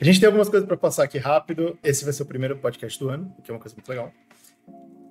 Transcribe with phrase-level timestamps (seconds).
[0.00, 1.78] A gente tem algumas coisas para passar aqui rápido.
[1.82, 4.12] Esse vai ser o primeiro podcast do ano, o que é uma coisa muito legal.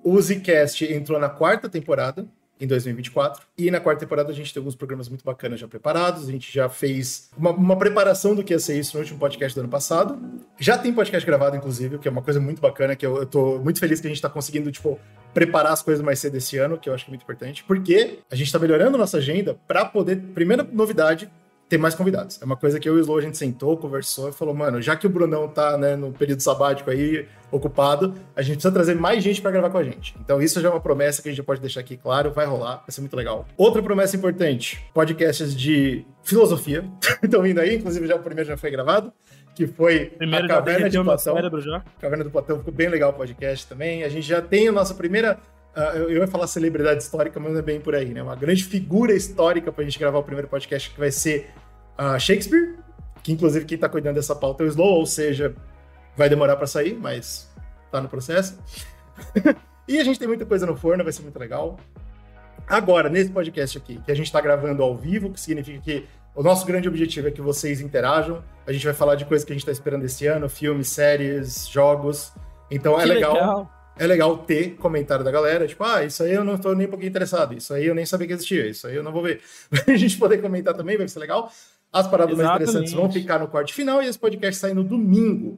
[0.02, 2.26] O Zcast entrou na quarta temporada,
[2.60, 3.46] em 2024.
[3.56, 6.28] E na quarta temporada a gente tem alguns programas muito bacanas já preparados.
[6.28, 9.54] A gente já fez uma, uma, preparação do que ia ser isso no último podcast
[9.54, 10.20] do ano passado.
[10.58, 13.58] Já tem podcast gravado, inclusive, que é uma coisa muito bacana, que eu, eu tô
[13.60, 15.00] muito feliz que a gente tá conseguindo, tipo,
[15.32, 18.18] preparar as coisas mais cedo esse ano, que eu acho que é muito importante, porque
[18.30, 20.16] a gente tá melhorando nossa agenda para poder.
[20.34, 21.30] Primeira novidade,
[21.74, 22.40] ter mais convidados.
[22.40, 24.80] É uma coisa que eu e o Slow a gente sentou, conversou e falou, mano,
[24.80, 28.94] já que o Brunão tá né, no período sabático aí, ocupado, a gente precisa trazer
[28.94, 30.14] mais gente para gravar com a gente.
[30.20, 32.76] Então isso já é uma promessa que a gente pode deixar aqui claro, vai rolar,
[32.76, 33.44] vai ser muito legal.
[33.56, 36.84] Outra promessa importante, podcasts de filosofia.
[37.20, 39.12] Estão vindo aí, inclusive já o primeiro já foi gravado
[39.54, 41.36] que foi Primeiro a Caverna de Platão.
[42.00, 44.02] Caverna do Platão ficou bem legal o podcast também.
[44.02, 45.38] A gente já tem a nossa primeira
[45.76, 48.22] Uh, eu ia falar celebridade histórica, mas não é bem por aí, né?
[48.22, 51.50] Uma grande figura histórica pra gente gravar o primeiro podcast que vai ser
[51.98, 52.76] uh, Shakespeare,
[53.22, 55.54] que inclusive quem tá cuidando dessa pauta é o Slow, ou seja,
[56.16, 57.50] vai demorar para sair, mas
[57.90, 58.58] tá no processo.
[59.88, 61.78] e a gente tem muita coisa no forno, vai ser muito legal.
[62.66, 66.42] Agora, nesse podcast aqui, que a gente tá gravando ao vivo, que significa que o
[66.42, 68.42] nosso grande objetivo é que vocês interajam.
[68.66, 71.68] A gente vai falar de coisas que a gente tá esperando esse ano, filmes, séries,
[71.68, 72.32] jogos.
[72.70, 73.34] Então é que é legal.
[73.34, 76.86] legal é legal ter comentário da galera, tipo, ah, isso aí eu não estou nem
[76.86, 79.22] um pouquinho interessado, isso aí eu nem sabia que existia, isso aí eu não vou
[79.22, 79.40] ver.
[79.86, 81.50] a gente poder comentar também, vai ser legal.
[81.94, 82.58] As paradas Exatamente.
[82.58, 85.56] mais interessantes vão ficar no corte final e esse podcast sai no domingo.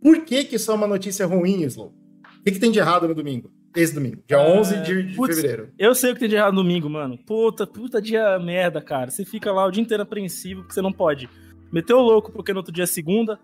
[0.00, 1.88] Por que que isso é uma notícia ruim, Slow?
[1.88, 3.50] O que, que tem de errado no domingo?
[3.74, 4.58] Esse domingo, dia é...
[4.58, 5.70] 11 de, de fevereiro.
[5.78, 7.18] Eu sei o que tem de errado no domingo, mano.
[7.18, 9.10] Puta, puta dia merda, cara.
[9.10, 11.28] Você fica lá o dia inteiro apreensivo porque você não pode.
[11.72, 13.38] Meteu o louco porque no outro dia é segunda,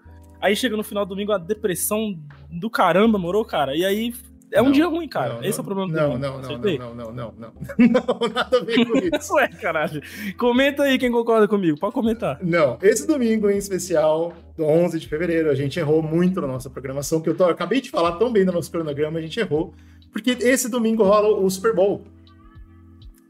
[0.44, 2.14] Aí chega no final do domingo a depressão
[2.50, 3.74] do caramba, morou, cara?
[3.74, 4.12] E aí
[4.55, 5.34] é um não, dia ruim, cara.
[5.34, 8.28] Não, Esse é o problema do não, não, não, não, não, não, não, não.
[8.33, 9.34] nada a ver com isso.
[9.34, 10.00] Ué, caralho.
[10.38, 11.77] Comenta aí quem concorda comigo.
[11.77, 12.38] Pode comentar.
[12.41, 16.70] Não, esse domingo em especial, do 11 de fevereiro, a gente errou muito na nossa
[16.70, 19.41] programação, que eu, tô, eu acabei de falar tão bem no nosso cronograma, a gente
[19.41, 19.75] errou.
[20.12, 22.05] Porque esse domingo rola o Super Bowl.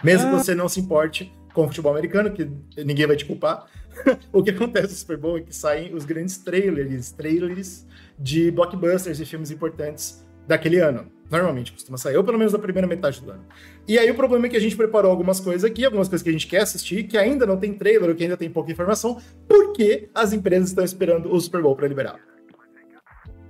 [0.05, 0.31] Mesmo ah.
[0.33, 2.51] que você não se importe com o futebol americano, que
[2.85, 3.65] ninguém vai te culpar.
[4.31, 7.87] o que acontece no Super Bowl é que saem os grandes trailers, trailers
[8.19, 11.06] de blockbusters e filmes importantes daquele ano.
[11.31, 13.44] Normalmente costuma sair, ou pelo menos da primeira metade do ano.
[13.88, 16.28] E aí o problema é que a gente preparou algumas coisas aqui, algumas coisas que
[16.28, 19.21] a gente quer assistir, que ainda não tem trailer, ou que ainda tem pouca informação,
[19.49, 22.21] porque as empresas estão esperando o Super Bowl para liberar.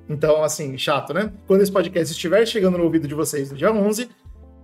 [0.09, 1.33] Então, assim, chato, né?
[1.47, 4.09] Quando esse podcast estiver chegando no ouvido de vocês no dia 11,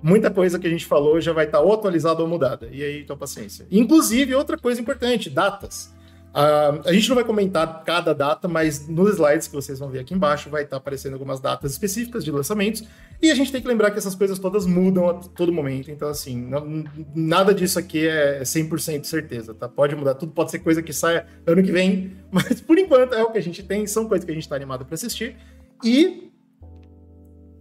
[0.02, 2.68] muita coisa que a gente falou já vai estar ou atualizada ou mudada.
[2.70, 3.66] E aí, então, paciência.
[3.70, 5.94] Inclusive, outra coisa importante, datas.
[6.30, 9.98] Uh, a gente não vai comentar cada data, mas nos slides que vocês vão ver
[9.98, 12.84] aqui embaixo vai estar aparecendo algumas datas específicas de lançamentos.
[13.20, 15.90] E a gente tem que lembrar que essas coisas todas mudam a todo momento.
[15.90, 19.68] Então, assim, não, nada disso aqui é 100% certeza, tá?
[19.68, 23.22] Pode mudar tudo, pode ser coisa que saia ano que vem, mas por enquanto é
[23.22, 25.36] o que a gente tem, são coisas que a gente está animado para assistir.
[25.82, 26.30] E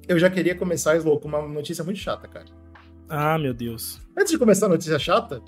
[0.08, 2.46] eu já queria começar, Slow, com uma notícia muito chata, cara.
[3.10, 4.00] Ah, meu Deus.
[4.16, 5.42] Antes de começar a notícia chata,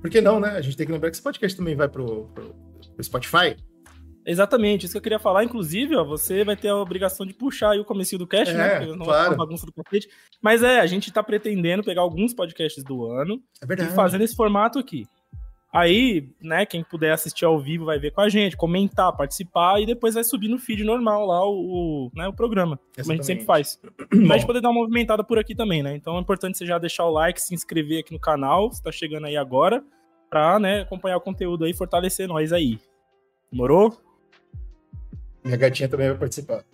[0.00, 0.50] por que não, né?
[0.50, 2.54] A gente tem que lembrar que esse podcast também vai pro, pro,
[2.94, 3.56] pro Spotify.
[4.24, 5.44] Exatamente, isso que eu queria falar.
[5.44, 8.76] Inclusive, ó, você vai ter a obrigação de puxar aí o começo do cast, né?
[8.76, 8.86] é, né?
[8.86, 9.34] Porque claro.
[9.34, 10.08] É bagunça do cacete.
[10.40, 14.36] Mas é, a gente tá pretendendo pegar alguns podcasts do ano é e fazer nesse
[14.36, 15.06] formato aqui.
[15.72, 19.86] Aí, né, quem puder assistir ao vivo vai ver com a gente, comentar, participar e
[19.86, 23.02] depois vai subir no feed normal lá o, o né, o programa, Exatamente.
[23.02, 23.80] como a gente sempre faz.
[24.26, 25.94] pra gente poder dar uma movimentada por aqui também, né?
[25.94, 28.90] Então é importante você já deixar o like, se inscrever aqui no canal, se tá
[28.90, 29.84] chegando aí agora,
[30.28, 32.80] pra, né, acompanhar o conteúdo aí, fortalecer nós aí.
[33.52, 33.96] Demorou?
[35.44, 36.64] Minha gatinha também vai participar.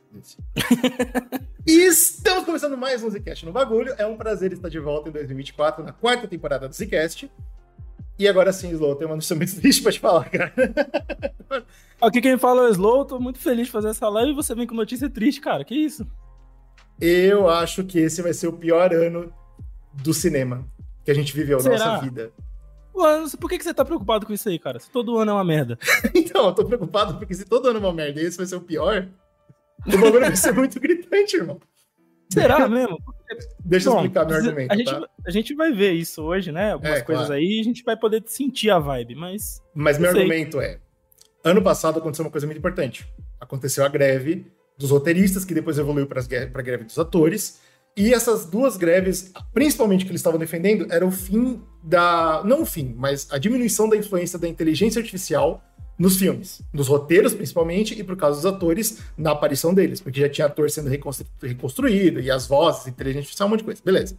[1.67, 3.95] Estamos começando mais um Zcast no bagulho.
[3.99, 7.31] É um prazer estar de volta em 2024, na quarta temporada do Zcast.
[8.19, 10.53] E agora sim, Slow, tem uma notícia muito triste pra te falar, cara.
[12.01, 14.55] Aqui quem fala é o Slow, tô muito feliz de fazer essa live e você
[14.55, 15.65] vem com notícia triste, cara.
[15.65, 16.07] Que isso?
[17.01, 19.33] Eu acho que esse vai ser o pior ano
[19.93, 20.67] do cinema
[21.05, 22.33] que a gente viveu na nossa vida.
[22.95, 24.79] Mano, por que, que você tá preocupado com isso aí, cara?
[24.81, 25.79] Se todo ano é uma merda.
[26.15, 28.57] então, eu tô preocupado porque se todo ano é uma merda e esse vai ser
[28.57, 29.07] o pior,
[29.87, 31.61] o bagulho vai ser muito gritante, irmão.
[32.33, 32.99] Será mesmo?
[33.65, 34.73] Deixa Bom, eu explicar meu argumento.
[34.73, 35.09] A gente, tá?
[35.27, 36.73] a gente vai ver isso hoje, né?
[36.73, 37.41] Algumas é, coisas claro.
[37.41, 39.63] aí, a gente vai poder sentir a vibe, mas.
[39.75, 40.21] Mas meu sei.
[40.21, 40.79] argumento é:
[41.43, 43.07] ano passado aconteceu uma coisa muito importante.
[43.41, 44.47] Aconteceu a greve
[44.79, 47.61] dos roteiristas, que depois evoluiu para a greve dos atores.
[47.97, 52.43] E essas duas greves, principalmente que eles estavam defendendo, era o fim da.
[52.45, 55.63] Não o fim, mas a diminuição da influência da inteligência artificial
[55.99, 60.29] nos filmes, nos roteiros principalmente, e por causa dos atores na aparição deles, porque já
[60.29, 63.83] tinha ator sendo reconstru reconstruído, e as vozes, inteligência artificial, um monte de coisa.
[63.85, 64.17] Beleza.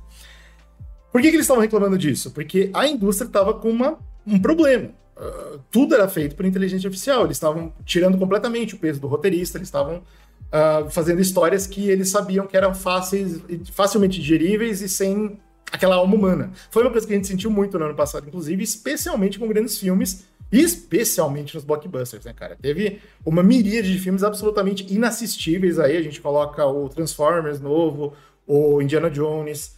[1.11, 2.31] Por que, que eles estavam reclamando disso?
[2.31, 4.89] Porque a indústria estava com uma, um problema.
[5.17, 7.25] uh, tudo era feito por inteligência artificial.
[7.25, 12.09] Eles estavam tirando completamente o peso do roteirista, eles estavam uh, fazendo histórias que eles
[12.09, 13.41] sabiam que eram fáceis,
[13.71, 15.39] facilmente digeríveis e sem
[15.71, 16.51] aquela alma humana.
[16.69, 19.77] Foi uma coisa que a gente sentiu muito no ano passado, inclusive, especialmente com grandes
[19.77, 22.55] filmes, especialmente nos blockbusters, né, cara?
[22.55, 28.13] Teve uma miríade de filmes absolutamente inassistíveis aí, a gente coloca o Transformers novo,
[28.45, 29.77] o Indiana Jones,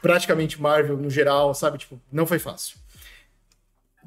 [0.00, 1.78] praticamente Marvel no geral, sabe?
[1.78, 2.76] Tipo, não foi fácil.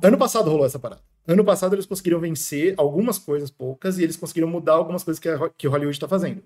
[0.04, 1.02] Ano passado rolou essa parada.
[1.28, 5.30] Ano passado eles conseguiram vencer algumas coisas poucas e eles conseguiram mudar algumas coisas que,
[5.30, 6.44] a, que Hollywood está fazendo.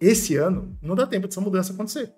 [0.00, 2.12] Esse ano, não dá tempo dessa mudança acontecer.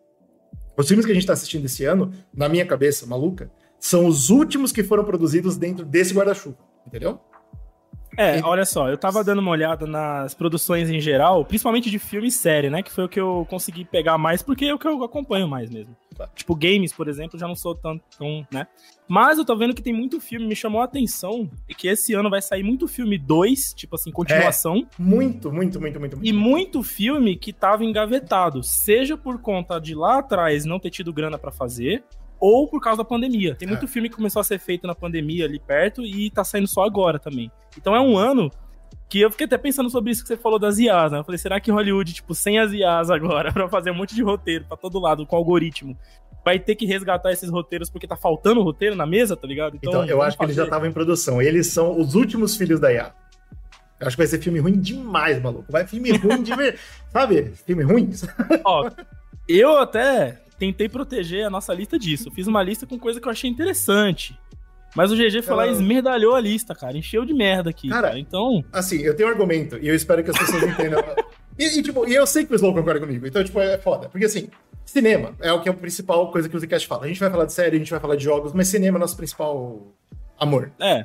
[0.76, 3.50] Os filmes que a gente está assistindo esse ano, na minha cabeça maluca,
[3.84, 7.20] são os últimos que foram produzidos dentro desse guarda-chuva, entendeu?
[8.16, 12.28] É, olha só, eu tava dando uma olhada nas produções em geral, principalmente de filme
[12.28, 12.82] e série, né?
[12.82, 15.68] Que foi o que eu consegui pegar mais, porque é o que eu acompanho mais
[15.68, 15.94] mesmo.
[16.16, 16.26] Tá.
[16.34, 18.66] Tipo, games, por exemplo, já não sou tanto, tão, né?
[19.06, 22.14] Mas eu tô vendo que tem muito filme, me chamou a atenção, e que esse
[22.14, 24.76] ano vai sair muito filme 2, tipo assim, continuação.
[24.76, 26.26] É, muito, muito, muito, muito, muito.
[26.26, 31.12] E muito filme que tava engavetado, seja por conta de lá atrás não ter tido
[31.12, 32.02] grana para fazer,
[32.40, 33.54] ou por causa da pandemia.
[33.54, 33.88] Tem muito é.
[33.88, 37.18] filme que começou a ser feito na pandemia ali perto e tá saindo só agora
[37.18, 37.50] também.
[37.76, 38.50] Então é um ano
[39.08, 41.18] que eu fiquei até pensando sobre isso que você falou das IAs, né?
[41.18, 44.22] Eu falei, será que Hollywood, tipo, sem as IAs agora, para fazer um monte de
[44.22, 45.96] roteiro pra todo lado, com algoritmo,
[46.44, 49.76] vai ter que resgatar esses roteiros porque tá faltando roteiro na mesa, tá ligado?
[49.76, 50.38] Então, então eu acho fazer.
[50.38, 51.40] que eles já estavam em produção.
[51.40, 53.14] Eles são os últimos filhos da IA.
[54.00, 55.70] Eu acho que vai ser filme ruim demais, maluco.
[55.70, 56.78] Vai filme ruim de ver.
[57.08, 57.52] Sabe?
[57.64, 58.10] Filme ruim.
[58.64, 58.90] Ó,
[59.48, 62.30] eu até tentei proteger a nossa lista disso.
[62.30, 64.38] fiz uma lista com coisa que eu achei interessante.
[64.94, 66.96] Mas o GG foi lá e esmerdalhou a lista, cara.
[66.96, 68.08] Encheu de merda aqui, cara.
[68.08, 68.18] cara.
[68.18, 68.64] Então.
[68.72, 71.02] Assim, eu tenho um argumento e eu espero que as pessoas entendam.
[71.58, 73.26] e, e, tipo, e eu sei que o Slow concorda comigo.
[73.26, 74.08] Então, tipo, é foda.
[74.08, 74.48] Porque assim,
[74.84, 77.04] cinema é o que é a principal coisa que o Zcast fala.
[77.04, 79.00] A gente vai falar de série, a gente vai falar de jogos, mas cinema é
[79.00, 79.92] nosso principal
[80.38, 80.70] amor.
[80.80, 81.04] É.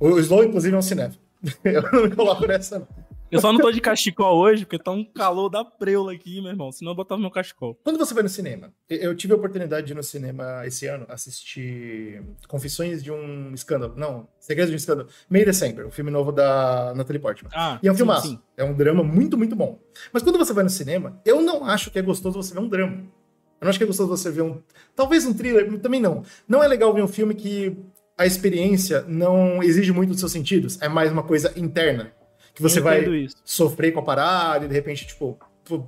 [0.00, 1.12] O Slow, inclusive, é um cinema.
[1.64, 2.88] eu não me coloco nessa, não.
[3.32, 6.50] Eu só não tô de cachecol hoje, porque tá um calor da preula aqui, meu
[6.50, 6.70] irmão.
[6.70, 7.74] Senão eu botava meu cachecol.
[7.82, 8.74] Quando você vai no cinema?
[8.90, 13.94] Eu tive a oportunidade de ir no cinema esse ano assistir Confissões de um Escândalo.
[13.96, 15.08] Não, Segredos de um Escândalo.
[15.30, 17.50] May December, o filme novo da Natalie Portman.
[17.54, 18.38] Ah, e é um filmaço.
[18.54, 19.78] É um drama muito, muito bom.
[20.12, 22.68] Mas quando você vai no cinema, eu não acho que é gostoso você ver um
[22.68, 22.96] drama.
[22.96, 24.60] Eu não acho que é gostoso você ver um.
[24.94, 26.22] Talvez um thriller, também não.
[26.46, 27.74] Não é legal ver um filme que
[28.18, 30.78] a experiência não exige muito dos seus sentidos.
[30.82, 32.12] É mais uma coisa interna
[32.54, 33.36] que você vai isso.
[33.44, 35.38] sofrer com a parada e de repente, tipo,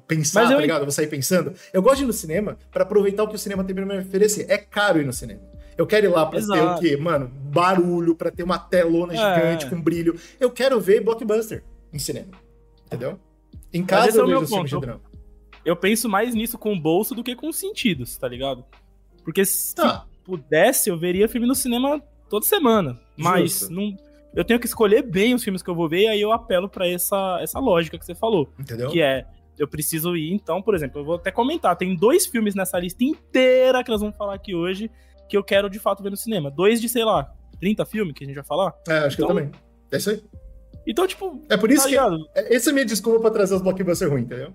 [0.06, 0.60] pensar, Mas tá eu...
[0.60, 0.80] ligado?
[0.80, 1.52] Eu vou sair pensando.
[1.72, 3.98] Eu gosto de ir no cinema para aproveitar o que o cinema tem pra me
[3.98, 4.46] oferecer.
[4.48, 5.40] É caro ir no cinema.
[5.76, 6.60] Eu quero ir lá pra Exato.
[6.60, 6.96] ter o quê?
[6.96, 9.16] Mano, barulho, pra ter uma telona é.
[9.16, 10.18] gigante com brilho.
[10.38, 12.32] Eu quero ver blockbuster em cinema.
[12.86, 13.18] Entendeu?
[13.72, 15.00] Em casa eu é vejo filmes de drama.
[15.64, 18.64] Eu penso mais nisso com o bolso do que com os sentidos, tá ligado?
[19.24, 20.06] Porque se tá.
[20.22, 23.00] pudesse, eu veria filme no cinema toda semana.
[23.16, 23.96] Mas não
[24.34, 26.68] eu tenho que escolher bem os filmes que eu vou ver, e aí eu apelo
[26.68, 28.52] para essa, essa lógica que você falou.
[28.58, 28.90] Entendeu?
[28.90, 29.24] Que é,
[29.58, 33.04] eu preciso ir, então, por exemplo, eu vou até comentar, tem dois filmes nessa lista
[33.04, 34.90] inteira que nós vamos falar aqui hoje,
[35.28, 36.50] que eu quero de fato ver no cinema.
[36.50, 38.74] Dois de, sei lá, 30 filmes que a gente vai falar.
[38.88, 39.60] É, acho então, que eu então também.
[39.92, 40.22] É isso aí.
[40.86, 41.42] Então, tipo.
[41.48, 41.94] É por isso tá que.
[41.94, 42.28] Ligado?
[42.34, 44.54] É, essa é a minha desculpa pra trazer os blockbusters ruins, entendeu?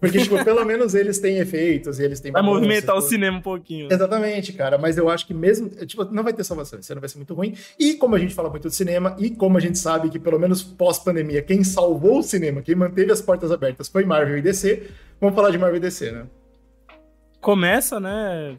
[0.00, 2.32] Porque, tipo, pelo menos eles têm efeitos e eles têm.
[2.32, 3.88] Vai movimentar o cinema um pouquinho.
[3.92, 4.78] Exatamente, cara.
[4.78, 5.68] Mas eu acho que mesmo.
[5.68, 6.78] Tipo, não vai ter salvação.
[6.78, 7.54] Esse ano vai ser muito ruim.
[7.78, 10.38] E como a gente fala muito de cinema, e como a gente sabe que, pelo
[10.38, 14.88] menos pós-pandemia, quem salvou o cinema, quem manteve as portas abertas foi Marvel e DC,
[15.20, 16.26] vamos falar de Marvel e DC, né?
[17.40, 18.58] Começa, né?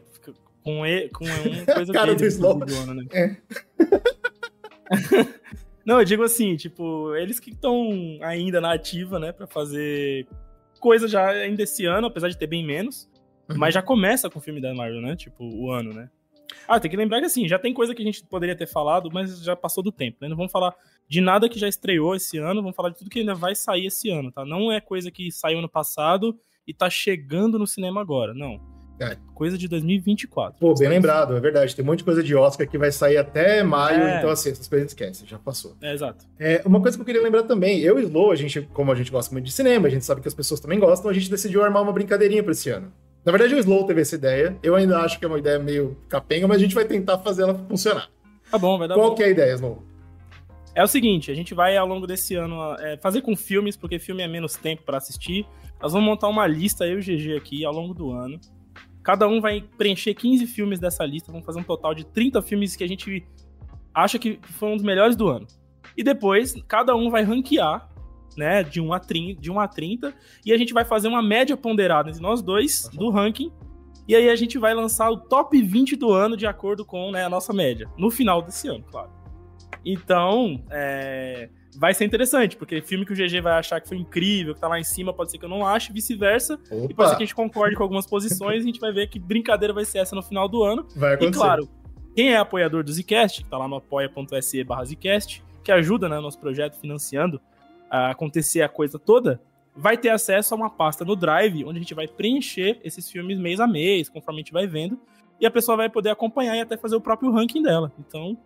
[0.62, 2.60] Com, e, com uma coisa cara do Slow.
[2.60, 3.04] né?
[3.12, 3.36] É.
[5.84, 7.90] Não, eu digo assim, tipo, eles que estão
[8.22, 10.28] ainda na ativa, né, para fazer
[10.82, 13.08] coisa já ainda esse ano, apesar de ter bem menos.
[13.48, 13.56] Uhum.
[13.56, 15.14] Mas já começa com o filme da Marvel, né?
[15.14, 16.10] Tipo, o ano, né?
[16.68, 19.10] Ah, tem que lembrar que assim, já tem coisa que a gente poderia ter falado,
[19.10, 20.28] mas já passou do tempo, né?
[20.28, 20.74] Não vamos falar
[21.08, 23.86] de nada que já estreou esse ano, vamos falar de tudo que ainda vai sair
[23.86, 24.44] esse ano, tá?
[24.44, 28.60] Não é coisa que saiu ano passado e tá chegando no cinema agora, não.
[29.02, 29.16] É.
[29.34, 30.58] Coisa de 2024.
[30.60, 31.74] Pô, bem lembrado, é verdade.
[31.74, 34.18] Tem um monte de coisa de Oscar que vai sair até maio, é.
[34.18, 35.76] então assim, essas coisas esquecem, já passou.
[35.82, 36.24] É, exato.
[36.38, 38.94] É, uma coisa que eu queria lembrar também, eu e Slow, a gente, como a
[38.94, 41.30] gente gosta muito de cinema, a gente sabe que as pessoas também gostam, a gente
[41.30, 42.92] decidiu armar uma brincadeirinha pra esse ano.
[43.24, 45.96] Na verdade, o Slow teve essa ideia, eu ainda acho que é uma ideia meio
[46.08, 48.08] capenga, mas a gente vai tentar fazer ela funcionar.
[48.50, 49.14] Tá bom, vai dar Qual bom.
[49.14, 49.82] que é a ideia, Slow?
[50.74, 53.98] É o seguinte, a gente vai ao longo desse ano é, fazer com filmes, porque
[53.98, 55.46] filme é menos tempo para assistir.
[55.80, 58.40] Nós vamos montar uma lista, eu e o GG aqui, ao longo do ano
[59.02, 62.76] Cada um vai preencher 15 filmes dessa lista, vamos fazer um total de 30 filmes
[62.76, 63.26] que a gente
[63.92, 65.46] acha que foram um dos melhores do ano.
[65.96, 67.88] E depois, cada um vai ranquear,
[68.36, 70.14] né, de 1 a 30, de 1 a 30
[70.46, 73.52] e a gente vai fazer uma média ponderada entre nós dois do ranking.
[74.08, 77.24] E aí a gente vai lançar o top 20 do ano de acordo com né,
[77.24, 79.10] a nossa média, no final desse ano, claro.
[79.84, 84.54] Então, é, vai ser interessante, porque filme que o GG vai achar que foi incrível,
[84.54, 86.58] que tá lá em cima, pode ser que eu não ache, vice-versa.
[86.88, 89.08] E pode ser que a gente concorde com algumas posições e a gente vai ver
[89.08, 90.86] que brincadeira vai ser essa no final do ano.
[90.94, 91.30] Vai acontecer.
[91.30, 91.68] E claro,
[92.14, 96.20] quem é apoiador do Zcast, que tá lá no apoia.se barra Zcast, que ajuda né,
[96.20, 97.40] nosso projeto financiando
[97.90, 99.40] a acontecer a coisa toda,
[99.74, 103.38] vai ter acesso a uma pasta no Drive, onde a gente vai preencher esses filmes
[103.38, 104.98] mês a mês, conforme a gente vai vendo,
[105.40, 107.92] e a pessoa vai poder acompanhar e até fazer o próprio ranking dela.
[107.98, 108.36] Então,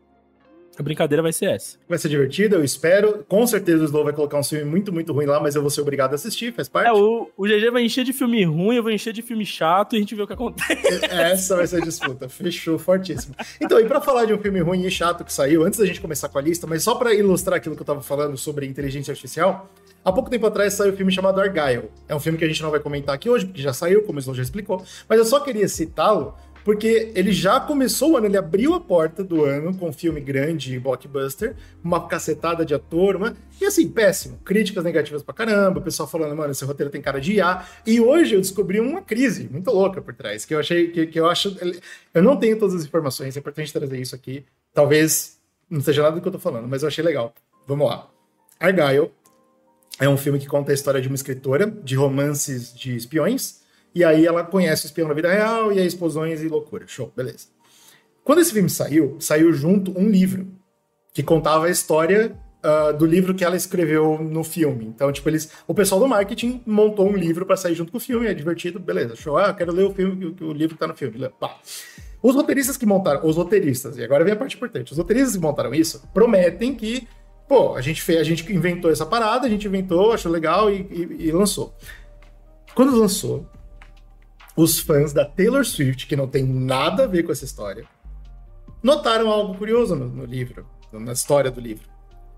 [0.79, 1.79] a brincadeira vai ser essa.
[1.89, 3.25] Vai ser divertido, eu espero.
[3.29, 5.71] Com certeza o Slow vai colocar um filme muito, muito ruim lá, mas eu vou
[5.71, 6.89] ser obrigado a assistir, faz parte.
[6.89, 9.95] É, o, o GG vai encher de filme ruim, eu vou encher de filme chato
[9.95, 11.05] e a gente vê o que acontece.
[11.11, 12.29] Essa vai ser a disputa.
[12.29, 13.35] Fechou, fortíssimo.
[13.61, 16.01] Então, e pra falar de um filme ruim e chato que saiu, antes da gente
[16.01, 19.13] começar com a lista, mas só para ilustrar aquilo que eu tava falando sobre inteligência
[19.13, 19.71] artificial,
[20.05, 21.91] há pouco tempo atrás saiu um filme chamado Argyle.
[22.09, 24.19] É um filme que a gente não vai comentar aqui hoje, porque já saiu, como
[24.19, 26.35] o Slow já explicou, mas eu só queria citá-lo
[26.67, 30.21] porque ele já começou o ano, ele abriu a porta do ano com um filme
[30.21, 33.37] grande, blockbuster, uma cacetada de ator, uma...
[33.61, 34.41] e assim, péssimo.
[34.45, 37.65] Críticas negativas pra caramba, o pessoal falando, mano, esse roteiro tem cara de IA.
[37.87, 41.21] E hoje eu descobri uma crise muito louca por trás, que eu achei, que, que
[41.21, 41.57] eu acho.
[42.13, 44.45] Eu não tenho todas as informações, é importante trazer isso aqui.
[44.75, 45.39] Talvez
[45.71, 47.33] não seja nada do que eu tô falando, mas eu achei legal.
[47.65, 48.11] Vamos lá.
[48.59, 49.13] Argyle
[50.01, 53.65] é um filme que conta a história de uma escritora de romances de espiões
[53.97, 56.87] e aí ela conhece o espião na vida real e aí explosões e loucura.
[56.87, 57.47] Show, beleza.
[58.23, 60.49] Quando esse filme saiu, saiu junto um livro
[61.15, 64.85] que contava a história uh, do livro que ela escreveu no filme.
[64.85, 68.01] Então, tipo, eles, o pessoal do marketing montou um livro para sair junto com o
[68.01, 69.17] filme, é divertido, beleza.
[69.17, 71.31] Show, ah, quero ler o filme, o, o livro que tá no filme.
[71.41, 71.57] Pá.
[72.23, 75.43] Os roteiristas que montaram, os roteiristas, e agora vem a parte importante, os roteiristas que
[75.43, 77.09] montaram isso prometem que,
[77.49, 80.87] pô, a gente fez, a gente inventou essa parada, a gente inventou, achou legal e,
[80.91, 81.75] e, e lançou.
[82.75, 83.49] Quando lançou,
[84.57, 87.85] os fãs da Taylor Swift, que não tem nada a ver com essa história,
[88.83, 91.89] notaram algo curioso no, no livro, na história do livro.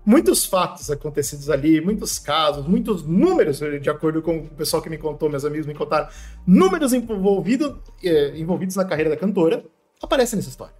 [0.05, 4.97] Muitos fatos acontecidos ali, muitos casos, muitos números, de acordo com o pessoal que me
[4.97, 6.09] contou, meus amigos me contaram,
[6.45, 9.63] números envolvido, eh, envolvidos na carreira da cantora,
[10.01, 10.73] aparecem nessa história.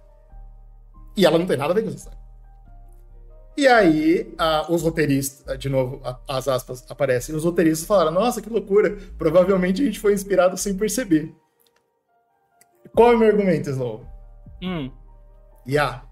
[1.16, 2.19] E ela não tem nada a ver com essa história.
[3.56, 4.32] E aí,
[4.68, 9.84] os roteiristas, de novo, as aspas aparecem, os roteiristas falaram: Nossa, que loucura, provavelmente a
[9.84, 11.34] gente foi inspirado sem perceber.
[12.94, 14.04] Qual é o meu argumento, Slow?
[14.62, 14.90] Hum.
[15.66, 16.04] Yeah.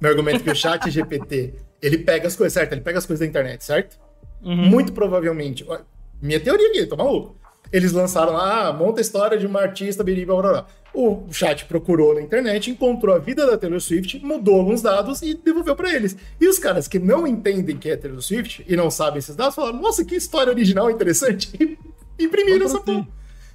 [0.00, 2.72] Meu argumento é que o chat GPT, ele pega as coisas, certo?
[2.72, 3.98] Ele pega as coisas da internet, certo?
[4.42, 4.68] Uhum.
[4.68, 5.66] Muito provavelmente.
[6.20, 7.36] Minha teoria aqui, tô maluco.
[7.74, 10.66] Eles lançaram lá, ah, monta a história de uma artista, blá, blá, blá.
[10.94, 15.34] O chat procurou na internet, encontrou a vida da Taylor Swift, mudou alguns dados e
[15.34, 16.16] devolveu para eles.
[16.40, 19.56] E os caras que não entendem que é Taylor Swift e não sabem esses dados
[19.56, 21.50] falaram: Nossa, que história original interessante.
[22.16, 23.08] E imprimiram essa porra.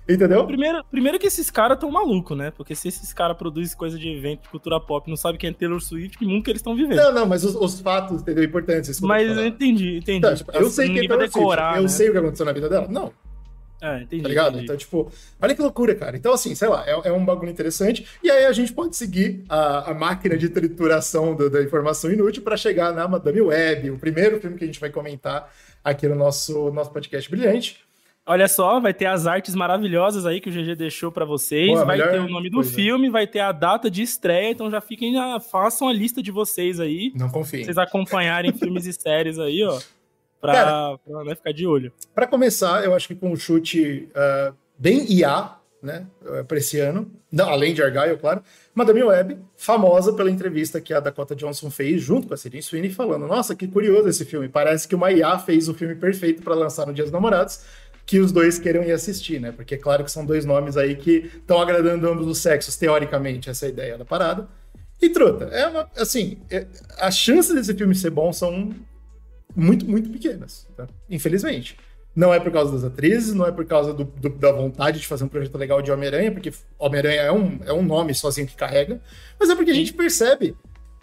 [0.10, 0.46] Entendeu?
[0.46, 2.52] Primeiro, primeiro que esses caras tão malucos, né?
[2.52, 5.54] Porque se esses caras produzem coisa de evento de cultura pop não sabem quem é
[5.54, 6.98] Taylor Swift, que mundo que eles estão vivendo.
[6.98, 8.44] Não, não, mas os, os fatos, entendeu?
[8.44, 9.00] Importantes.
[9.00, 10.18] Mas eu entendi, entendi.
[10.18, 11.88] Então, tipo, eu sei que é Taylor decorar, Swift, eu né?
[11.88, 12.88] sei o que aconteceu na vida dela.
[12.90, 13.14] Não,
[13.82, 14.22] é, entendi.
[14.22, 14.50] Tá ligado?
[14.50, 14.64] Entendi.
[14.66, 16.18] Então, tipo, olha que loucura, cara.
[16.18, 18.06] Então, assim, sei lá, é, é um bagulho interessante.
[18.22, 22.44] E aí a gente pode seguir a, a máquina de trituração do, da informação inútil
[22.44, 25.50] para chegar na Madame Web, o primeiro filme que a gente vai comentar
[25.84, 27.80] aqui no nosso, nosso podcast brilhante.
[28.26, 31.80] Olha só, vai ter as artes maravilhosas aí que o GG deixou para vocês.
[31.80, 34.52] Pô, vai ter o nome do filme, vai ter a data de estreia.
[34.52, 37.12] Então já fiquem, já façam a lista de vocês aí.
[37.16, 37.64] Não confiem.
[37.64, 39.80] Vocês acompanharem filmes e séries aí, ó
[40.40, 41.92] pra né, ficar de olho.
[42.14, 46.78] Para começar, eu acho que com um chute uh, bem IA, né, eh, para esse
[46.80, 48.42] ano, não, além de Argyle, claro,
[48.74, 52.92] Madame Web, famosa pela entrevista que a Dakota Johnson fez junto com a Sidney Sweeney,
[52.92, 56.56] falando: Nossa, que curioso esse filme, parece que uma IA fez o filme perfeito para
[56.56, 57.62] lançar no Dia dos Namorados.
[58.06, 59.52] Que os dois queiram ir assistir, né?
[59.52, 63.52] Porque é claro que são dois nomes aí que estão agradando ambos os sexos, teoricamente,
[63.52, 64.48] essa é ideia da parada.
[65.00, 66.66] E truta, é uma, assim, é,
[66.98, 68.74] as chances desse filme ser bom são
[69.56, 70.88] muito, muito pequenas, tá?
[71.10, 71.78] infelizmente.
[72.16, 75.08] Não é por causa das atrizes, não é por causa do, do, da vontade de
[75.08, 78.56] fazer um projeto legal de Homem-Aranha, porque Homem-Aranha é um, é um nome sozinho que
[78.56, 79.00] carrega,
[79.40, 80.56] mas é porque a gente percebe,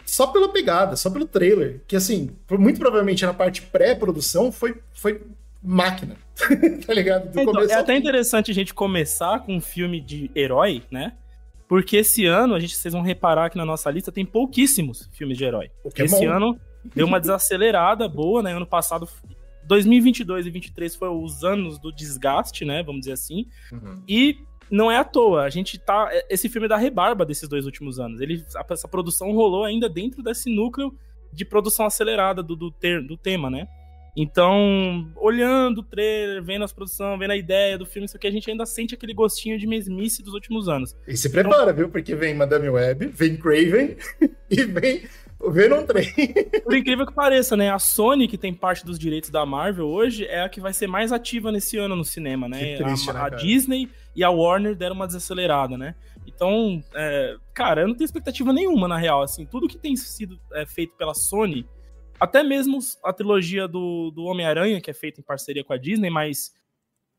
[0.05, 5.21] só pela pegada, só pelo trailer, que assim, muito provavelmente na parte pré-produção foi, foi
[5.63, 6.17] máquina,
[6.85, 7.29] tá ligado?
[7.39, 11.13] Então, é até interessante a gente começar com um filme de herói, né?
[11.67, 15.37] Porque esse ano, a gente, vocês vão reparar que na nossa lista tem pouquíssimos filmes
[15.37, 15.69] de herói.
[15.95, 16.31] É esse bom.
[16.31, 16.59] ano
[16.95, 18.53] deu uma desacelerada boa, né?
[18.53, 19.07] Ano passado,
[19.65, 22.81] 2022 e 2023 foram os anos do desgaste, né?
[22.83, 23.45] Vamos dizer assim.
[23.71, 24.01] Uhum.
[24.07, 24.37] E
[24.71, 26.09] não é à toa, a gente tá.
[26.29, 28.21] Esse filme é da rebarba desses dois últimos anos.
[28.21, 30.93] Ele, essa produção rolou ainda dentro desse núcleo
[31.31, 33.67] de produção acelerada do, do, ter, do tema, né?
[34.19, 38.31] Então, olhando o trailer, vendo as produções, vendo a ideia do filme, isso aqui, a
[38.31, 40.95] gente ainda sente aquele gostinho de mesmice dos últimos anos.
[41.07, 41.89] E se prepara, então, viu?
[41.89, 43.95] Porque vem Madame Web, vem Craven
[44.49, 45.03] e vem
[45.39, 46.15] O Venom 3.
[46.63, 47.69] Por incrível que pareça, né?
[47.69, 50.87] A Sony, que tem parte dos direitos da Marvel hoje, é a que vai ser
[50.87, 52.77] mais ativa nesse ano no cinema, né?
[52.77, 55.93] Triste, a, né, a Disney e a Warner deram uma desacelerada, né?
[56.25, 59.21] Então, é, cara, eu não tenho expectativa nenhuma, na real.
[59.21, 61.67] Assim, tudo que tem sido é, feito pela Sony,
[62.19, 66.09] até mesmo a trilogia do, do Homem-Aranha, que é feita em parceria com a Disney,
[66.09, 66.53] mas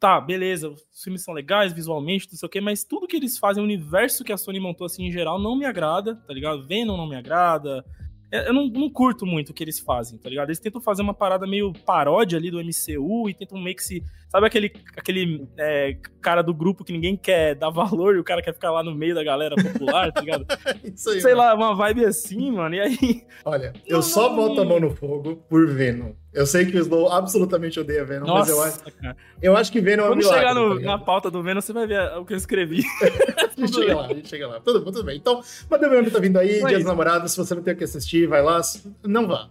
[0.01, 3.37] tá, beleza, os filmes são legais visualmente, não sei o quê, mas tudo que eles
[3.37, 6.67] fazem, o universo que a Sony montou assim em geral, não me agrada, tá ligado?
[6.67, 7.85] Venom não me agrada,
[8.31, 10.49] é, eu não, não, curto muito o que eles fazem, tá ligado?
[10.49, 14.05] Eles tentam fazer uma parada meio paródia ali do MCU e tentam meio que se.
[14.29, 18.43] Sabe aquele, aquele é, cara do grupo que ninguém quer dar valor e o cara
[18.43, 20.45] quer ficar lá no meio da galera popular, tá ligado?
[20.85, 21.49] Isso aí, Sei mano.
[21.49, 22.75] lá, uma vibe assim, mano.
[22.75, 23.27] E aí.
[23.43, 26.13] Olha, eu não, só não, boto a mão no fogo por Venom.
[26.31, 29.17] Eu sei que o Slow absolutamente odeia Venom, Nossa, mas eu acho, cara.
[29.41, 31.63] eu acho que Venom Quando é um milagre, chegar no, tá na pauta do Venom,
[31.63, 32.83] você vai ver o que eu escrevi.
[33.57, 34.61] a gente chega lá, a gente chega lá.
[34.61, 35.17] Tudo, tudo bem.
[35.17, 38.27] Então, Madame tá vindo aí, Dia dos Namorados, se você não tem o que assistir,
[38.27, 38.61] vai lá,
[39.03, 39.49] não vá.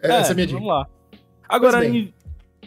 [0.00, 0.60] É, essa é a minha dica.
[0.60, 0.88] Vamos lá.
[1.48, 2.12] Agora, em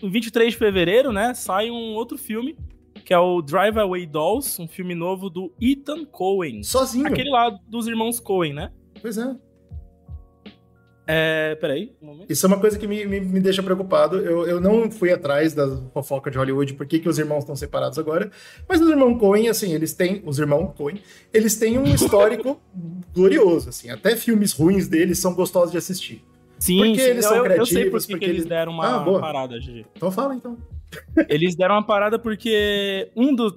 [0.04, 2.58] 23 de fevereiro, né, sai um outro filme,
[3.04, 6.64] que é o Drive Away Dolls, um filme novo do Ethan Cohen.
[6.64, 7.08] Sozinho?
[7.08, 8.72] Aquele lá dos irmãos Cohen, né?
[9.02, 9.36] Pois é.
[11.12, 12.32] É, peraí, um momento.
[12.32, 14.18] Isso é uma coisa que me, me, me deixa preocupado.
[14.18, 17.56] Eu, eu não fui atrás da fofoca de Hollywood, por que, que os irmãos estão
[17.56, 18.30] separados agora.
[18.68, 20.22] Mas os irmãos Coen, assim, eles têm.
[20.24, 21.02] Os irmãos Coen,
[21.34, 22.62] eles têm um histórico
[23.12, 23.90] glorioso, assim.
[23.90, 26.24] Até filmes ruins deles são gostosos de assistir.
[26.60, 27.72] Sim, porque eles eu, são criativos.
[27.72, 29.86] Eu sei por que, porque eles deram uma, ah, uma parada, Gigi.
[29.96, 30.58] Então fala, então.
[31.30, 33.54] Eles deram uma parada porque um dos.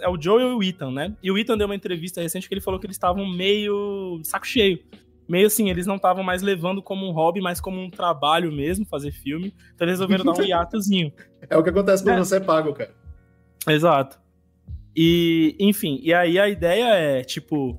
[0.00, 1.16] É o Joe e o Ethan, né?
[1.22, 4.46] E o Ethan deu uma entrevista recente que ele falou que eles estavam meio saco
[4.46, 4.80] cheio
[5.28, 8.86] meio assim, eles não estavam mais levando como um hobby, mas como um trabalho mesmo,
[8.86, 9.52] fazer filme.
[9.74, 11.12] Então eles resolveram dar um hiatozinho.
[11.48, 12.24] É o que acontece quando é.
[12.24, 12.94] você é pago, cara.
[13.68, 14.18] Exato.
[14.94, 17.78] E, enfim, e aí a ideia é, tipo,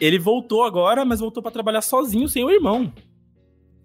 [0.00, 2.92] ele voltou agora, mas voltou para trabalhar sozinho, sem o irmão.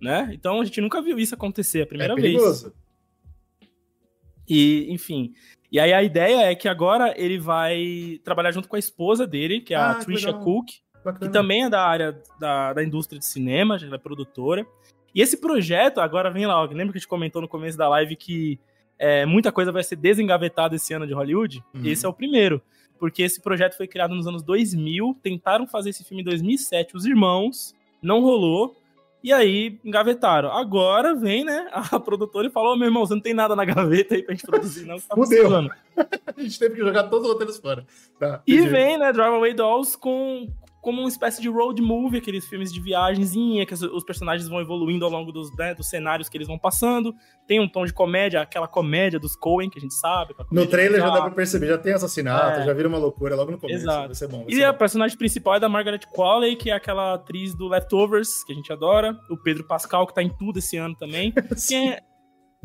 [0.06, 0.30] Né?
[0.34, 2.72] Então a gente nunca viu isso acontecer, a primeira é vez.
[4.48, 5.34] E, enfim.
[5.72, 9.62] E aí a ideia é que agora ele vai trabalhar junto com a esposa dele,
[9.62, 10.70] que é ah, a Trisha Cook
[11.04, 11.26] Bacana.
[11.26, 14.66] que também é da área da, da indústria de cinema, já é produtora.
[15.14, 18.16] E esse projeto, agora vem lá, lembra que a gente comentou no começo da live
[18.16, 18.60] que
[18.98, 21.64] é, muita coisa vai ser desengavetada esse ano de Hollywood?
[21.74, 21.86] Uhum.
[21.86, 22.62] Esse é o primeiro.
[23.00, 27.06] Porque esse projeto foi criado nos anos 2000, tentaram fazer esse filme em 2007, os
[27.06, 28.76] irmãos, não rolou.
[29.26, 30.52] E aí, engavetaram.
[30.52, 33.66] Agora vem, né, a produtora e falou: oh, meu irmão, você não tem nada na
[33.66, 35.00] gaveta aí pra gente produzir, não.
[35.00, 35.50] Tá Fudeu.
[35.58, 37.88] a gente teve que jogar todos os roteiros fora.
[38.20, 40.48] Tá, e vem, né, Drive Away Dolls com,
[40.86, 45.04] como uma espécie de road movie, aqueles filmes de viagenzinha, que os personagens vão evoluindo
[45.04, 47.12] ao longo dos, né, dos cenários que eles vão passando.
[47.48, 50.36] Tem um tom de comédia, aquela comédia dos Coen, que a gente sabe.
[50.52, 52.66] No trailer já dá pra perceber, já tem assassinato, é.
[52.66, 53.80] já vira uma loucura logo no começo.
[53.80, 54.06] Exato.
[54.06, 54.44] Vai ser bom.
[54.44, 54.78] Vai e ser a bom.
[54.78, 58.72] personagem principal é da Margaret Qualley, que é aquela atriz do Leftovers, que a gente
[58.72, 59.18] adora.
[59.32, 61.34] O Pedro Pascal, que tá em tudo esse ano também.
[61.68, 62.00] que é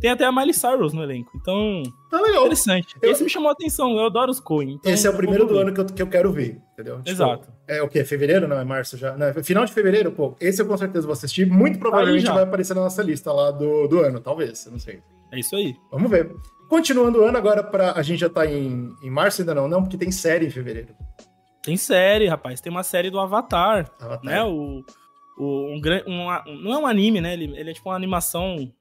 [0.00, 1.30] tem até a Miley Cyrus no elenco.
[1.36, 1.82] Então.
[2.10, 2.42] Tá legal.
[2.42, 2.96] Interessante.
[3.00, 3.10] Eu...
[3.10, 3.96] Esse me chamou a atenção.
[3.96, 4.72] Eu adoro os Coen.
[4.72, 6.58] Então Esse é o primeiro do ano que eu, que eu quero ver.
[6.72, 6.96] Entendeu?
[6.98, 7.48] Tipo, Exato.
[7.68, 8.04] É o quê?
[8.04, 8.48] Fevereiro?
[8.48, 9.16] Não, é março já.
[9.16, 10.34] Não, é final de fevereiro, pô.
[10.40, 11.46] Esse eu com certeza vou assistir.
[11.46, 14.66] Muito provavelmente vai aparecer na nossa lista lá do, do ano, talvez.
[14.66, 15.00] Eu não sei.
[15.30, 15.76] É isso aí.
[15.90, 16.34] Vamos ver.
[16.68, 19.82] Continuando o ano, agora pra, a gente já tá em, em março ainda não, não,
[19.82, 20.94] porque tem série em fevereiro.
[21.62, 22.60] Tem série, rapaz.
[22.60, 23.90] Tem uma série do Avatar.
[24.00, 24.24] Avatar.
[24.24, 24.42] Né?
[24.44, 24.82] O,
[25.36, 27.34] o, um, um, não é um anime, né?
[27.34, 28.72] Ele, ele é tipo uma animação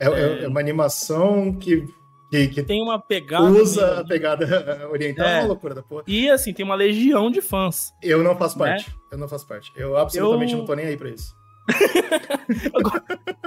[0.00, 1.86] é, é, é uma animação que
[2.30, 3.44] que, que, tem uma pegada.
[3.46, 4.46] Usa a pegada
[4.88, 5.38] oriental, é.
[5.38, 6.04] é uma loucura da porra.
[6.06, 7.92] E assim, tem uma legião de fãs.
[8.00, 8.88] Eu não faço parte.
[8.88, 8.94] Né?
[9.10, 9.72] Eu não faço parte.
[9.74, 10.58] Eu absolutamente eu...
[10.60, 11.34] não tô nem aí pra isso.
[12.72, 13.04] Agora,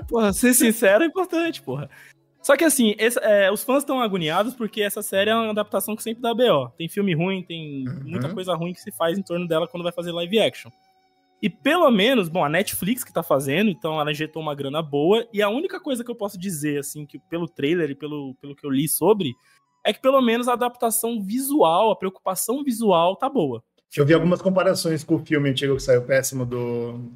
[0.10, 1.90] porra, ser sincero é importante, porra.
[2.42, 5.96] Só que assim, esse, é, os fãs estão agoniados porque essa série é uma adaptação
[5.96, 6.70] que sempre dá BO.
[6.78, 8.02] Tem filme ruim, tem uhum.
[8.04, 10.70] muita coisa ruim que se faz em torno dela quando vai fazer live action.
[11.44, 15.28] E pelo menos, bom, a Netflix que tá fazendo, então ela injetou uma grana boa.
[15.34, 18.56] E a única coisa que eu posso dizer, assim, que pelo trailer e pelo, pelo
[18.56, 19.34] que eu li sobre,
[19.86, 23.62] é que pelo menos a adaptação visual, a preocupação visual tá boa.
[23.94, 27.12] Eu vi algumas comparações com o filme antigo que saiu péssimo do.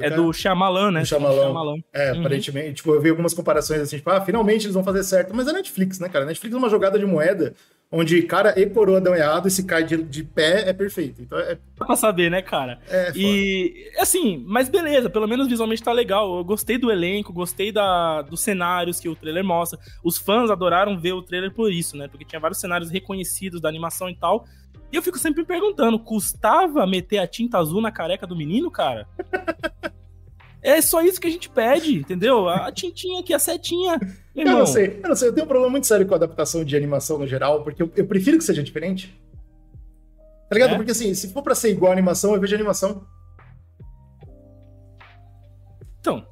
[0.00, 1.00] É, é do Shyamalan, né?
[1.00, 1.42] Do Shyamalan.
[1.42, 1.76] Shyamalan.
[1.92, 2.20] É, uhum.
[2.20, 2.74] aparentemente.
[2.74, 5.34] Tipo, eu vi algumas comparações assim, tipo, ah, finalmente eles vão fazer certo.
[5.34, 6.24] Mas é Netflix, né, cara?
[6.24, 7.54] Netflix é uma jogada de moeda
[7.90, 11.22] onde cara e coroa dão errado e se cai de, de pé é perfeito.
[11.22, 11.58] Então é.
[11.76, 12.78] Pra saber, né, cara?
[12.88, 16.36] É, e assim, mas beleza, pelo menos visualmente tá legal.
[16.36, 19.78] Eu gostei do elenco, gostei da, dos cenários que o trailer mostra.
[20.04, 22.08] Os fãs adoraram ver o trailer por isso, né?
[22.08, 24.44] Porque tinha vários cenários reconhecidos da animação e tal.
[24.90, 28.70] E eu fico sempre me perguntando, custava meter a tinta azul na careca do menino,
[28.70, 29.06] cara?
[30.60, 32.48] É só isso que a gente pede, entendeu?
[32.48, 33.98] A tintinha aqui, a setinha.
[34.34, 35.28] Eu não sei, eu não sei.
[35.28, 37.90] Eu tenho um problema muito sério com a adaptação de animação no geral, porque eu,
[37.94, 39.16] eu prefiro que seja diferente.
[40.48, 40.72] Tá ligado?
[40.72, 40.76] É?
[40.76, 43.06] Porque assim, se for pra ser igual a animação, eu vejo a animação.
[46.00, 46.26] Então,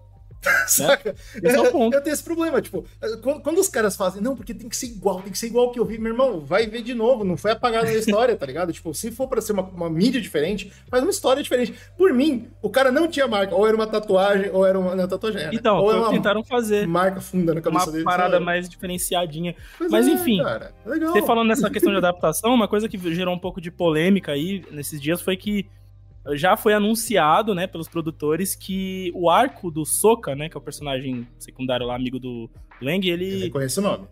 [0.67, 1.15] Saca?
[1.43, 1.51] Né?
[1.51, 2.85] É eu, eu tenho esse problema, tipo,
[3.23, 5.71] quando, quando, os caras fazem, não, porque tem que ser igual, tem que ser igual
[5.71, 8.47] que eu vi, meu irmão, vai ver de novo, não foi apagado na história, tá
[8.47, 8.73] ligado?
[8.73, 11.75] Tipo, se for pra ser uma, uma, mídia diferente, faz uma história diferente.
[11.97, 15.09] Por mim, o cara não tinha marca, ou era uma tatuagem, ou era uma não,
[15.09, 15.43] tatuagem.
[15.43, 16.87] Era, então, ou era uma tentaram fazer.
[16.87, 18.05] Marca funda na cabeça uma dele.
[18.05, 18.45] Uma parada sabe?
[18.45, 19.55] mais diferenciadinha.
[19.79, 22.99] Pois Mas é, enfim, cara, é você falando nessa questão de adaptação, uma coisa que
[23.15, 25.67] gerou um pouco de polêmica aí nesses dias foi que
[26.35, 30.63] já foi anunciado, né, pelos produtores que o arco do Soka, né, que é o
[30.63, 33.47] personagem secundário lá, amigo do Lang, ele...
[33.47, 34.09] Eu conheço o nome.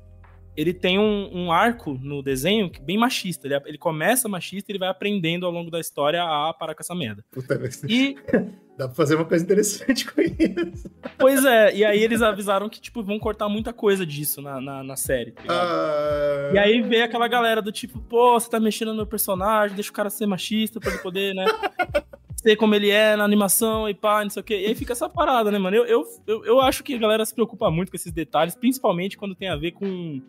[0.57, 3.47] Ele tem um, um, arco no desenho bem machista.
[3.47, 6.83] Ele, ele começa machista e ele vai aprendendo ao longo da história a parar com
[6.83, 7.25] essa merda.
[7.31, 8.17] Puta, e...
[8.77, 10.91] Dá pra fazer uma coisa interessante com isso.
[11.17, 14.83] Pois é, e aí eles avisaram que, tipo, vão cortar muita coisa disso na, na,
[14.83, 16.51] na série, tá ah...
[16.53, 19.91] E aí vem aquela galera do tipo, pô, você tá mexendo no meu personagem, deixa
[19.91, 21.45] o cara ser machista pra ele poder, né?
[22.45, 24.61] ser como ele é na animação e pá, não sei o quê.
[24.61, 25.77] E aí fica essa parada, né, mano?
[25.77, 29.17] Eu, eu, eu, eu acho que a galera se preocupa muito com esses detalhes, principalmente
[29.17, 30.21] quando tem a ver com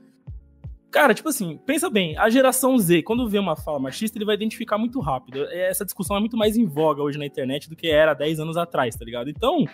[0.91, 4.35] Cara, tipo assim, pensa bem, a geração Z, quando vê uma fala machista, ele vai
[4.35, 5.43] identificar muito rápido.
[5.49, 8.55] Essa discussão é muito mais em voga hoje na internet do que era 10 anos
[8.55, 9.29] atrás, tá ligado?
[9.29, 9.65] Então,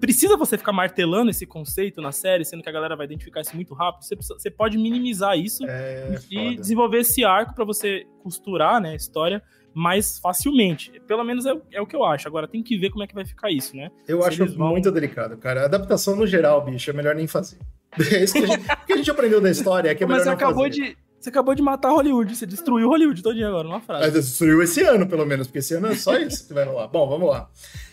[0.00, 3.54] precisa você ficar martelando esse conceito na série, sendo que a galera vai identificar isso
[3.54, 4.02] muito rápido.
[4.02, 6.56] Você, precisa, você pode minimizar isso é, e foda.
[6.56, 9.40] desenvolver esse arco para você costurar, né, a história
[9.72, 11.00] mais facilmente.
[11.06, 12.26] Pelo menos é, é, o que eu acho.
[12.26, 13.90] Agora tem que ver como é que vai ficar isso, né?
[14.08, 14.70] Eu Se acho vão...
[14.70, 15.62] muito delicado, cara.
[15.62, 17.58] A adaptação no geral, bicho, é melhor nem fazer.
[18.12, 20.24] É isso que a gente, que a gente aprendeu da história, é que é Mas
[20.24, 20.70] você acabou fazer.
[20.70, 20.96] de.
[21.20, 24.02] Você acabou de matar Hollywood, você destruiu Hollywood todinho agora, numa frase.
[24.02, 26.88] Mas destruiu esse ano, pelo menos, porque esse ano é só isso que vai rolar.
[26.88, 27.48] Bom, vamos lá.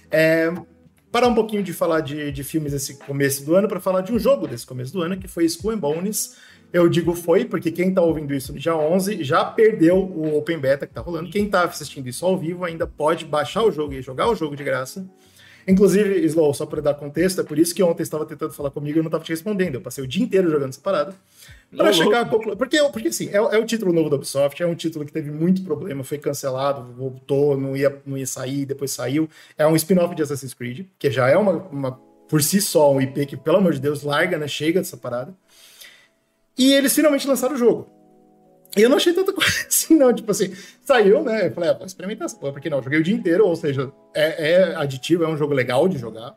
[0.09, 0.51] É,
[1.11, 4.11] parar um pouquinho de falar de, de filmes desse começo do ano para falar de
[4.11, 6.37] um jogo desse começo do ano, que foi Skull and Bones.
[6.73, 10.57] Eu digo foi, porque quem tá ouvindo isso no dia 11 já perdeu o Open
[10.57, 11.29] Beta que tá rolando.
[11.29, 14.55] Quem tá assistindo isso ao vivo ainda pode baixar o jogo e jogar o jogo
[14.55, 15.07] de graça.
[15.69, 18.97] Inclusive, Slow, só para dar contexto, é por isso que ontem estava tentando falar comigo
[18.97, 19.75] e eu não estava te respondendo.
[19.75, 21.13] Eu passei o dia inteiro jogando essa parada.
[21.75, 22.57] Pra chegar a conclusão.
[22.57, 25.29] Porque, porque assim, é, é, o título novo da Ubisoft, é um título que teve
[25.29, 29.29] muito problema, foi cancelado, voltou, não ia, não ia sair, depois saiu.
[29.55, 31.91] É um spin-off de Assassin's Creed, que já é uma, uma,
[32.27, 34.47] por si só, um IP que, pelo amor de Deus, larga, né?
[34.47, 35.35] Chega dessa parada.
[36.57, 37.98] E eles finalmente lançaram o jogo.
[38.77, 40.13] E eu não achei tanta coisa assim, não.
[40.13, 40.53] Tipo assim,
[40.83, 41.47] saiu, né?
[41.47, 43.55] Eu falei, ah, vou experimentar essa porra, porque não, eu joguei o dia inteiro, ou
[43.55, 46.35] seja, é, é, aditivo, é um jogo legal de jogar.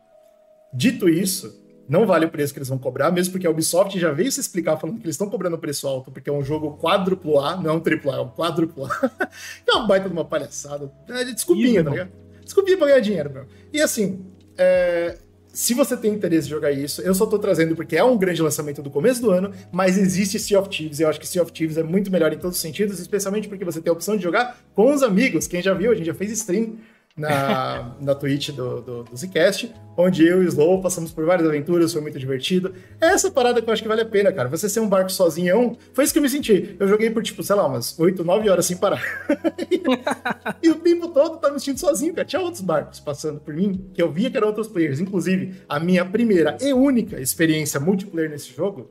[0.75, 4.11] Dito isso, não vale o preço que eles vão cobrar, mesmo porque a Ubisoft já
[4.13, 7.39] veio se explicar falando que eles estão cobrando preço alto, porque é um jogo quádruplo
[7.39, 9.11] A, não é um triplo A, é um quádruplo A.
[9.69, 10.91] é uma baita de uma palhaçada.
[11.09, 12.13] É desculpinha, tá ligado?
[12.43, 13.47] Desculpinha pra ganhar dinheiro, meu.
[13.73, 14.25] E assim,
[14.57, 15.19] é,
[15.53, 18.41] se você tem interesse em jogar isso, eu só tô trazendo porque é um grande
[18.41, 21.43] lançamento do começo do ano, mas existe Sea of Thieves, e eu acho que Sea
[21.43, 24.17] of Thieves é muito melhor em todos os sentidos, especialmente porque você tem a opção
[24.17, 25.47] de jogar com os amigos.
[25.47, 26.77] Quem já viu, a gente já fez stream
[27.17, 31.47] na, na Twitch do, do, do Zcast, onde eu e o Slow passamos por várias
[31.47, 32.75] aventuras, foi muito divertido.
[33.01, 34.49] É essa parada que eu acho que vale a pena, cara.
[34.49, 36.75] Você ser um barco sozinho, foi isso que eu me senti.
[36.79, 39.03] Eu joguei por, tipo, sei lá, umas 8, 9 horas sem parar.
[40.63, 42.27] e o tempo todo tava me sentindo sozinho, cara.
[42.27, 45.01] Tinha outros barcos passando por mim, que eu via que eram outros players.
[45.01, 48.91] Inclusive, a minha primeira e única experiência multiplayer nesse jogo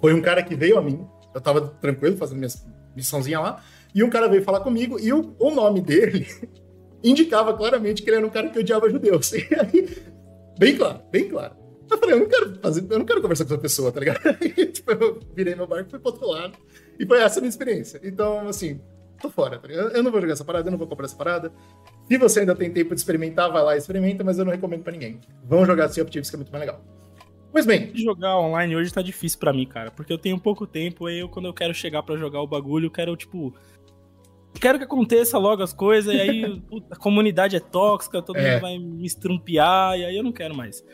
[0.00, 1.04] foi um cara que veio a mim.
[1.34, 2.50] Eu tava tranquilo fazendo minha
[2.94, 3.62] missãozinha lá.
[3.92, 6.26] E um cara veio falar comigo e o, o nome dele
[7.02, 9.32] indicava claramente que ele era um cara que odiava judeus.
[9.36, 9.88] E aí,
[10.58, 11.54] bem claro, bem claro.
[11.90, 14.20] Eu falei, eu não quero fazer, eu não quero conversar com essa pessoa, tá ligado?
[14.26, 16.58] Aí, tipo, eu virei meu barco e fui pro outro lado.
[16.98, 18.00] E foi essa a minha experiência.
[18.02, 18.80] Então, assim,
[19.20, 19.90] tô fora, tá ligado?
[19.90, 21.52] Eu não vou jogar essa parada, eu não vou comprar essa parada.
[22.08, 24.82] Se você ainda tem tempo de experimentar, vai lá e experimenta, mas eu não recomendo
[24.82, 25.20] pra ninguém.
[25.44, 26.82] Vão jogar Sea of Thieves, que é muito mais legal.
[27.52, 27.90] Pois bem.
[27.94, 29.90] Jogar online hoje tá difícil para mim, cara.
[29.90, 32.86] Porque eu tenho pouco tempo, aí eu, quando eu quero chegar para jogar o bagulho,
[32.86, 33.54] eu quero, tipo,
[34.60, 38.52] quero que aconteça logo as coisas, e aí puta, a comunidade é tóxica, todo é.
[38.52, 40.84] mundo vai me estrumpear, e aí eu não quero mais.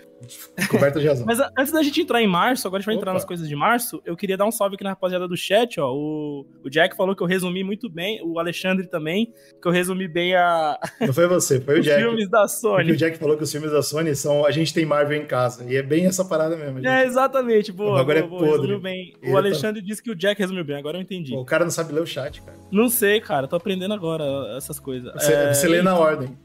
[0.68, 1.26] Coberta de razão.
[1.26, 3.02] Mas antes da gente entrar em março, agora a gente vai Opa.
[3.02, 5.80] entrar nas coisas de março, eu queria dar um salve aqui na rapaziada do chat,
[5.80, 5.92] ó.
[5.92, 10.08] O, o Jack falou que eu resumi muito bem, o Alexandre também, que eu resumi
[10.08, 10.78] bem a.
[11.00, 11.98] Não foi você, foi o Jack.
[11.98, 12.76] Os filmes da Sony.
[12.76, 14.44] Porque o Jack falou que os filmes da Sony são.
[14.44, 15.64] A gente tem Marvel em casa.
[15.70, 16.76] E é bem essa parada mesmo.
[16.76, 16.88] Gente.
[16.88, 17.72] É, exatamente.
[17.72, 18.78] Boa, agora boa, é boa, podre.
[18.78, 19.14] bem.
[19.24, 19.86] o Alexandre tá...
[19.86, 21.32] disse que o Jack resumiu bem, agora eu entendi.
[21.32, 22.58] Pô, o cara não sabe ler o chat, cara.
[22.70, 23.46] Não sei, cara.
[23.46, 24.24] Tô aprendendo agora
[24.56, 25.12] essas coisas.
[25.14, 25.54] Você, é...
[25.54, 26.36] você lê na ordem.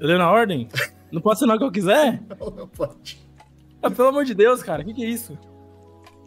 [0.00, 0.68] Eu leio na ordem?
[1.12, 2.22] Não pode ser o que eu quiser?
[2.40, 3.20] Não, não pode.
[3.82, 5.38] Ah, pelo amor de Deus, cara, o que, que é isso?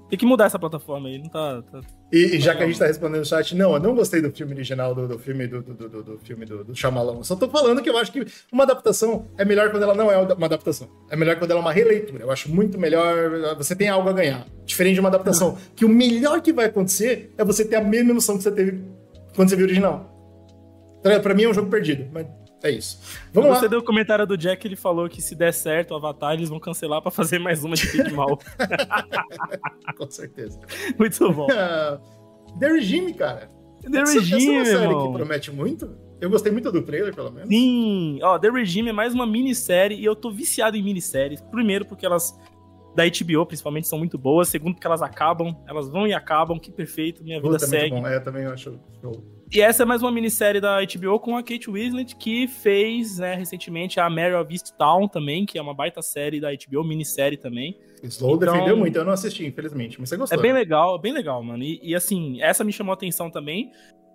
[0.09, 1.63] Tem que mudar essa plataforma aí, não tá.
[1.63, 1.81] tá...
[2.13, 4.31] E, e, já que a gente tá respondendo no chat, não, eu não gostei do
[4.31, 7.23] filme original, do, do filme do, do, do, do, filme do, do Shyamalan.
[7.23, 10.17] Só tô falando que eu acho que uma adaptação é melhor quando ela não é
[10.17, 10.87] uma adaptação.
[11.09, 12.23] É melhor quando ela é uma releitura.
[12.23, 13.55] Eu acho muito melhor.
[13.57, 14.45] Você tem algo a ganhar.
[14.63, 15.57] Diferente de uma adaptação.
[15.75, 18.83] que o melhor que vai acontecer é você ter a mesma emoção que você teve
[19.35, 20.11] quando você viu o original.
[21.23, 22.27] Pra mim é um jogo perdido, mas
[22.65, 22.99] É isso.
[23.31, 23.69] Vamos Você lá.
[23.69, 26.59] deu o comentário do Jack, ele falou que se der certo o Avatar, eles vão
[26.59, 28.39] cancelar pra fazer mais uma de Big Mal.
[29.95, 30.59] Com certeza.
[30.97, 31.45] Muito bom.
[31.45, 32.01] Uh,
[32.59, 33.51] The Regime, cara.
[33.83, 35.11] The essa, Regime, essa é uma série irmão.
[35.11, 35.95] que promete muito.
[36.19, 37.49] Eu gostei muito do trailer, pelo menos.
[37.49, 41.41] Sim, ó, The Regime é mais uma minissérie e eu tô viciado em minisséries.
[41.41, 42.35] Primeiro, porque elas
[42.95, 44.47] da HBO, principalmente, são muito boas.
[44.47, 47.95] Segundo, porque elas acabam, elas vão e acabam, que perfeito, minha vida Puta, segue.
[47.95, 49.34] É, também acho show.
[49.51, 53.35] E essa é mais uma minissérie da HBO com a Kate Winslet, que fez, né,
[53.35, 57.77] recentemente a Mary of Town também, que é uma baita série da HBO, minissérie também.
[58.03, 60.37] Slow então, defendeu muito, eu não assisti, infelizmente, mas você gostou.
[60.37, 61.63] É bem legal, bem legal, mano.
[61.63, 63.71] E, e, assim, essa me chamou a atenção também,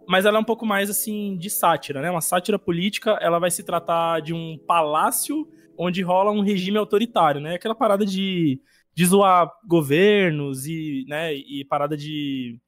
[0.07, 2.11] mas ela é um pouco mais, assim, de sátira, né?
[2.11, 5.47] Uma sátira política, ela vai se tratar de um palácio
[5.79, 7.55] onde rola um regime autoritário, né?
[7.55, 8.61] Aquela parada de,
[8.95, 12.59] de zoar governos e, né, e parada de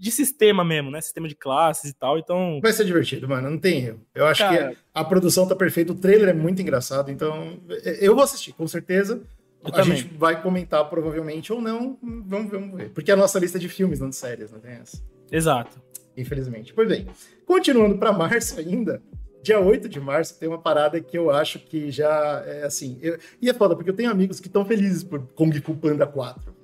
[0.00, 0.98] de sistema mesmo, né?
[0.98, 2.58] Sistema de classes e tal, então...
[2.62, 4.00] Vai ser divertido, mano, não tem erro.
[4.14, 4.70] Eu acho Cara...
[4.70, 7.58] que a produção tá perfeita, o trailer é muito engraçado, então
[8.00, 9.20] eu vou assistir, com certeza.
[9.62, 9.98] Eu a também.
[9.98, 12.88] gente vai comentar provavelmente ou não, vamos, vamos ver.
[12.90, 15.02] Porque é a nossa lista de filmes, não de séries, não tem essa.
[15.30, 15.78] Exato.
[16.16, 16.72] Infelizmente.
[16.72, 17.06] Pois bem,
[17.44, 19.02] continuando para março ainda,
[19.42, 22.98] dia 8 de março tem uma parada que eu acho que já é assim.
[23.02, 26.06] Eu, e é foda, porque eu tenho amigos que estão felizes por Kung Fu Panda
[26.06, 26.54] 4.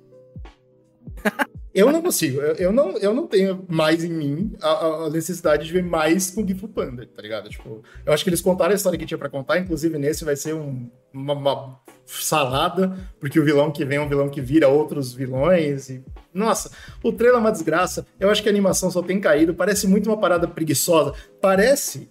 [1.77, 2.41] Eu não consigo.
[2.41, 6.31] Eu, eu, não, eu não tenho mais em mim a, a, necessidade de ver mais
[6.31, 7.47] Kung Fu Panda, tá ligado?
[7.49, 10.35] Tipo, eu acho que eles contaram a história que tinha para contar, inclusive nesse vai
[10.35, 14.67] ser um, uma, uma, salada, porque o vilão que vem é um vilão que vira
[14.67, 15.89] outros vilões.
[15.89, 16.03] E...
[16.33, 16.71] Nossa,
[17.03, 18.07] o trailer é uma desgraça.
[18.19, 19.53] Eu acho que a animação só tem caído.
[19.53, 21.13] Parece muito uma parada preguiçosa.
[21.39, 22.09] Parece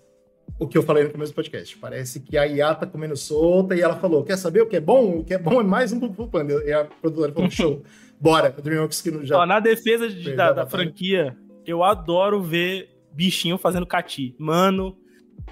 [0.60, 1.76] o que eu falei no começo do podcast.
[1.78, 4.80] Parece que a IA tá comendo solta e ela falou: quer saber o que é
[4.80, 5.18] bom?
[5.18, 6.54] O que é bom é mais um Kung Fu Panda.
[6.64, 7.82] E a produtora falou: show.
[8.20, 9.38] Bora, DreamWorks que já.
[9.38, 14.34] Ó, na defesa de, da, da franquia, eu adoro ver bichinho fazendo cati.
[14.38, 14.96] Mano,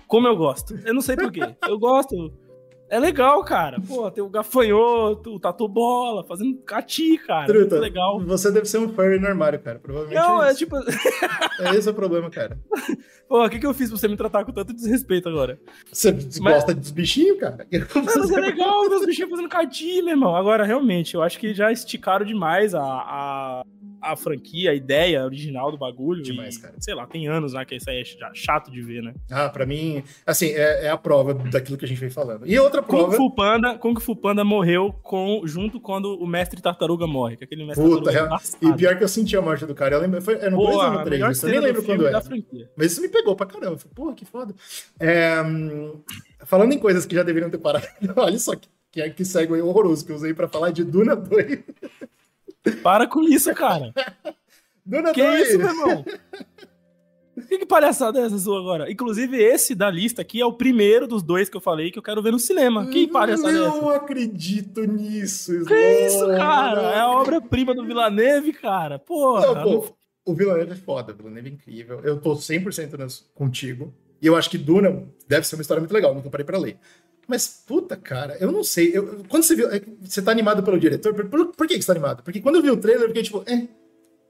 [0.06, 0.74] como eu gosto.
[0.84, 1.40] Eu não sei porquê.
[1.68, 2.32] eu gosto.
[2.88, 3.80] É legal, cara.
[3.80, 7.46] Pô, tem o gafanhoto, o tatu bola, fazendo cati, cara.
[7.46, 8.20] Truta, legal.
[8.20, 9.78] Você deve ser um furry no armário, cara.
[9.78, 10.20] Provavelmente.
[10.20, 10.76] Não, é, é tipo.
[10.76, 12.58] é esse o problema, cara.
[13.26, 15.58] Pô, o que, que eu fiz pra você me tratar com tanto desrespeito agora?
[15.90, 16.54] Você mas...
[16.54, 17.66] gosta dos bichinhos, cara?
[18.04, 20.36] Mas é legal ver os bichinhos fazendo cati, meu irmão.
[20.36, 23.62] Agora, realmente, eu acho que já esticaram demais a, a
[24.12, 26.22] a franquia, a ideia original do bagulho.
[26.22, 26.74] Demais, e, cara.
[26.78, 29.14] Sei lá, tem anos né, que isso aí é chato de ver, né?
[29.30, 32.46] Ah, pra mim, assim, é, é a prova daquilo que a gente vem falando.
[32.46, 33.06] E outra prova.
[33.06, 37.36] Kung Fu Panda, Kung Fu Panda morreu com, junto quando o mestre Tartaruga morre.
[37.36, 39.96] Que aquele mestre Puta, Tartaruga é, E pior que eu senti a morte do cara.
[39.96, 41.42] Eu lembro, foi, é no 2 ou no 3?
[41.42, 42.22] Eu nem lembro quando era.
[42.76, 43.78] Mas isso me pegou pra caramba.
[43.78, 44.54] Falei, Porra, que foda.
[45.00, 45.36] É,
[46.44, 47.86] falando em coisas que já deveriam ter parado,
[48.16, 51.58] olha só que, que, que segue horroroso que eu usei pra falar de Duna 2.
[52.82, 53.92] Para com isso, cara.
[54.84, 56.04] Dona que isso, meu irmão?
[57.48, 58.90] Que, que palhaçada é essa sua agora?
[58.90, 62.02] Inclusive, esse da lista aqui é o primeiro dos dois que eu falei que eu
[62.02, 62.86] quero ver no cinema.
[62.86, 63.80] Que palhaçada é essa?
[63.80, 65.66] Não acredito nisso, Slow.
[65.66, 66.82] Que isso, cara?
[66.82, 68.98] É a obra-prima do Villaneve, cara.
[68.98, 69.46] Porra.
[69.46, 69.96] Não, pô,
[70.26, 72.00] o Villaneve é foda, o Villaneve é incrível.
[72.00, 73.94] Eu tô 100% contigo.
[74.20, 76.78] E eu acho que Duna deve ser uma história muito legal, nunca parei pra ler.
[77.26, 78.90] Mas, puta, cara, eu não sei.
[78.92, 79.70] Eu, quando você viu.
[79.70, 81.14] É você tá animado pelo diretor?
[81.14, 82.22] Por, por, por que, que você tá animado?
[82.22, 83.66] Porque quando eu vi o trailer, eu fiquei tipo, eh.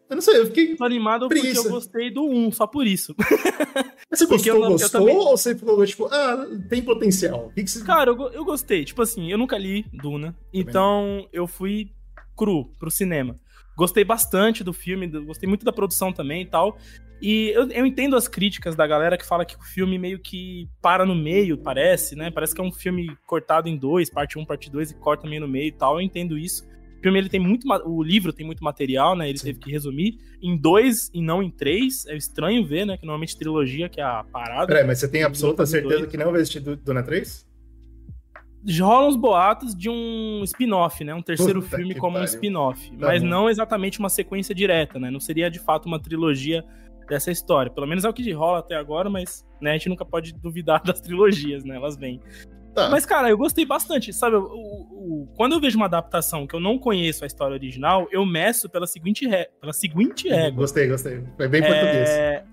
[0.08, 0.76] Eu não sei, eu fiquei.
[0.76, 1.54] Tô animado preguiça.
[1.54, 3.14] porque eu gostei do 1, só por isso.
[4.10, 5.00] Mas você gostou, eu, gostou?
[5.00, 5.16] Eu também...
[5.16, 7.50] Ou você falou, tipo, ah, tem potencial?
[7.54, 7.82] Que que você...
[7.82, 8.84] Cara, eu, eu gostei.
[8.84, 10.36] Tipo assim, eu nunca li Duna.
[10.52, 11.90] Então, eu fui
[12.36, 13.40] cru pro cinema.
[13.76, 16.78] Gostei bastante do filme, gostei muito da produção também e tal.
[17.24, 20.68] E eu, eu, entendo as críticas da galera que fala que o filme meio que
[20.82, 22.30] para no meio, parece, né?
[22.30, 25.26] Parece que é um filme cortado em dois, parte 1, um, parte 2, e corta
[25.26, 25.94] meio no meio e tal.
[25.94, 26.66] Eu entendo isso.
[26.98, 27.66] O filme ele tem muito.
[27.86, 29.26] O livro tem muito material, né?
[29.26, 29.46] Ele Sim.
[29.46, 32.04] teve que resumir em dois e não em três.
[32.08, 32.98] É estranho ver, né?
[32.98, 34.66] Que normalmente trilogia, que é a parada.
[34.66, 37.46] Peraí, mas você tem absoluta certeza que não vai assistir Duna 3?
[38.80, 41.14] rolam os boatos de um spin-off, né?
[41.14, 42.22] Um terceiro Puta filme como pariu.
[42.22, 42.90] um spin-off.
[42.90, 43.28] Tá mas bom.
[43.28, 45.10] não exatamente uma sequência direta, né?
[45.10, 46.64] Não seria de fato uma trilogia
[47.08, 47.70] dessa história.
[47.70, 50.82] Pelo menos é o que rola até agora, mas né, a gente nunca pode duvidar
[50.84, 51.76] das trilogias, né?
[51.76, 52.20] Elas vêm.
[52.74, 52.90] Tá.
[52.90, 54.12] Mas, cara, eu gostei bastante.
[54.12, 54.36] Sabe,
[55.36, 58.86] quando eu vejo uma adaptação que eu não conheço a história original, eu meço pela
[58.86, 60.50] seguinte, re, pela seguinte uhum, regra.
[60.50, 61.22] Gostei, gostei.
[61.36, 62.08] Foi bem português.
[62.08, 62.44] É...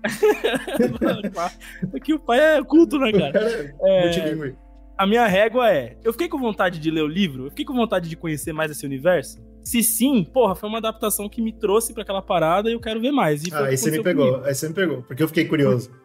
[1.96, 3.74] Aqui o pai é culto, né, cara?
[3.82, 4.48] É...
[4.48, 4.54] é
[4.96, 7.46] a minha régua é: eu fiquei com vontade de ler o livro?
[7.46, 9.40] Eu fiquei com vontade de conhecer mais esse universo?
[9.64, 13.00] Se sim, porra, foi uma adaptação que me trouxe para aquela parada e eu quero
[13.00, 13.44] ver mais.
[13.44, 14.46] E ah, aí você me pegou, comigo.
[14.46, 15.90] aí você me pegou, porque eu fiquei curioso.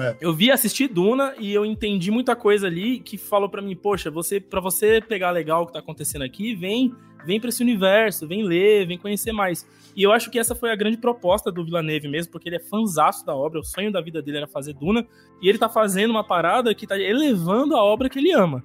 [0.00, 0.16] É.
[0.20, 4.08] Eu vi assistir Duna e eu entendi muita coisa ali que falou para mim, poxa,
[4.08, 6.94] você para você pegar legal o que tá acontecendo aqui, vem
[7.26, 9.66] vem para esse universo, vem ler, vem conhecer mais.
[9.96, 12.60] E eu acho que essa foi a grande proposta do Villeneuve mesmo, porque ele é
[12.60, 15.04] fanzaço da obra, o sonho da vida dele era fazer Duna,
[15.42, 18.62] e ele tá fazendo uma parada que tá elevando a obra que ele ama.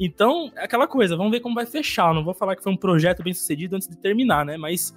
[0.00, 2.14] Então, é aquela coisa, vamos ver como vai fechar.
[2.14, 4.56] não vou falar que foi um projeto bem sucedido antes de terminar, né?
[4.56, 4.94] Mas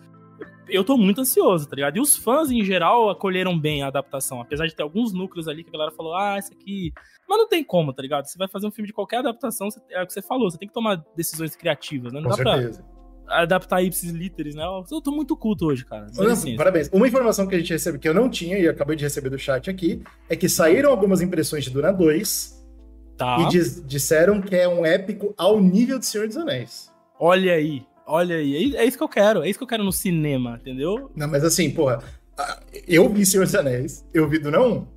[0.68, 1.98] eu tô muito ansioso, tá ligado?
[1.98, 4.42] E os fãs, em geral, acolheram bem a adaptação.
[4.42, 6.92] Apesar de ter alguns núcleos ali que a galera falou, ah, esse aqui.
[7.28, 8.26] Mas não tem como, tá ligado?
[8.26, 10.68] Você vai fazer um filme de qualquer adaptação, é o que você falou, você tem
[10.68, 12.20] que tomar decisões criativas, né?
[12.20, 12.84] Não Com dá certeza.
[13.26, 14.64] pra adaptar ipsis literis, né?
[14.64, 16.08] Eu tô muito culto hoje, cara.
[16.16, 16.90] Não, parabéns.
[16.92, 19.40] Uma informação que a gente recebeu, que eu não tinha e acabei de receber do
[19.40, 22.65] chat aqui, é que saíram algumas impressões de Duna 2
[23.18, 23.38] tá.
[23.42, 26.92] e diz, disseram que é um épico ao nível de Senhor dos Anéis.
[27.20, 27.84] Olha aí.
[28.08, 31.10] Olha aí, é isso que eu quero, é isso que eu quero no cinema, entendeu?
[31.16, 32.04] Não, mas assim, porra,
[32.88, 34.88] eu vi Senhor dos Anéis, eu vi do não,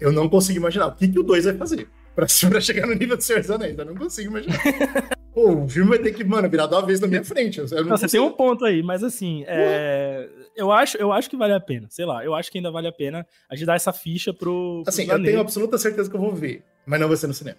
[0.00, 2.94] eu não consigo imaginar o que, que o 2 vai fazer pra, pra chegar no
[2.94, 4.58] nível do Senhor dos Anéis, eu não consigo imaginar.
[5.34, 7.58] Pô, o filme vai ter que, mano, virar de uma vez na minha frente.
[7.58, 10.28] Eu não, não você tem um ponto aí, mas assim, é...
[10.56, 11.88] eu, acho, eu acho que vale a pena.
[11.90, 14.82] Sei lá, eu acho que ainda vale a pena a gente dar essa ficha pro.
[14.82, 17.34] pro assim, eu tenho absoluta certeza que eu vou ver, mas não vai ser no
[17.34, 17.58] cinema.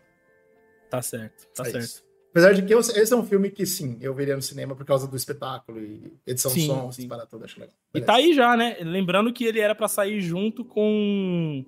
[0.89, 1.84] Tá certo, tá é certo.
[1.84, 2.13] Isso.
[2.34, 4.84] Apesar de que eu, esse é um filme que, sim, eu veria no cinema por
[4.84, 7.08] causa do espetáculo e edição sim, som, sim.
[7.08, 7.75] para tudo, acho legal.
[7.93, 8.12] Beleza.
[8.12, 8.77] E tá aí já, né?
[8.82, 11.63] Lembrando que ele era para sair junto com.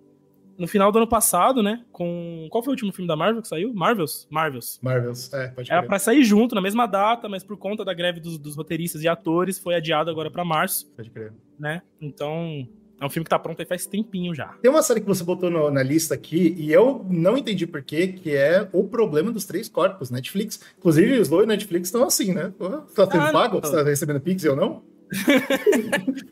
[0.57, 1.83] No final do ano passado, né?
[1.91, 2.47] Com.
[2.49, 3.73] Qual foi o último filme da Marvel que saiu?
[3.73, 4.27] Marvels?
[4.29, 4.79] Marvels.
[4.81, 8.19] Marvels, é, pode Era pra sair junto, na mesma data, mas por conta da greve
[8.19, 10.89] dos, dos roteiristas e atores, foi adiado agora para março.
[10.95, 11.33] Pode crer.
[11.59, 11.81] Né?
[11.99, 12.67] Então,
[12.99, 14.47] é um filme que tá pronto aí faz tempinho já.
[14.61, 18.07] Tem uma série que você botou no, na lista aqui e eu não entendi porquê,
[18.07, 20.61] que é o problema dos três corpos, Netflix.
[20.77, 22.53] Inclusive, os dois Netflix estão assim, né?
[22.95, 23.59] Tá tendo ah, pago?
[23.59, 24.81] Você tá recebendo Pix e eu não?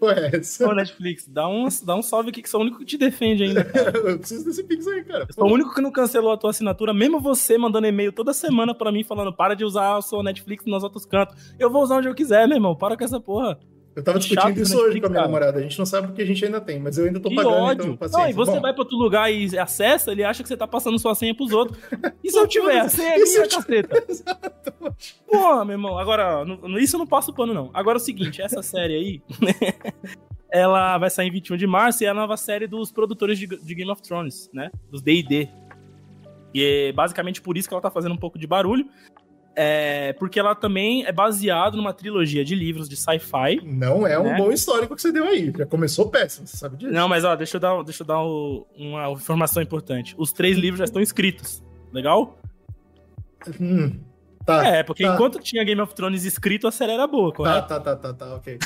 [0.01, 0.67] Ué, essa...
[0.67, 3.43] Ô, Netflix, dá um, dá um salve aqui que sou o único que te defende
[3.43, 3.97] ainda, cara.
[4.09, 5.27] eu preciso desse Pix aí, cara.
[5.31, 8.73] Sou o único que não cancelou a tua assinatura, mesmo você mandando e-mail toda semana
[8.73, 11.53] pra mim falando para de usar o seu Netflix nos outros cantos.
[11.59, 12.75] Eu vou usar onde eu quiser, meu irmão.
[12.75, 13.59] Para com essa porra.
[13.95, 15.59] Eu tava discutindo isso hoje com a minha namorada.
[15.59, 17.55] A gente não sabe porque a gente ainda tem, mas eu ainda tô que pagando,
[17.55, 17.93] ódio.
[17.93, 20.57] então Não, e você Bom, vai pra outro lugar e acessa, ele acha que você
[20.57, 21.77] tá passando sua senha pros outros.
[22.23, 24.03] E se eu tiver a senha é minha, caceta?
[25.29, 25.97] Porra, meu irmão.
[25.97, 27.69] Agora, no, isso eu não passo pano, não.
[27.73, 29.21] Agora é o seguinte, essa série aí...
[30.53, 33.47] ela vai sair em 21 de março e é a nova série dos produtores de,
[33.47, 34.69] de Game of Thrones, né?
[34.91, 35.49] Dos D&D.
[36.53, 38.87] E é basicamente por isso que ela tá fazendo um pouco de barulho.
[39.55, 43.61] É, porque ela também é baseada numa trilogia de livros de sci-fi.
[43.63, 44.37] Não é um né?
[44.37, 45.53] bom histórico que você deu aí.
[45.55, 46.91] Já começou péssimo, você sabe disso.
[46.91, 50.15] Não, mas ó, deixa eu dar, deixa eu dar uma informação importante.
[50.17, 51.63] Os três livros já estão escritos.
[51.91, 52.39] Legal?
[53.59, 53.99] Hum,
[54.43, 54.65] tá.
[54.65, 55.13] É, porque tá.
[55.13, 57.67] enquanto tinha Game of Thrones escrito, a série era boa, correto?
[57.67, 58.57] Tá, tá, tá, tá, tá, ok.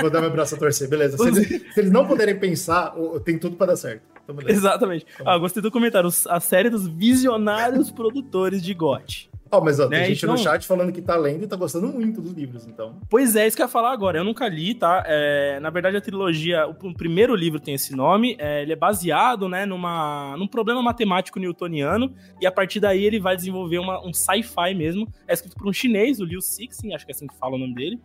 [0.00, 1.16] Vou dar meu braço a torcer, beleza.
[1.16, 4.02] Se eles, se eles não puderem pensar, tem tudo para dar certo.
[4.22, 5.06] Então, Exatamente.
[5.24, 6.10] Ah, gostei do comentário.
[6.28, 9.30] A série dos visionários produtores de GOT.
[9.50, 9.98] Oh, mas ó, né?
[9.98, 10.34] tem gente então...
[10.34, 12.98] no chat falando que tá lendo e tá gostando muito dos livros, então.
[13.08, 14.18] Pois é, isso que eu ia falar agora.
[14.18, 15.04] Eu nunca li, tá?
[15.06, 18.36] É, na verdade, a trilogia, o, primeiro livro tem esse nome.
[18.38, 22.12] É, ele é baseado, né, numa, num problema matemático newtoniano.
[22.40, 25.06] E a partir daí ele vai desenvolver uma, um sci-fi mesmo.
[25.28, 27.58] É escrito por um chinês, o Liu Cixin, acho que é assim que fala o
[27.58, 28.00] nome dele.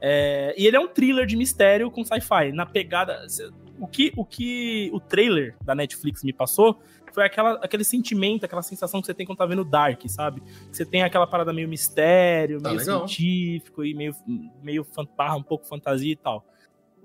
[0.00, 2.52] É, e ele é um thriller de mistério com sci-fi.
[2.52, 3.24] Na pegada.
[3.80, 6.80] O que, o que o trailer da Netflix me passou
[7.12, 10.42] foi aquela, aquele sentimento, aquela sensação que você tem quando tá vendo Dark, sabe?
[10.70, 13.08] Você tem aquela parada meio mistério, tá meio legal.
[13.08, 14.14] científico e meio,
[14.62, 16.46] meio barra, um pouco fantasia e tal.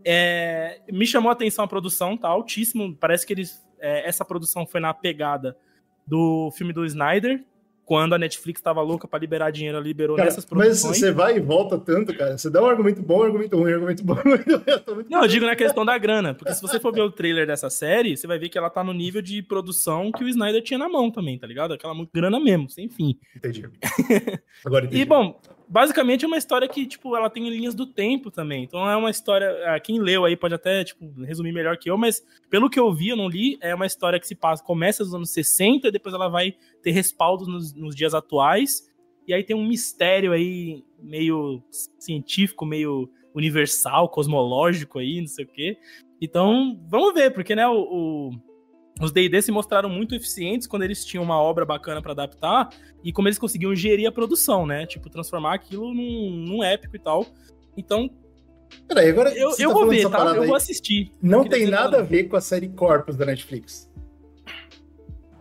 [0.06, 2.96] É, me chamou a atenção a produção, tá altíssimo.
[2.96, 5.58] Parece que eles, é, essa produção foi na pegada
[6.06, 7.44] do filme do Snyder,
[7.86, 10.84] quando a Netflix estava louca para liberar dinheiro, ela liberou cara, nessas produções.
[10.84, 12.38] Mas você vai e volta tanto, cara.
[12.38, 14.16] Você dá um argumento bom, um argumento ruim, um argumento bom.
[14.94, 17.46] Eu não, eu digo na questão da grana, porque se você for ver o trailer
[17.46, 20.62] dessa série, você vai ver que ela tá no nível de produção que o Snyder
[20.62, 21.74] tinha na mão também, tá ligado?
[21.74, 23.18] Aquela grana mesmo, sem fim.
[23.36, 23.70] Entendi.
[24.66, 25.02] Agora entendi.
[25.02, 25.40] E bom,
[25.74, 28.64] basicamente é uma história que, tipo, ela tem linhas do tempo também.
[28.64, 29.50] Então é uma história.
[29.66, 32.94] Ah, quem leu aí pode até, tipo, resumir melhor que eu, mas pelo que eu
[32.94, 35.92] vi, eu não li, é uma história que se passa, começa nos anos 60 e
[35.92, 38.88] depois ela vai ter respaldo nos, nos dias atuais.
[39.28, 41.64] E aí tem um mistério aí meio
[41.98, 45.78] científico, meio universal, cosmológico aí, não sei o quê.
[46.22, 48.32] Então, vamos ver, porque, né, o, o
[49.02, 52.70] os D&D se mostraram muito eficientes quando eles tinham uma obra bacana para adaptar
[53.04, 54.86] e como eles conseguiam gerir a produção, né?
[54.86, 57.26] Tipo, transformar aquilo num, num épico e tal.
[57.76, 58.10] Então.
[58.88, 59.36] Peraí, agora.
[59.36, 60.20] Eu, eu tá vou ver, tá?
[60.36, 60.48] Eu aí.
[60.48, 61.12] vou assistir.
[61.22, 63.92] Não tem nada a ver com a série Corpus da Netflix.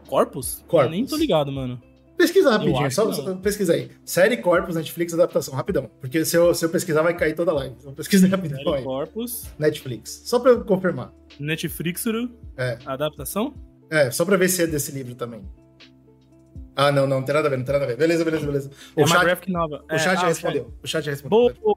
[0.08, 0.64] Corpus?
[0.66, 0.86] Corpus.
[0.86, 1.80] Eu nem tô ligado, mano.
[2.22, 3.90] Pesquisa rapidinho, só, só pesquisa aí.
[4.04, 5.90] Série Corpus, Netflix, adaptação, rapidão.
[6.00, 7.74] Porque se eu, se eu pesquisar, vai cair toda a live.
[7.80, 8.84] Então pesquisa rapidão Série aí.
[8.84, 9.46] Corpus.
[9.58, 10.22] Netflix.
[10.24, 11.12] Só pra eu confirmar.
[11.40, 12.04] Netflix,
[12.56, 12.78] é.
[12.86, 13.54] adaptação?
[13.90, 15.42] É, só pra ver se é desse livro também.
[16.74, 17.96] Ah, não, não, não tem nada a ver, não tem nada a ver.
[17.96, 18.70] Beleza, beleza, beleza.
[18.96, 19.80] O é chat, graphic novel.
[19.90, 20.72] O chat é, já ah, respondeu.
[20.82, 21.54] O chat já respondeu.
[21.62, 21.76] Boa,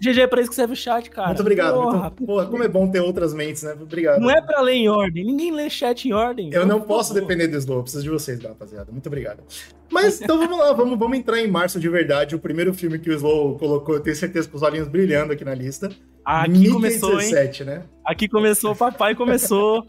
[0.00, 1.28] GG, é pra isso que serve o chat, cara.
[1.28, 1.74] Muito obrigado.
[1.74, 3.76] Porra, muito, porra, como é bom ter outras mentes, né?
[3.78, 4.20] Obrigado.
[4.20, 5.24] Não é pra ler em ordem.
[5.24, 6.50] Ninguém lê chat em ordem.
[6.52, 7.82] Eu não posso depender do Slow.
[7.82, 8.90] Preciso de vocês, rapaziada.
[8.90, 9.42] Muito obrigado.
[9.90, 12.34] Mas então vamos lá, vamos, vamos entrar em março de verdade.
[12.34, 15.44] O primeiro filme que o Slow colocou, eu tenho certeza com os olhinhos brilhando aqui
[15.44, 15.90] na lista.
[16.24, 17.68] Aqui Mickey começou, 17, hein?
[17.68, 17.82] né?
[18.06, 19.84] Aqui começou, papai começou.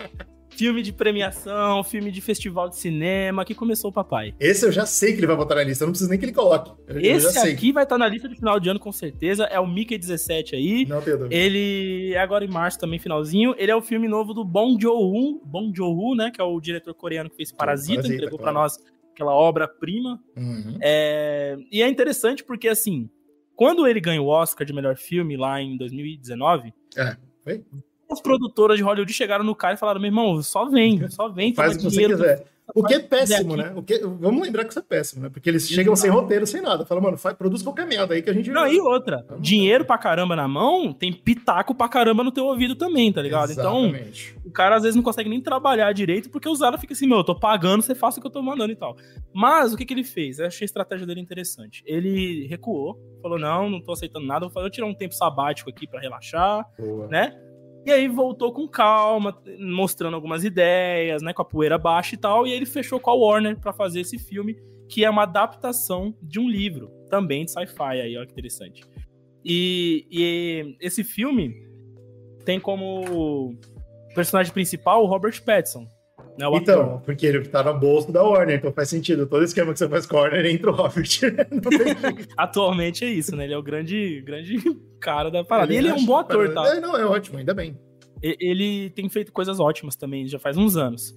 [0.55, 4.33] Filme de premiação, filme de festival de cinema, que começou o papai.
[4.39, 6.25] Esse eu já sei que ele vai botar na lista, eu não preciso nem que
[6.25, 6.71] ele coloque.
[6.87, 9.59] Eu, Esse eu aqui vai estar na lista de final de ano com certeza, é
[9.59, 10.85] o Mickey 17 aí.
[10.85, 11.35] Não tenho dúvida.
[11.35, 13.55] Ele é agora em março também, finalzinho.
[13.57, 16.93] Ele é o filme novo do Bong Joon-ho, Bong Joon-ho, né, que é o diretor
[16.93, 18.53] coreano que fez Parasita, Parasita entregou claro.
[18.53, 18.77] para nós
[19.11, 20.19] aquela obra-prima.
[20.35, 20.77] Uhum.
[20.81, 21.57] É...
[21.71, 23.09] E é interessante porque, assim,
[23.55, 26.73] quando ele ganhou o Oscar de melhor filme lá em 2019...
[26.95, 27.63] É, foi?
[28.11, 31.53] As produtoras de Hollywood chegaram no cara e falaram: meu irmão, só vem, só vem.
[31.53, 32.53] Faz o que você quiser.
[32.73, 33.73] O que é péssimo, né?
[33.75, 35.29] O que, vamos lembrar que isso é péssimo, né?
[35.29, 36.85] Porque eles chegam sem roteiro, sem nada.
[36.85, 38.49] Falam, mano, faz, produz qualquer merda aí que a gente.
[38.49, 39.25] Não, e outra.
[39.39, 43.51] Dinheiro pra caramba na mão, tem pitaco pra caramba no teu ouvido também, tá ligado?
[43.51, 44.35] Então, Exatamente.
[44.37, 47.07] Então, o cara às vezes não consegue nem trabalhar direito porque o Zara fica assim,
[47.07, 48.95] meu, eu tô pagando, você faça o que eu tô mandando e tal.
[49.33, 50.39] Mas o que, que ele fez?
[50.39, 51.83] Eu achei a estratégia dele interessante.
[51.85, 55.99] Ele recuou, falou: não, não tô aceitando nada, vou tirar um tempo sabático aqui pra
[55.99, 57.07] relaxar, Boa.
[57.07, 57.37] né?
[57.85, 62.47] E aí voltou com calma, mostrando algumas ideias, né, com a poeira baixa e tal,
[62.47, 64.55] e aí ele fechou com a Warner para fazer esse filme,
[64.87, 68.83] que é uma adaptação de um livro, também de sci-fi aí, olha que interessante.
[69.43, 71.53] E, e esse filme
[72.45, 73.57] tem como
[74.15, 75.85] personagem principal o Robert Pattinson,
[76.37, 79.27] né, então, porque ele tá no bolso da Warner, então faz sentido.
[79.27, 81.07] Todo esquema que você faz com a Warner entra o Robert.
[82.37, 83.45] Atualmente é isso, né?
[83.45, 84.57] Ele é o grande, grande
[84.99, 85.71] cara da parada.
[85.71, 86.75] Ele e ele é um bom ator, tá?
[86.75, 87.77] É, não, é ótimo, ainda bem.
[88.21, 91.13] Ele tem feito coisas ótimas também, já faz uns anos.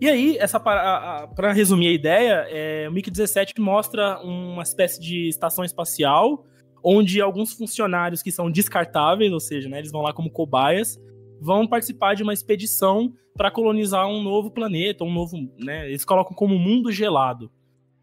[0.00, 5.28] E aí, essa para resumir a ideia, é, o MiG 17 mostra uma espécie de
[5.28, 6.44] estação espacial
[6.82, 10.98] onde alguns funcionários que são descartáveis, ou seja, né, eles vão lá como cobaias,
[11.40, 15.88] vão participar de uma expedição para colonizar um novo planeta, um novo, né?
[15.88, 17.50] Eles colocam como mundo gelado.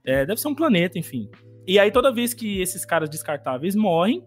[0.06, 1.30] É, deve ser um planeta, enfim.
[1.68, 4.24] E aí toda vez que esses caras descartáveis morrem,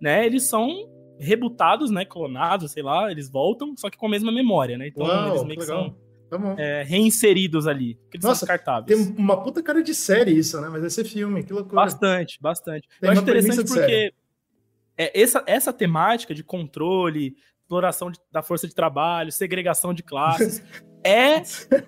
[0.00, 0.26] né?
[0.26, 0.88] Eles são
[1.18, 2.04] rebutados, né?
[2.04, 4.88] Clonados, sei lá, eles voltam, só que com a mesma memória, né?
[4.88, 5.96] Então Uau, eles meio que são
[6.28, 7.98] tá é, reinseridos ali.
[8.12, 9.06] Eles Nossa, descartáveis.
[9.06, 10.68] Tem uma puta cara de série isso, né?
[10.68, 11.76] Mas esse filme, que loucura.
[11.76, 12.88] Bastante, bastante.
[13.00, 14.12] Tem Eu acho interessante porque
[14.96, 17.34] é, essa, essa temática de controle,
[17.70, 20.62] exploração de, da força de trabalho, segregação de classes.
[21.06, 21.42] é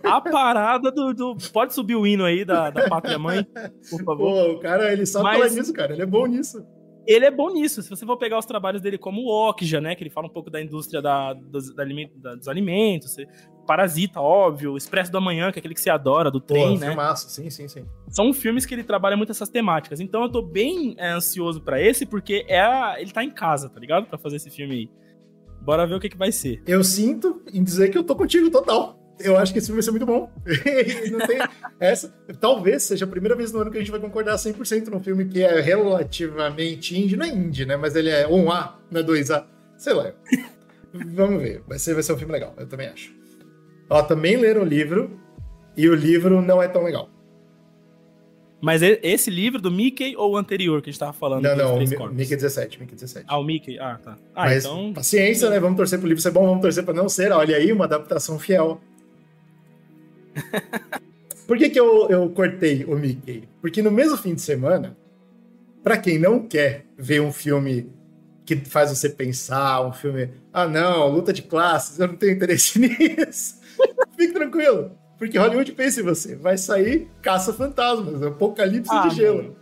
[0.05, 3.45] a parada do, do, Pode subir o hino aí da, da Pátria Mãe,
[3.91, 4.16] por favor.
[4.16, 5.39] Pô, o cara, ele sabe Mas...
[5.39, 5.93] falar nisso, cara.
[5.93, 6.64] Ele é bom nisso.
[7.05, 7.83] Ele é bom nisso.
[7.83, 9.97] Se você for pegar os trabalhos dele como o Okja, né?
[9.97, 13.16] Que ele fala um pouco da indústria da, dos, da, da, dos alimentos.
[13.66, 14.76] Parasita, óbvio.
[14.76, 16.89] Expresso do Amanhã, que é aquele que você adora, do trem, Pô, né?
[16.91, 17.28] Filmaço.
[17.28, 17.85] Sim, sim, sim.
[18.09, 19.99] São filmes que ele trabalha muito essas temáticas.
[19.99, 23.68] Então eu tô bem é, ansioso para esse, porque é a, ele tá em casa,
[23.68, 24.07] tá ligado?
[24.07, 25.03] Pra fazer esse filme aí.
[25.63, 26.63] Bora ver o que, que vai ser.
[26.67, 28.99] Eu sinto em dizer que eu tô contigo total.
[29.21, 30.31] Eu acho que esse filme vai ser muito bom.
[31.79, 32.13] essa.
[32.41, 35.25] Talvez seja a primeira vez no ano que a gente vai concordar 100% num filme
[35.27, 37.17] que é relativamente indie.
[37.17, 37.77] Não é indie, né?
[37.77, 39.45] Mas ele é 1A, não é 2A.
[39.77, 40.13] Sei lá.
[40.93, 41.63] Vamos ver.
[41.69, 43.15] Vai ser, vai ser um filme legal, eu também acho.
[43.89, 45.21] Ó, também leram o livro
[45.77, 47.09] e o livro não é tão legal.
[48.63, 51.43] Mas esse livro do Mickey ou o anterior que a gente tava falando?
[51.43, 53.27] Não, não, o Mickey 17, Mickey 17.
[53.29, 54.17] Ah, o Mickey, ah, tá.
[54.33, 54.93] Ah, Mas, então...
[54.93, 55.59] paciência, né?
[55.59, 57.33] Vamos torcer pro livro ser bom, vamos torcer pra não ser.
[57.33, 58.81] Olha aí, uma adaptação fiel.
[61.45, 63.49] Por que que eu, eu cortei o Mickey?
[63.61, 64.97] Porque no mesmo fim de semana,
[65.83, 67.91] para quem não quer ver um filme
[68.47, 72.79] que faz você pensar, um filme, ah não, luta de classes, eu não tenho interesse
[72.81, 73.61] nisso.
[74.17, 74.93] Fique tranquilo.
[75.23, 76.35] Porque Hollywood pensa em você.
[76.35, 79.37] Vai sair caça-fantasmas, apocalipse ah, de gelo.
[79.37, 79.57] Mano.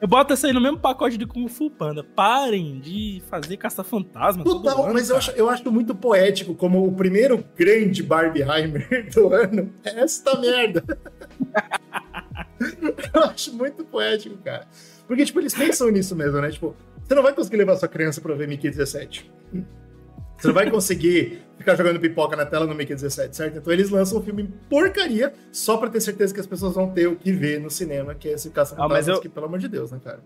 [0.00, 2.04] Eu boto essa aí no mesmo pacote de Kung Fu Panda.
[2.04, 4.44] Parem de fazer caça-fantasma.
[4.44, 9.74] Total, mas eu acho, eu acho, muito poético como o primeiro grande Barbieheimer do ano
[9.82, 10.84] é esta merda.
[13.12, 14.68] eu acho muito poético, cara.
[15.08, 16.50] Porque, tipo, eles pensam nisso mesmo, né?
[16.52, 19.28] Tipo, você não vai conseguir levar sua criança pra ver Mickey 17.
[20.36, 23.58] Você não vai conseguir ficar jogando pipoca na tela no Mickey 17, certo?
[23.58, 27.06] Então eles lançam um filme porcaria só pra ter certeza que as pessoas vão ter
[27.06, 29.20] o que ver no cinema, que é esse caça ah, mas eu...
[29.20, 30.20] que, pelo amor de Deus, né, cara?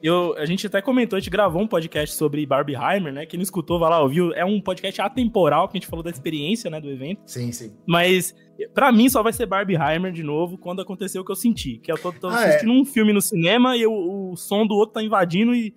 [0.00, 3.26] Eu, a gente até comentou, a gente gravou um podcast sobre Barbieheimer, né?
[3.26, 4.32] Quem não escutou, vai lá, ouviu.
[4.32, 7.20] É um podcast atemporal, que a gente falou da experiência, né, do evento.
[7.26, 7.72] Sim, sim.
[7.84, 8.32] Mas,
[8.72, 11.78] para mim, só vai ser Barbieheimer de novo quando acontecer o que eu senti.
[11.78, 12.48] Que eu tô, tô ah, é?
[12.48, 12.76] assistindo é?
[12.76, 15.74] um filme no cinema e eu, o som do outro tá invadindo e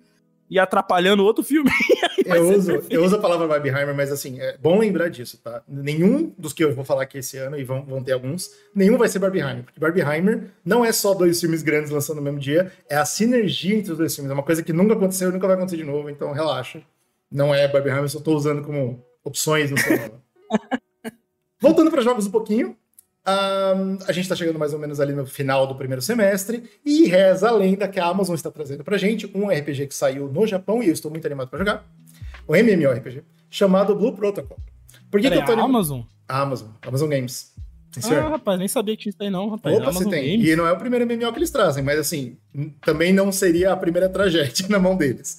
[0.52, 1.70] e atrapalhando outro filme.
[2.26, 5.62] eu, uso, eu uso a palavra Barbieheimer, mas assim, é bom lembrar disso, tá?
[5.68, 8.98] Nenhum dos que eu vou falar aqui esse ano, e vão, vão ter alguns, nenhum
[8.98, 9.64] vai ser Barbieheimer.
[9.64, 13.76] Porque Barbieheimer não é só dois filmes grandes lançando no mesmo dia, é a sinergia
[13.76, 14.30] entre os dois filmes.
[14.30, 16.82] É uma coisa que nunca aconteceu e nunca vai acontecer de novo, então relaxa.
[17.30, 20.10] Não é Barbieheimer, só tô usando como opções no celular.
[21.60, 22.76] Voltando para jogos um pouquinho,
[23.24, 27.06] um, a gente está chegando mais ou menos ali no final do primeiro semestre e
[27.06, 30.44] reza a lenda que a Amazon está trazendo pra gente um RPG que saiu no
[30.44, 31.88] Japão e eu estou muito animado para jogar.
[32.48, 34.58] Um MMORPG chamado Blue Protocol.
[35.10, 35.70] Por que, que eu tô animado?
[35.70, 36.00] Amazon?
[36.28, 37.52] Amazon, Amazon Games.
[38.00, 39.76] Sim, ah, rapaz, nem sabia que isso aí não, rapaz.
[39.76, 40.38] Opa, Amazon você tem.
[40.38, 40.48] Games.
[40.48, 42.38] E não é o primeiro MMO que eles trazem, mas assim,
[42.82, 45.38] também não seria a primeira tragédia na mão deles.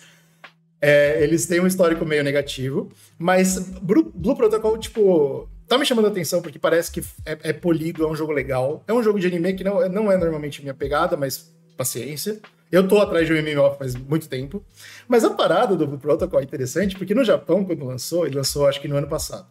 [0.80, 6.06] É, eles têm um histórico meio negativo, mas Blue, Blue Protocol, tipo, tá me chamando
[6.06, 8.84] a atenção porque parece que é, é, polido, é um jogo legal.
[8.88, 12.40] É um jogo de anime que não, não é normalmente minha pegada, mas paciência.
[12.74, 14.66] Eu tô atrás de um MMO faz muito tempo.
[15.08, 18.82] Mas a parada do Protocol é interessante porque no Japão, quando lançou, ele lançou acho
[18.82, 19.46] que no ano passado.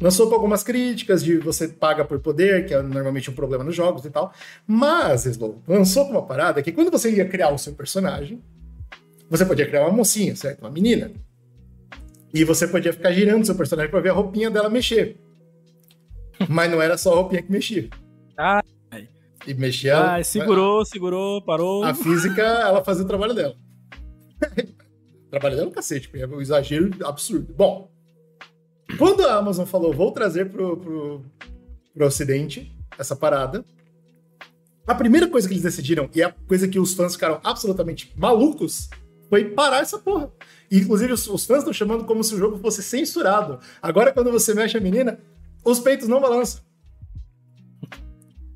[0.00, 3.74] Lançou com algumas críticas de você paga por poder, que é normalmente um problema nos
[3.74, 4.32] jogos e tal.
[4.68, 8.40] Mas, Slow, lançou com uma parada que quando você ia criar o seu personagem,
[9.28, 10.60] você podia criar uma mocinha, certo?
[10.60, 11.10] Uma menina.
[12.32, 15.16] E você podia ficar girando seu personagem para ver a roupinha dela mexer.
[16.48, 17.90] Mas não era só a roupinha que mexia.
[19.46, 20.16] E mexia.
[20.16, 21.84] Ah, segurou, segurou, parou.
[21.84, 23.56] A física, ela fazia o trabalho dela.
[24.42, 27.52] o trabalho dela é um cacete, é um exagero absurdo.
[27.54, 27.90] Bom,
[28.98, 31.24] quando a Amazon falou, vou trazer pro, pro,
[31.94, 33.64] pro Ocidente essa parada,
[34.86, 38.90] a primeira coisa que eles decidiram, e a coisa que os fãs ficaram absolutamente malucos,
[39.28, 40.30] foi parar essa porra.
[40.70, 43.60] E, inclusive, os, os fãs estão chamando como se o jogo fosse censurado.
[43.80, 45.20] Agora, quando você mexe a menina,
[45.64, 46.62] os peitos não balançam.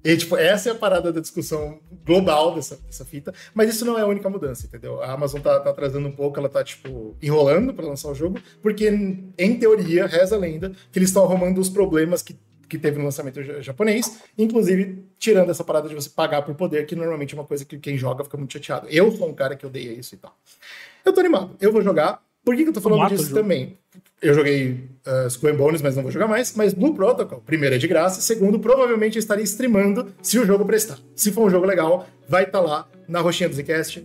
[0.04, 3.32] E, tipo, essa é a parada da discussão global dessa, dessa fita.
[3.54, 5.02] Mas isso não é a única mudança, entendeu?
[5.02, 8.38] A Amazon tá, tá atrasando um pouco, ela tá, tipo, enrolando para lançar o jogo,
[8.60, 8.86] porque,
[9.38, 12.36] em teoria, reza a lenda, que eles estão arrumando os problemas que,
[12.68, 16.94] que teve no lançamento japonês, inclusive tirando essa parada de você pagar por poder, que
[16.94, 18.86] normalmente é uma coisa que quem joga fica muito chateado.
[18.90, 20.36] Eu sou um cara que odeia isso e tal.
[21.02, 22.22] Eu tô animado, eu vou jogar.
[22.44, 23.78] Por que, que eu tô falando disso também?
[24.24, 26.54] Eu joguei uh, Skull and Bones, mas não vou jogar mais.
[26.56, 30.64] Mas Blue Protocol, primeiro é de graça, segundo, provavelmente eu estaria streamando se o jogo
[30.64, 30.98] prestar.
[31.14, 34.02] Se for um jogo legal, vai estar tá lá na roxinha do Zcast.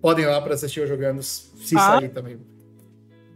[0.00, 1.98] Podem ir lá para assistir eu jogando, se ah.
[2.00, 2.38] sair também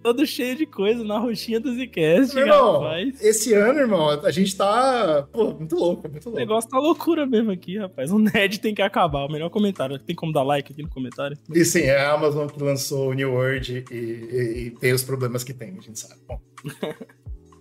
[0.03, 3.23] todo cheio de coisa na roxinha do Zcast, Meu irmão, rapaz.
[3.23, 5.27] Esse ano, irmão, a gente tá.
[5.33, 6.37] Pô, muito louco, muito louco.
[6.37, 8.11] O negócio tá loucura mesmo aqui, rapaz.
[8.11, 9.25] O nerd tem que acabar.
[9.25, 9.99] O melhor comentário.
[9.99, 11.39] Tem como dar like aqui no comentário?
[11.55, 15.05] E sim, é a Amazon que lançou o New World e, e, e tem os
[15.05, 16.21] problemas que tem, a gente sabe.
[16.27, 16.41] Bom.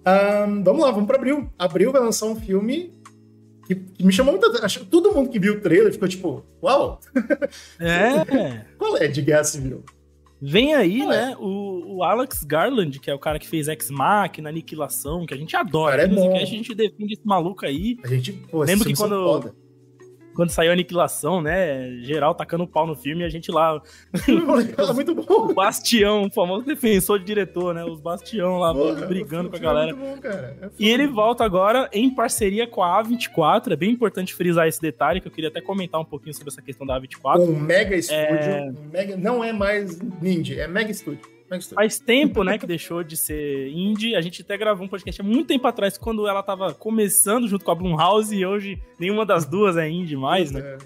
[0.08, 1.50] um, vamos lá, vamos pra Abril.
[1.58, 2.92] Abril vai lançar um filme
[3.66, 4.86] que, que me chamou muita atenção.
[4.86, 7.00] Todo mundo que viu o trailer ficou tipo, uau!
[7.80, 8.66] É.
[8.78, 9.84] Qual é de Guerra Civil?
[10.42, 15.26] Vem aí, né, o, o, Alex Garland, que é o cara que fez X-Machina, Aniquilação,
[15.26, 15.98] que a gente adora.
[15.98, 16.36] Cara, é bom.
[16.36, 17.98] a gente defende esse maluco aí.
[18.04, 19.61] A gente, pô, Lembro que quando, foda
[20.36, 21.92] quando saiu a Aniquilação, né?
[22.02, 23.82] Geral tacando pau no filme e a gente lá.
[24.14, 25.50] é muito bom.
[25.50, 27.84] O Bastião, o famoso defensor de diretor, né?
[27.84, 29.92] Os Bastião lá Porra, brigando com a galera.
[29.92, 30.58] É muito bom, cara.
[30.62, 33.72] É e ele volta agora em parceria com a A24.
[33.72, 36.62] É bem importante frisar esse detalhe, que eu queria até comentar um pouquinho sobre essa
[36.62, 37.40] questão da A24.
[37.42, 38.20] Um mega estúdio.
[38.28, 38.72] É...
[38.72, 39.18] Um mega...
[39.18, 41.41] Não é mais Ninja, é mega estúdio.
[41.74, 44.16] Faz tempo, né, que deixou de ser indie.
[44.16, 47.66] A gente até gravou um podcast há muito tempo atrás, quando ela tava começando junto
[47.66, 50.62] com a Blumhouse, e hoje nenhuma das duas é indie mais, né?
[50.62, 50.78] É.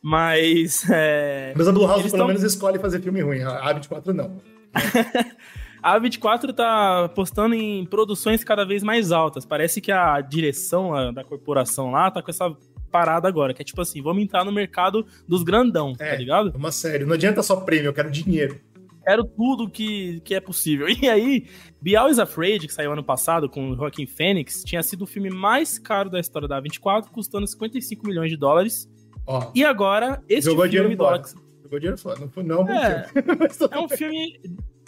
[0.00, 0.88] Mas.
[0.88, 1.52] É...
[1.56, 2.26] Mas a Blumhouse pelo tão...
[2.28, 4.40] menos escolhe fazer filme ruim, a A24 não.
[5.82, 9.44] a A24 tá postando em produções cada vez mais altas.
[9.44, 12.54] Parece que a direção da corporação lá tá com essa
[12.92, 16.16] parada agora, que é tipo assim, vamos entrar no mercado dos grandão, tá é, tá
[16.16, 16.52] ligado?
[16.56, 18.60] Uma série, não adianta só prêmio, eu quero dinheiro
[19.04, 20.86] quero tudo que, que é possível.
[21.04, 21.46] E aí,
[21.80, 25.28] Bial is Afraid, que saiu ano passado com o Joaquim Fênix, tinha sido o filme
[25.28, 28.88] mais caro da história da 24, custando 55 milhões de dólares.
[29.26, 31.34] Ó, e agora, esse jogou filme do Alex...
[31.62, 32.68] Jogou dinheiro fora, não foi não.
[32.68, 33.06] É,
[33.70, 34.40] é um filme...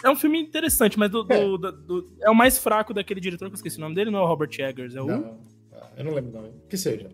[0.05, 1.41] É um filme interessante, mas do, do, é.
[1.41, 4.19] Do, do, é o mais fraco daquele diretor, que eu esqueci o nome dele, não
[4.19, 5.07] é o Robert Eggers, é o...
[5.07, 5.39] Não,
[5.73, 6.55] ah, eu não lembro o nome.
[6.69, 7.09] Que seja.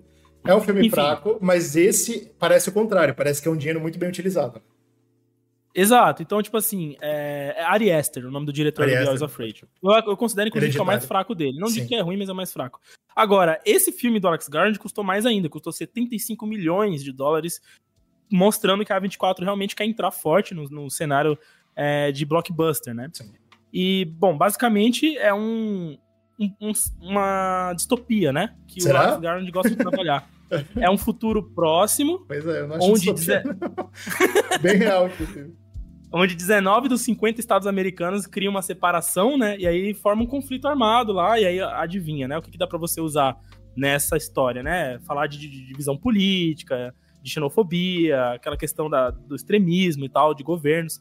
[0.44, 0.90] É um filme Enfim.
[0.90, 4.60] fraco, mas esse parece o contrário, parece que é um dinheiro muito bem utilizado.
[5.74, 6.22] Exato.
[6.22, 9.36] Então, tipo assim, é, é Ari Aster, o nome do diretor Ari do House of
[9.38, 9.64] Rage.
[9.82, 11.58] Eu, eu considero, inclusive, que é o mais fraco dele.
[11.58, 11.74] Não Sim.
[11.74, 12.80] digo que é ruim, mas é o mais fraco.
[13.14, 17.60] Agora, esse filme do Alex Garland custou mais ainda, custou 75 milhões de dólares,
[18.30, 21.38] mostrando que a A24 realmente quer entrar forte no, no cenário
[21.74, 23.08] é, de blockbuster, né?
[23.12, 23.32] Sim.
[23.72, 25.96] E, bom, basicamente é um,
[26.38, 28.54] um, uma distopia, né?
[28.66, 29.00] Que Será?
[29.00, 30.28] o Alex Garland gosta de trabalhar.
[30.76, 32.26] é um futuro próximo.
[32.26, 33.42] Pois é, eu não acho onde distopia,
[34.60, 35.61] Bem real, inclusive
[36.12, 39.56] onde 19 dos 50 estados americanos criam uma separação, né?
[39.58, 42.38] E aí forma um conflito armado lá, e aí adivinha, né?
[42.38, 43.36] O que, que dá para você usar
[43.76, 44.98] nessa história, né?
[45.06, 50.42] Falar de, de divisão política, de xenofobia, aquela questão da, do extremismo e tal, de
[50.42, 51.00] governos.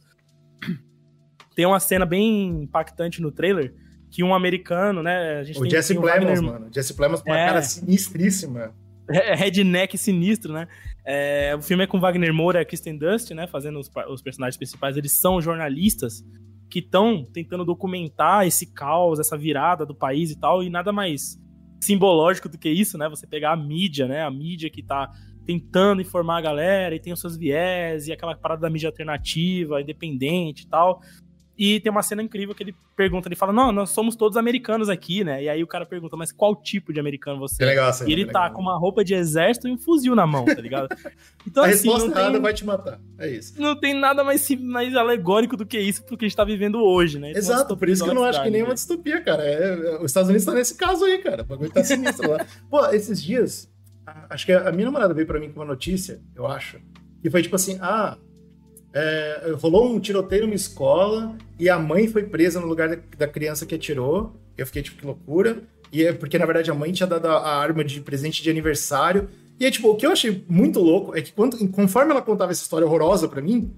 [1.56, 3.74] Tem uma cena bem impactante no trailer
[4.10, 5.40] que um americano, né?
[5.40, 6.44] A gente o tem, Jesse tem Plemons, Wagner...
[6.44, 6.70] mano.
[6.74, 7.48] Jesse Plemons com uma é...
[7.48, 8.74] cara sinistríssima.
[9.10, 10.68] É, redneck sinistro, né?
[11.06, 13.48] É, o filme é com Wagner Moura e Kristen Dust, né?
[13.48, 14.98] Fazendo os, os personagens principais.
[14.98, 16.24] Eles são jornalistas
[16.70, 21.38] que estão tentando documentar esse caos, essa virada do país e tal, e nada mais
[21.82, 23.10] simbológico do que isso, né?
[23.10, 24.24] Você pegar a mídia, né?
[24.24, 25.12] A mídia que tá
[25.46, 29.82] tentando informar a galera e tem os seus viés e aquela parada da mídia alternativa,
[29.82, 31.02] independente e tal.
[31.64, 34.90] E tem uma cena incrível que ele pergunta, ele fala, não, nós somos todos americanos
[34.90, 35.44] aqui, né?
[35.44, 37.68] E aí o cara pergunta, mas qual tipo de americano você é?
[37.68, 38.56] Legal, e ele tá legal.
[38.56, 40.90] com uma roupa de exército e um fuzil na mão, tá ligado?
[41.46, 43.60] Então, a assim, resposta tem, vai te matar, é isso.
[43.60, 46.84] Não tem nada mais, mais alegórico do que isso pro que a gente tá vivendo
[46.84, 47.32] hoje, né?
[47.32, 49.44] Então, Exato, por isso que eu não acho que nem uma distopia, cara.
[49.44, 51.42] É, é, os Estados Unidos tá nesse caso aí, cara.
[51.42, 52.46] O bagulho tá sinistro lá.
[52.70, 53.72] Pô, esses dias,
[54.30, 56.80] acho que a minha namorada veio para mim com uma notícia, eu acho,
[57.24, 58.18] que foi tipo assim, ah,
[58.94, 63.28] é, rolou um tiroteio numa escola e a mãe foi presa no lugar da, da,
[63.28, 64.36] criança que atirou.
[64.58, 65.64] Eu fiquei tipo, que loucura.
[65.92, 68.50] E é porque, na verdade, a mãe tinha dado a, a arma de presente de
[68.50, 69.30] aniversário.
[69.60, 72.52] E aí, tipo, o que eu achei muito louco é que quando, conforme ela contava
[72.52, 73.74] essa história horrorosa para mim,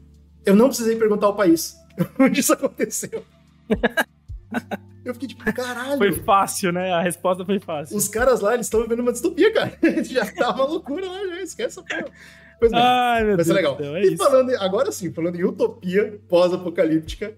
[0.45, 1.76] eu não precisei perguntar ao país
[2.20, 3.24] onde isso aconteceu.
[5.03, 5.97] Eu fiquei tipo, caralho.
[5.97, 6.93] Foi fácil, né?
[6.93, 7.97] A resposta foi fácil.
[7.97, 9.78] Os caras lá, eles estão vivendo uma distopia, cara.
[10.03, 12.14] já tá uma loucura lá, já esquece essa porra.
[12.60, 13.76] Pois bem, Ai, meu vai ser legal.
[13.76, 17.36] Deus, é e falando, agora sim, falando em utopia pós-apocalíptica.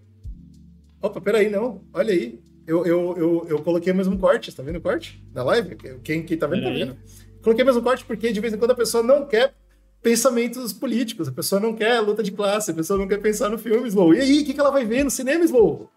[1.02, 1.82] Opa, peraí, não.
[1.94, 2.40] Olha aí.
[2.68, 5.24] Eu, eu, eu, eu coloquei o mesmo corte, tá vendo o corte?
[5.32, 5.76] Da live?
[6.04, 6.98] Quem, quem tá vendo, tá vendo.
[7.44, 9.54] Coloquei o mesmo corte porque de vez em quando a pessoa não quer
[10.02, 13.58] pensamentos políticos, a pessoa não quer luta de classe, a pessoa não quer pensar no
[13.58, 14.16] filme, Slow.
[14.16, 15.90] E aí, o que, que ela vai ver no cinema, Slow?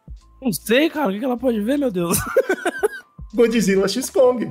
[0.43, 1.09] Não sei, cara.
[1.09, 2.19] O que, que ela pode ver, meu Deus?
[3.35, 4.51] Godzilla X Kong.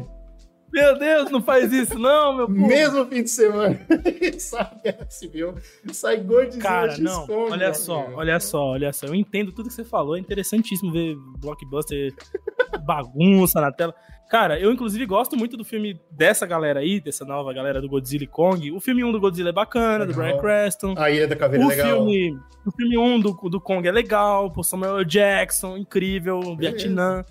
[0.71, 2.67] Meu Deus, não faz isso não, meu povo.
[2.67, 3.79] Mesmo fim de semana.
[4.37, 5.55] sai Guerra Civil,
[5.91, 8.19] sai Godzilla Cara, não, olha só, amigo.
[8.19, 9.05] olha só, olha só.
[9.05, 12.13] Eu entendo tudo que você falou, é interessantíssimo ver blockbuster
[12.85, 13.93] bagunça na tela.
[14.29, 18.25] Cara, eu inclusive gosto muito do filme dessa galera aí, dessa nova galera do Godzilla
[18.25, 18.71] e Kong.
[18.73, 20.07] O filme 1 do Godzilla é bacana, legal.
[20.07, 20.95] do Brian Creston.
[20.97, 21.87] A Ilha da Caveira é legal.
[21.87, 26.57] Filme, o filme 1 do, do Kong é legal, pô, Samuel Jackson, incrível, Beleza.
[26.57, 27.25] Vietnã.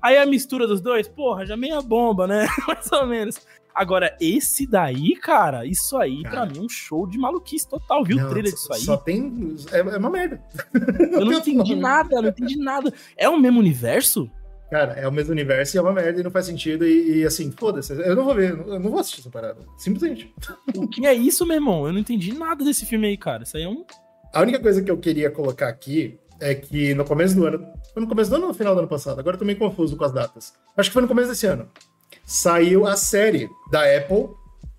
[0.00, 2.46] Aí a mistura dos dois, porra, já meia bomba, né?
[2.66, 3.40] Mais ou menos.
[3.74, 6.34] Agora, esse daí, cara, isso aí cara.
[6.34, 8.02] pra mim é um show de maluquice total.
[8.02, 8.80] Viu não, o trailer disso aí?
[8.80, 9.56] Só tem.
[9.70, 10.42] É, é uma merda.
[11.12, 12.92] Eu não entendi nada, eu não entendi nada.
[13.16, 14.28] É o mesmo universo?
[14.70, 16.84] Cara, é o mesmo universo e é uma merda e não faz sentido.
[16.84, 19.60] E, e assim, foda-se, eu não vou ver, eu não vou assistir essa parada.
[19.78, 20.34] Simplesmente.
[20.76, 21.86] O que é isso, meu irmão?
[21.86, 23.44] Eu não entendi nada desse filme aí, cara.
[23.44, 23.84] Isso aí é um.
[24.34, 27.66] A única coisa que eu queria colocar aqui é que no começo do ano.
[27.92, 29.18] Foi no começo do ano ou no final do ano passado?
[29.18, 30.52] Agora eu tô meio confuso com as datas.
[30.76, 31.68] Acho que foi no começo desse ano.
[32.24, 34.28] Saiu a série da Apple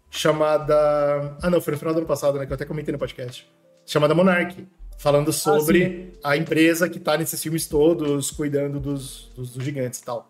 [0.10, 1.38] chamada.
[1.42, 2.46] Ah, não, foi no final do ano passado, né?
[2.46, 3.48] Que eu até comentei no podcast.
[3.86, 4.68] Chamada Monarch.
[4.98, 10.00] Falando sobre ah, a empresa que tá nesses filmes todos, cuidando dos, dos, dos gigantes
[10.00, 10.30] e tal.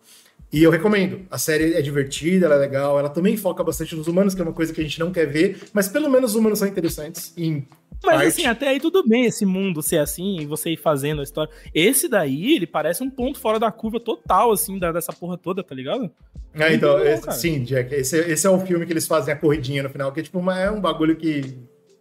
[0.52, 1.26] E eu recomendo.
[1.30, 4.44] A série é divertida, ela é legal, ela também foca bastante nos humanos, que é
[4.44, 7.34] uma coisa que a gente não quer ver, mas pelo menos os humanos são interessantes
[7.38, 7.68] em
[8.04, 11.24] mas assim, até aí tudo bem esse mundo ser assim, e você ir fazendo a
[11.24, 11.52] história.
[11.74, 15.64] Esse daí, ele parece um ponto fora da curva total, assim, da, dessa porra toda,
[15.64, 16.10] tá ligado?
[16.54, 19.38] É, então, bom, esse, sim, Jack, esse, esse é o filme que eles fazem a
[19.38, 21.58] corridinha no final, que é tipo, uma, é um bagulho que.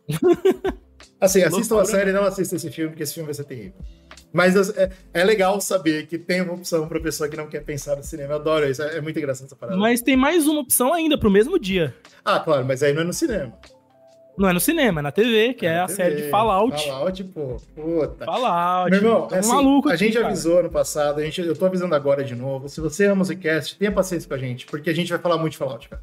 [1.21, 3.75] Assim, assistam a série e não assistam esse filme, porque esse filme vai ser terrível.
[4.33, 7.97] Mas é, é, legal saber que tem uma opção pra pessoa que não quer pensar
[7.97, 8.35] no cinema.
[8.35, 9.79] Eu adoro isso, é, é muito engraçado essa parada.
[9.79, 11.95] Mas tem mais uma opção ainda pro mesmo dia.
[12.25, 13.53] Ah, claro, mas aí não é no cinema.
[14.39, 15.97] Não é no cinema, é na TV, que é, é a TV.
[15.97, 16.87] série de Fallout.
[16.87, 17.57] Fallout, pô.
[17.75, 18.25] Puta.
[18.25, 18.91] Fallout.
[18.91, 20.27] Meu irmão, é assim, maluco a gente cara.
[20.29, 22.69] avisou no passado, a gente, eu tô avisando agora de novo.
[22.69, 25.39] Se você ama o Zcast, tenha paciência com a gente, porque a gente vai falar
[25.39, 26.03] muito de Fallout, cara.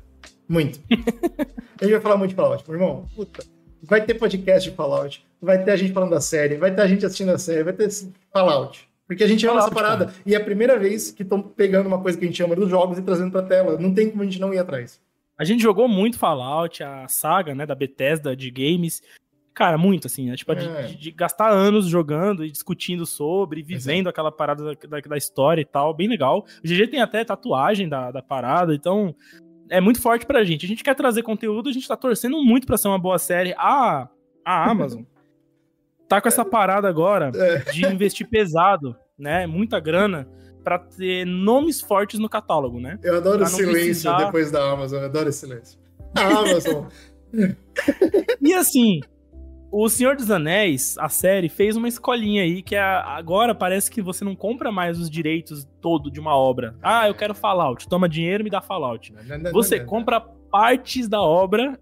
[0.49, 0.79] Muito.
[0.91, 3.05] a gente vai falar muito de Fallout, meu irmão.
[3.15, 3.43] Puta.
[3.81, 6.87] Vai ter podcast de Fallout, vai ter a gente falando da série, vai ter a
[6.87, 7.89] gente assistindo a série, vai ter
[8.33, 8.87] Fallout.
[9.07, 10.05] Porque a gente ama essa parada.
[10.05, 10.17] Cara.
[10.25, 12.69] E é a primeira vez que estão pegando uma coisa que a gente ama dos
[12.69, 13.77] jogos e trazendo pra tela.
[13.79, 14.99] Não tem como a gente não ir atrás.
[15.37, 19.01] A gente jogou muito Fallout, a saga, né, da Bethesda de games.
[19.53, 20.35] Cara, muito, assim, né?
[20.35, 20.83] Tipo, é.
[20.83, 24.09] de, de, gastar anos jogando e discutindo sobre, vivendo Exato.
[24.09, 26.45] aquela parada da, da, da, história e tal, bem legal.
[26.63, 29.15] O GG tem até tatuagem da, da parada, então
[29.69, 30.65] é muito forte pra gente.
[30.65, 33.53] A gente quer trazer conteúdo, a gente tá torcendo muito pra ser uma boa série.
[33.57, 34.09] A,
[34.43, 35.03] a Amazon
[36.07, 37.71] tá com essa parada agora é.
[37.71, 39.47] de investir pesado, né?
[39.47, 40.27] Muita grana
[40.65, 42.97] para ter nomes fortes no catálogo, né?
[43.03, 44.25] Eu adoro o silêncio precisar...
[44.25, 45.79] depois da Amazon, eu adoro esse silêncio.
[46.15, 46.85] A Amazon.
[48.41, 48.99] e assim,
[49.77, 54.23] O Senhor dos Anéis, a série, fez uma escolinha aí que agora parece que você
[54.23, 56.75] não compra mais os direitos todo de uma obra.
[56.81, 59.13] Ah, eu quero Fallout, toma dinheiro e me dá Fallout.
[59.51, 61.77] Você compra partes da obra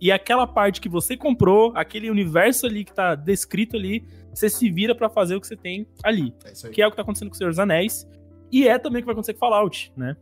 [0.00, 4.68] e aquela parte que você comprou, aquele universo ali que tá descrito ali, você se
[4.68, 6.34] vira para fazer o que você tem ali.
[6.44, 8.06] É que é o que tá acontecendo com o Senhor dos Anéis.
[8.50, 10.16] E é também o que vai acontecer com Fallout, né?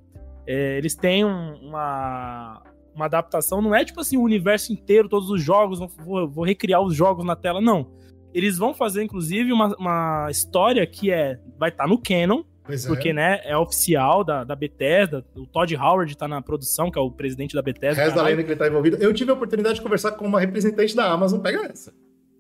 [0.47, 2.63] É, eles têm um, uma,
[2.95, 6.83] uma adaptação, não é tipo assim, o universo inteiro, todos os jogos, vou, vou recriar
[6.83, 7.91] os jogos na tela, não.
[8.33, 12.87] Eles vão fazer, inclusive, uma, uma história que é vai estar tá no canon, Pois
[12.87, 13.13] porque, é.
[13.13, 17.11] né, é oficial da, da Bethesda, o Todd Howard tá na produção, que é o
[17.11, 18.03] presidente da Bethesda.
[18.03, 18.97] Reza da lenda que ele tá envolvido.
[18.97, 21.93] Eu tive a oportunidade de conversar com uma representante da Amazon, pega essa.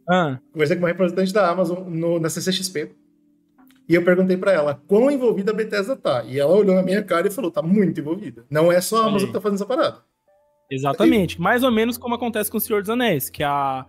[0.09, 0.39] Ah.
[0.51, 2.95] Conversei com uma representante da Amazon no, na CCXP.
[3.89, 6.25] E eu perguntei para ela quão envolvida a Bethesda tá.
[6.25, 8.45] E ela olhou na minha cara e falou: tá muito envolvida.
[8.51, 9.99] Não é só a Amazon que tá fazendo essa parada.
[10.71, 11.37] Exatamente.
[11.37, 11.41] E...
[11.41, 13.85] Mais ou menos como acontece com o Senhor dos Anéis, que a,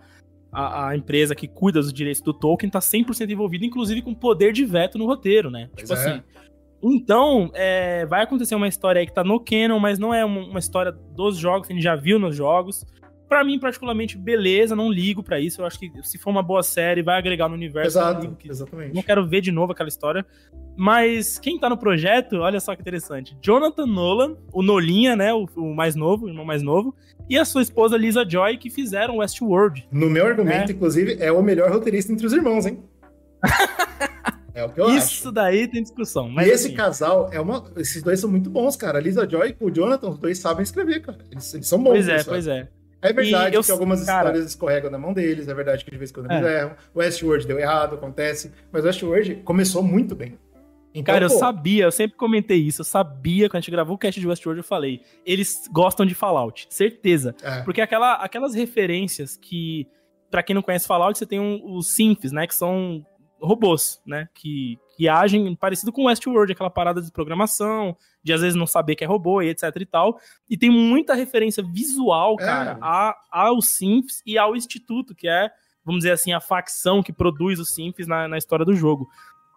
[0.52, 4.52] a, a empresa que cuida dos direitos do Tolkien tá 100% envolvida, inclusive com poder
[4.52, 5.70] de veto no roteiro, né?
[5.74, 6.12] Pois tipo é.
[6.12, 6.24] assim.
[6.84, 10.42] Então, é, vai acontecer uma história aí que tá no canon, mas não é uma,
[10.42, 12.86] uma história dos jogos que a gente já viu nos jogos.
[13.28, 15.62] Para mim, particularmente, beleza, não ligo para isso.
[15.62, 17.98] Eu acho que se for uma boa série, vai agregar no universo.
[17.98, 18.94] Exato, exatamente.
[18.94, 20.26] Não quero ver de novo aquela história.
[20.78, 23.36] Mas quem tá no projeto, olha só que interessante.
[23.42, 25.34] Jonathan Nolan, o Nolinha, né?
[25.34, 26.96] O, o mais novo, o irmão mais novo.
[27.30, 29.88] E a sua esposa Lisa Joy, que fizeram Westworld.
[29.92, 30.74] No meu argumento, né?
[30.74, 32.84] inclusive, é o melhor roteirista entre os irmãos, hein?
[34.56, 35.32] É o que eu Isso acho.
[35.34, 36.30] daí tem discussão.
[36.30, 38.98] Mas e esse assim, casal, é uma, esses dois são muito bons, cara.
[38.98, 41.18] A Lisa Joy e o Jonathan, os dois sabem escrever, cara.
[41.30, 41.92] Eles, eles são bons.
[41.92, 42.30] Pois é, sabe?
[42.30, 42.70] pois é.
[43.06, 44.30] É verdade que algumas cara...
[44.30, 46.60] histórias escorregam na mão deles, é verdade que de vez em quando eles é.
[46.60, 46.76] erram.
[46.94, 50.38] O Westworld deu errado, acontece, mas o Westworld começou muito bem.
[50.94, 51.34] Então, cara, pô...
[51.34, 54.26] eu sabia, eu sempre comentei isso, eu sabia, quando a gente gravou o cast de
[54.26, 57.36] Westworld, eu falei, eles gostam de Fallout, certeza.
[57.44, 57.62] É.
[57.64, 59.88] Porque aquela, aquelas referências que,
[60.32, 63.06] para quem não conhece Fallout, você tem um, os synths, né, que são
[63.42, 68.56] robôs, né, que, que agem parecido com Westworld, aquela parada de programação, de às vezes
[68.56, 70.20] não saber que é robô e etc e tal.
[70.50, 72.46] E tem muita referência visual, é.
[72.46, 72.78] cara, é.
[72.82, 75.50] a, ao Synths e ao Instituto, que é,
[75.84, 79.08] vamos dizer assim, a facção que produz os Synths na, na história do jogo.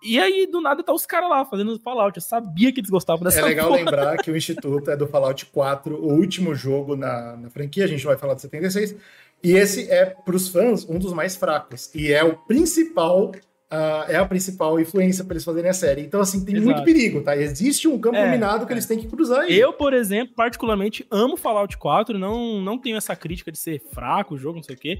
[0.00, 2.16] E aí, do nada, tá os caras lá fazendo Fallout.
[2.16, 3.78] Eu sabia que eles gostavam dessa É legal porra.
[3.78, 7.84] lembrar que o Instituto é do Fallout 4, o último jogo na, na franquia.
[7.84, 8.94] A gente vai falar de 76.
[9.42, 11.92] E esse é, pros fãs, um dos mais fracos.
[11.94, 13.32] E é o principal
[13.70, 16.00] Uh, é a principal influência para eles fazerem a série.
[16.00, 16.70] Então, assim, tem Exato.
[16.70, 17.36] muito perigo, tá?
[17.36, 18.74] Existe um campo é, minado que é.
[18.74, 19.58] eles têm que cruzar aí.
[19.58, 24.34] Eu, por exemplo, particularmente amo Fallout 4, não, não tenho essa crítica de ser fraco
[24.34, 24.98] o jogo, não sei o quê.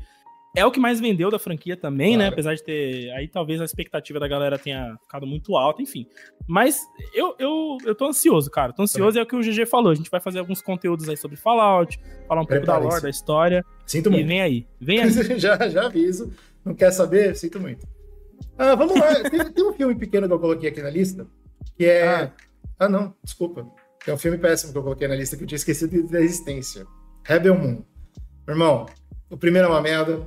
[0.54, 2.24] É o que mais vendeu da franquia também, né?
[2.24, 2.30] claro.
[2.30, 2.34] né?
[2.34, 3.10] Apesar de ter.
[3.12, 6.06] Aí talvez a expectativa da galera tenha ficado muito alta, enfim.
[6.46, 6.80] Mas
[7.14, 8.72] eu, eu, eu tô ansioso, cara.
[8.72, 9.20] Tô ansioso, é.
[9.20, 9.92] é o que o GG falou.
[9.92, 13.10] A gente vai fazer alguns conteúdos aí sobre Fallout, falar um pouco da lore, da
[13.10, 13.64] história.
[13.86, 14.24] Sinto muito.
[14.24, 14.66] E vem aí.
[14.78, 15.10] Vem aí.
[15.38, 16.32] já, já aviso.
[16.64, 17.34] Não quer saber?
[17.34, 17.86] Sinto muito.
[18.56, 19.28] Ah, vamos lá.
[19.30, 21.26] tem, tem, um filme pequeno que eu coloquei aqui na lista,
[21.76, 22.08] que é.
[22.08, 22.32] Ah,
[22.80, 23.66] ah não, desculpa.
[24.06, 26.86] É um filme péssimo que eu coloquei na lista que eu tinha esquecido da existência.
[27.24, 27.82] Rebel Moon.
[28.48, 28.86] Irmão,
[29.30, 30.24] o primeiro é uma merda.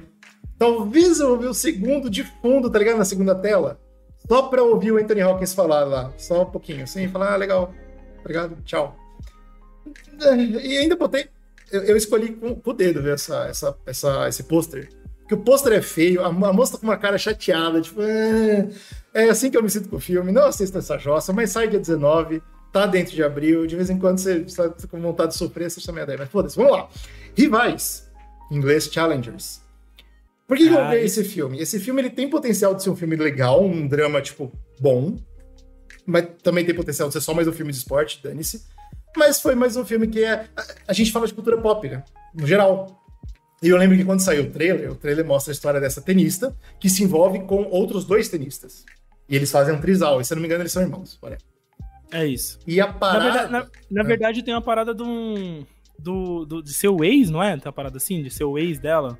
[0.57, 2.97] Talvez eu ouvi o segundo de fundo, tá ligado?
[2.97, 3.79] Na segunda tela.
[4.27, 6.13] Só pra ouvir o Anthony Hawkins falar lá.
[6.17, 7.07] Só um pouquinho, assim.
[7.07, 7.73] Falar, ah, legal.
[8.19, 8.95] Obrigado, tchau.
[10.63, 11.27] E ainda botei.
[11.71, 14.89] Eu, eu escolhi com, com, o dedo ver essa, essa, essa, esse pôster
[15.31, 18.67] que o pôster é feio, a, a moça tá com uma cara chateada, tipo, é,
[19.13, 21.69] é assim que eu me sinto com o filme, não assisto essa jossa, mas sai
[21.69, 25.37] dia 19, tá dentro de abril, de vez em quando você está com vontade de
[25.37, 26.89] sofrer essa merda aí, mas foda-se, vamos lá.
[27.33, 28.11] Rivais,
[28.51, 29.61] em inglês Challengers.
[30.45, 31.61] Por que, ah, que eu vi esse filme?
[31.61, 34.51] Esse filme ele tem potencial de ser um filme legal, um drama, tipo,
[34.81, 35.15] bom,
[36.05, 38.65] mas também tem potencial de ser só mais um filme de esporte, dane-se.
[39.15, 40.45] Mas foi mais um filme que é.
[40.57, 42.03] A, a gente fala de cultura pop, né?
[42.33, 43.00] No geral.
[43.61, 46.55] E eu lembro que quando saiu o trailer, o trailer mostra a história dessa tenista
[46.79, 48.83] que se envolve com outros dois tenistas.
[49.29, 51.19] E eles fazem um trisal, e se eu não me engano, eles são irmãos.
[51.21, 51.37] Olha.
[52.11, 52.59] É isso.
[52.65, 53.23] E a parada.
[53.23, 54.03] Na verdade, na, na é.
[54.03, 55.65] verdade tem uma parada de um.
[55.97, 57.55] Do, do, de seu ex, não é?
[57.55, 58.23] Tem uma parada assim?
[58.23, 59.17] De seu ex dela.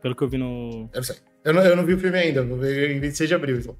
[0.00, 0.88] Pelo que eu vi no.
[0.92, 1.16] Eu não sei.
[1.44, 3.76] Eu não, eu não vi o filme ainda, vou ver em 26 de abril, então.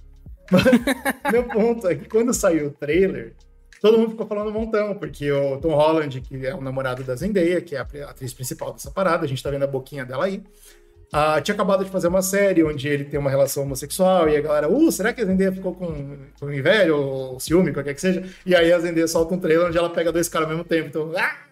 [1.31, 3.35] meu ponto é que quando saiu o trailer,
[3.81, 7.15] todo mundo ficou falando um montão, porque o Tom Holland, que é o namorado da
[7.17, 10.27] Zendaya, que é a atriz principal dessa parada, a gente tá vendo a boquinha dela
[10.27, 10.43] aí,
[11.13, 14.41] uh, tinha acabado de fazer uma série onde ele tem uma relação homossexual, e a
[14.41, 18.23] galera, uh, será que a Zendaya ficou com, com inveja ou ciúme, qualquer que seja?
[18.45, 20.89] E aí a Zendaya solta um trailer onde ela pega dois caras ao mesmo tempo,
[20.89, 21.13] então...
[21.17, 21.51] Ah!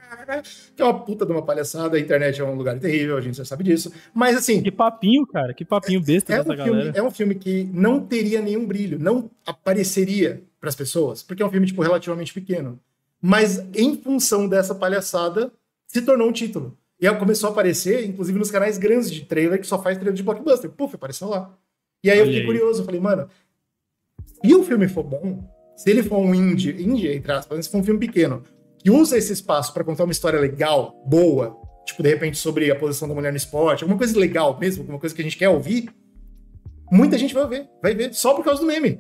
[0.77, 3.37] que é uma puta de uma palhaçada, a internet é um lugar terrível, a gente
[3.37, 3.93] já sabe disso.
[4.13, 4.63] Mas assim.
[4.63, 6.93] Que papinho, cara, que papinho besta é, é um filme, galera.
[6.95, 11.47] É um filme que não teria nenhum brilho, não apareceria para as pessoas, porque é
[11.47, 12.79] um filme tipo relativamente pequeno.
[13.21, 15.53] Mas em função dessa palhaçada,
[15.87, 16.77] se tornou um título.
[17.01, 20.15] E aí começou a aparecer, inclusive, nos canais grandes de trailer, que só faz trailer
[20.15, 20.71] de blockbuster.
[20.71, 21.57] Puf, apareceu lá.
[22.03, 23.29] E aí eu fiquei curioso, eu falei, mano,
[24.45, 27.79] se o filme for bom, se ele for um indie, indie, entre aspas, se for
[27.79, 28.43] um filme pequeno,
[28.79, 32.77] que usa esse espaço para contar uma história legal, boa, tipo, de repente, sobre a
[32.77, 35.49] posição da mulher no esporte, alguma coisa legal mesmo, alguma coisa que a gente quer
[35.49, 35.89] ouvir,
[36.91, 38.99] muita gente vai ver, vai ver só por causa do meme.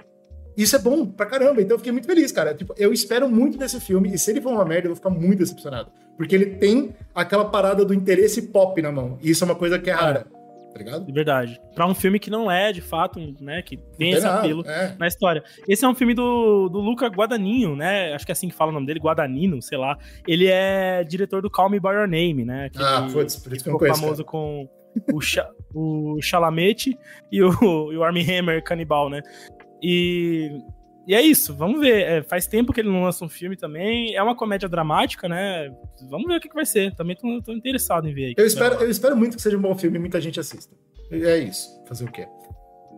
[0.58, 2.52] Isso é bom pra caramba, então eu fiquei muito feliz, cara.
[2.52, 5.10] Tipo, eu espero muito desse filme, e se ele for uma merda, eu vou ficar
[5.10, 5.90] muito decepcionado.
[6.16, 9.78] Porque ele tem aquela parada do interesse pop na mão, e isso é uma coisa
[9.78, 10.26] que é rara
[10.72, 11.04] tá ligado?
[11.04, 11.60] De verdade.
[11.74, 14.94] Pra um filme que não é, de fato, né, que tem esse nada, apelo é.
[14.98, 15.42] na história.
[15.66, 18.70] Esse é um filme do, do Luca Guadagnino, né, acho que é assim que fala
[18.70, 19.98] o nome dele, Guadagnino, sei lá.
[20.26, 22.66] Ele é diretor do Call Me By Your Name, né?
[22.66, 24.24] Aquele, ah, putz, por isso que eu famoso cara.
[24.24, 24.68] com
[25.12, 26.96] o, Cha, o Chalamet
[27.30, 27.52] e o,
[27.92, 29.22] e o Armie Hammer canibal, né?
[29.82, 30.60] E
[31.08, 32.02] e é isso, vamos ver.
[32.02, 34.14] É, faz tempo que ele não lança um filme também.
[34.14, 35.74] É uma comédia dramática, né?
[36.10, 36.94] Vamos ver o que, que vai ser.
[36.94, 38.34] Também tô, tô, interessado em ver aí.
[38.36, 40.76] Eu espero, eu espero muito que seja um bom filme e muita gente assista.
[41.10, 41.82] É isso.
[41.86, 42.28] Fazer o quê?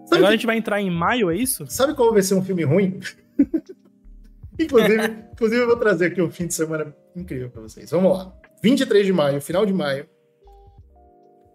[0.06, 0.26] Sabe Agora que...
[0.26, 1.64] a gente vai entrar em maio, é isso?
[1.68, 2.98] Sabe qual vai ser um filme ruim?
[4.58, 7.92] inclusive, inclusive, eu vou trazer aqui um fim de semana incrível pra vocês.
[7.92, 8.36] Vamos lá.
[8.60, 10.08] 23 de maio, final de maio.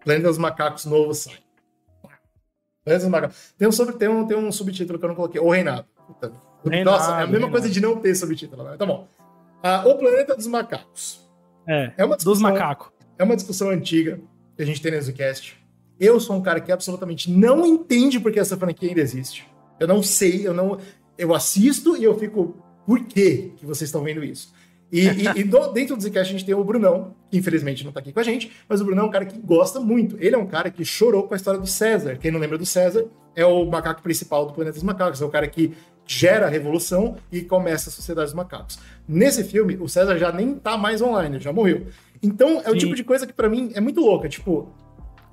[0.02, 1.36] Planeta dos Macacos novo sai.
[2.86, 3.54] Planeta dos Macacos.
[3.58, 5.40] Tem um, sobre, tem, um, tem um subtítulo que eu não coloquei.
[5.40, 5.84] O Reinado.
[6.06, 6.32] Puta,
[6.84, 8.62] nossa, é a mesma coisa de não ter subtítulo.
[8.62, 8.76] Né?
[8.76, 9.08] Tá bom.
[9.60, 11.28] Ah, o Planeta dos Macacos.
[11.66, 12.92] É, é uma dos macacos.
[13.18, 14.20] É uma discussão antiga
[14.56, 15.56] que a gente tem no Exocast.
[15.98, 19.48] Eu sou um cara que absolutamente não entende porque essa franquia ainda existe.
[19.80, 20.78] Eu não sei, eu não.
[21.18, 22.56] Eu assisto e eu fico.
[22.86, 24.54] Por que que vocês estão vendo isso?
[24.90, 27.90] E, e, e do, dentro do Zcast a gente tem o Brunão, que infelizmente não
[27.90, 30.16] tá aqui com a gente, mas o Brunão é um cara que gosta muito.
[30.20, 32.16] Ele é um cara que chorou com a história do César.
[32.16, 35.20] Quem não lembra do César é o macaco principal do Planeta dos Macacos.
[35.20, 35.74] É o cara que
[36.06, 38.78] gera a revolução e começa a Sociedade dos Macacos.
[39.08, 41.86] Nesse filme, o César já nem tá mais online, já morreu.
[42.22, 42.70] Então, é Sim.
[42.70, 44.28] o tipo de coisa que para mim é muito louca.
[44.28, 44.72] Tipo,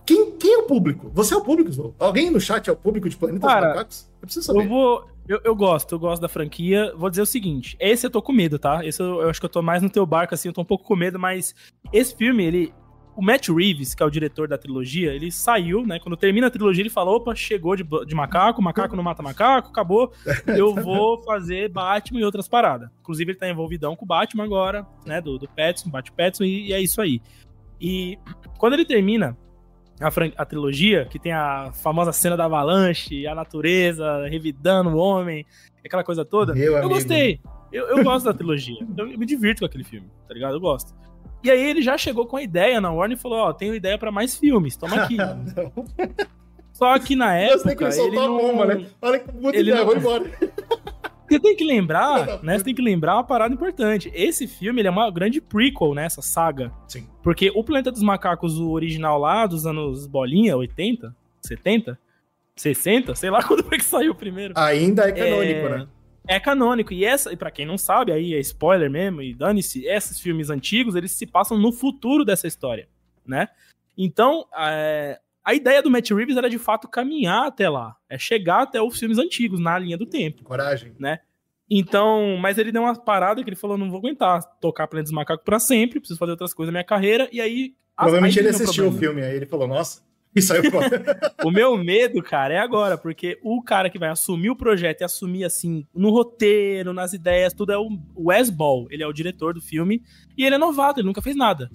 [0.05, 1.11] quem, quem é o público?
[1.13, 1.95] Você é o público, Zou?
[1.99, 4.09] Alguém no chat é o público de Planeta Cara, dos Macacos?
[4.21, 4.63] Eu preciso saber.
[4.63, 5.12] Eu vou.
[5.27, 6.93] Eu, eu, gosto, eu gosto da franquia.
[6.95, 8.85] Vou dizer o seguinte: esse eu tô com medo, tá?
[8.85, 10.65] Esse eu, eu acho que eu tô mais no teu barco, assim, eu tô um
[10.65, 11.55] pouco com medo, mas
[11.91, 12.73] esse filme, ele,
[13.15, 15.99] o Matt Reeves, que é o diretor da trilogia, ele saiu, né?
[15.99, 19.69] Quando termina a trilogia, ele falou: opa, chegou de, de macaco, macaco não mata macaco,
[19.69, 20.11] acabou.
[20.45, 22.89] Eu vou fazer Batman e outras paradas.
[22.99, 25.21] Inclusive, ele tá envolvidão com o Batman agora, né?
[25.21, 27.21] Do, do Petson, Bat Petson, e, e é isso aí.
[27.79, 28.17] E
[28.57, 29.37] quando ele termina
[29.99, 35.45] a, a, trilogia, que tem a famosa cena da avalanche, a natureza revidando o homem,
[35.85, 36.93] aquela coisa toda, Meu eu amigo.
[36.93, 37.39] gostei.
[37.71, 38.85] Eu, eu gosto da trilogia.
[38.97, 40.55] Eu, eu me divirto com aquele filme, tá ligado?
[40.55, 40.93] Eu gosto.
[41.43, 43.75] E aí ele já chegou com a ideia na Warner e falou: Ó, oh, tenho
[43.75, 45.17] ideia para mais filmes, toma aqui.
[46.71, 47.75] Só que na época.
[47.75, 48.37] Que ele, ele não...
[48.37, 48.85] bomba, né?
[49.01, 49.91] Olha que muita ele ideia, não...
[49.91, 50.31] vou embora.
[51.33, 52.57] Você tem que lembrar, né?
[52.57, 54.11] Você tem que lembrar uma parada importante.
[54.13, 56.05] Esse filme ele é uma grande prequel, né?
[56.05, 56.71] Essa saga.
[56.87, 57.07] Sim.
[57.23, 61.99] Porque o Planeta dos Macacos, o original lá dos anos bolinha, 80, 70,
[62.55, 64.53] 60, sei lá quando foi que saiu o primeiro.
[64.55, 65.77] Ainda é canônico, é...
[65.77, 65.87] né?
[66.27, 66.93] é canônico.
[66.93, 70.49] E essa, e para quem não sabe, aí é spoiler mesmo, e dane-se, esses filmes
[70.49, 72.87] antigos, eles se passam no futuro dessa história,
[73.25, 73.47] né?
[73.97, 78.63] Então, é, a ideia do Matt Reeves era de fato caminhar até lá, é chegar
[78.63, 80.43] até os filmes antigos, na linha do tempo.
[80.43, 80.93] Coragem.
[80.99, 81.19] Né?
[81.69, 85.13] Então, mas ele deu uma parada que ele falou: não vou aguentar tocar Planeta dos
[85.13, 87.73] Macacos pra sempre, preciso fazer outras coisas na minha carreira, e aí.
[87.95, 90.01] Provavelmente aí ele assistiu o filme, aí ele falou: nossa,
[90.35, 90.89] e saiu fora.
[91.43, 95.03] o meu medo, cara, é agora, porque o cara que vai assumir o projeto e
[95.03, 98.87] assumir, assim, no roteiro, nas ideias, tudo é o Wes Ball.
[98.89, 100.01] Ele é o diretor do filme
[100.35, 101.69] e ele é novato, ele nunca fez nada.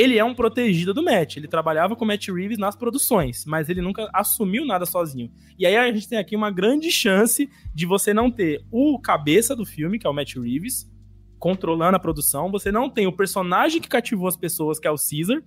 [0.00, 3.68] Ele é um protegido do Matt, ele trabalhava com o Matt Reeves nas produções, mas
[3.68, 5.30] ele nunca assumiu nada sozinho.
[5.58, 9.54] E aí a gente tem aqui uma grande chance de você não ter o cabeça
[9.54, 10.90] do filme, que é o Matt Reeves,
[11.38, 14.96] controlando a produção, você não tem o personagem que cativou as pessoas, que é o
[14.96, 15.42] Caesar,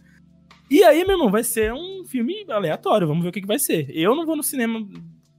[0.69, 3.07] e aí, meu irmão, vai ser um filme aleatório.
[3.07, 3.89] Vamos ver o que, que vai ser.
[3.89, 4.79] Eu não vou no cinema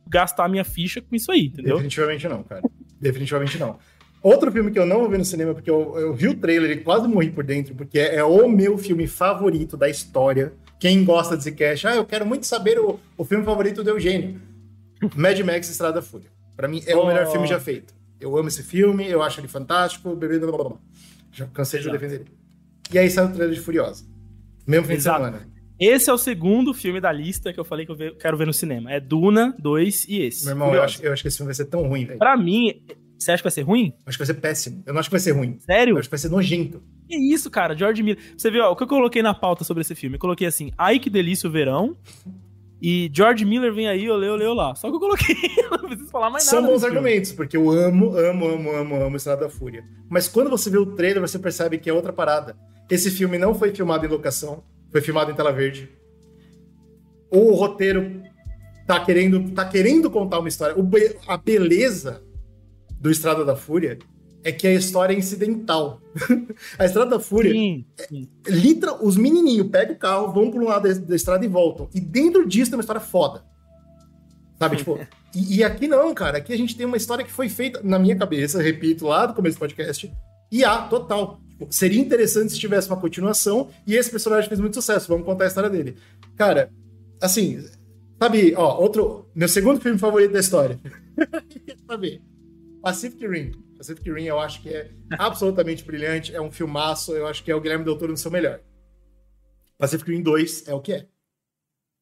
[0.08, 1.76] gastar minha ficha com isso aí, entendeu?
[1.76, 2.62] Definitivamente não, cara.
[3.00, 3.78] Definitivamente não.
[4.24, 6.70] Outro filme que eu não vou ver no cinema, porque eu, eu vi o trailer
[6.70, 10.54] e quase morri por dentro, porque é, é, o meu filme favorito da história.
[10.80, 14.40] Quem gosta de Zcash, ah, eu quero muito saber o, o filme favorito do Eugênio.
[15.14, 16.30] Mad Max Estrada Fúria.
[16.56, 17.02] Pra mim, é oh.
[17.02, 17.94] o melhor filme já feito.
[18.18, 20.78] Eu amo esse filme, eu acho ele fantástico, bebê, blá, blá, blá.
[21.30, 22.30] Já cansei de defender ele.
[22.90, 24.06] E aí sai o trailer de Furiosa.
[24.66, 25.18] Mesmo fim Exato.
[25.18, 25.54] de semana.
[25.78, 28.54] Esse é o segundo filme da lista que eu falei que eu quero ver no
[28.54, 28.90] cinema.
[28.90, 30.46] É Duna 2 e esse.
[30.46, 32.18] Meu irmão, eu acho, eu acho, que esse filme vai ser tão ruim, velho.
[32.18, 32.80] Pra mim,
[33.18, 33.94] você acha que vai ser ruim?
[34.06, 34.82] Acho que vai ser péssimo.
[34.86, 35.58] Eu não acho que vai ser ruim.
[35.60, 35.94] Sério?
[35.94, 36.82] Eu acho que vai ser nojento.
[37.08, 37.76] Que isso, cara?
[37.76, 38.22] George Miller.
[38.36, 40.16] Você viu, ó, o que eu coloquei na pauta sobre esse filme?
[40.16, 41.96] Eu coloquei assim, ai que delícia o verão.
[42.82, 44.74] E George Miller vem aí, eu leio, eu leio lá.
[44.74, 45.34] Só que eu coloquei,
[45.70, 46.58] não preciso falar mais nada.
[46.58, 49.84] São bons argumentos, porque eu amo, amo, amo, amo, amo Estrada da Fúria.
[50.08, 52.56] Mas quando você vê o trailer, você percebe que é outra parada.
[52.90, 54.62] Esse filme não foi filmado em locação.
[54.90, 55.88] foi filmado em tela verde.
[57.30, 58.22] O roteiro
[58.86, 60.76] tá querendo, tá querendo contar uma história.
[61.26, 62.22] A beleza
[63.04, 63.98] do Estrada da Fúria
[64.42, 66.00] é que a história é incidental.
[66.78, 68.28] a Estrada da Fúria, sim, sim.
[68.46, 71.48] É, litra, os menininhos pegam o carro, vão para um lado da, da, estrada e
[71.48, 71.86] voltam.
[71.94, 73.44] E dentro disso tem uma história foda.
[74.58, 74.98] Sabe, tipo...
[75.36, 76.38] e, e, aqui não, cara.
[76.38, 79.34] Aqui a gente tem uma história que foi feita, na minha cabeça, repito, lá do
[79.34, 80.10] começo do podcast,
[80.50, 81.40] e há, total.
[81.50, 85.44] Tipo, seria interessante se tivesse uma continuação, e esse personagem fez muito sucesso, vamos contar
[85.44, 85.96] a história dele.
[86.36, 86.70] Cara,
[87.20, 87.62] assim,
[88.18, 89.28] sabe, ó, outro...
[89.34, 90.80] Meu segundo filme favorito da história.
[91.86, 92.22] sabe?
[92.84, 93.52] Pacific Rim.
[93.78, 97.54] Pacific Rim eu acho que é absolutamente brilhante, é um filmaço, eu acho que é
[97.54, 98.60] o Guilherme Del Toro no seu melhor.
[99.78, 101.06] Pacific Rim 2 é o que é.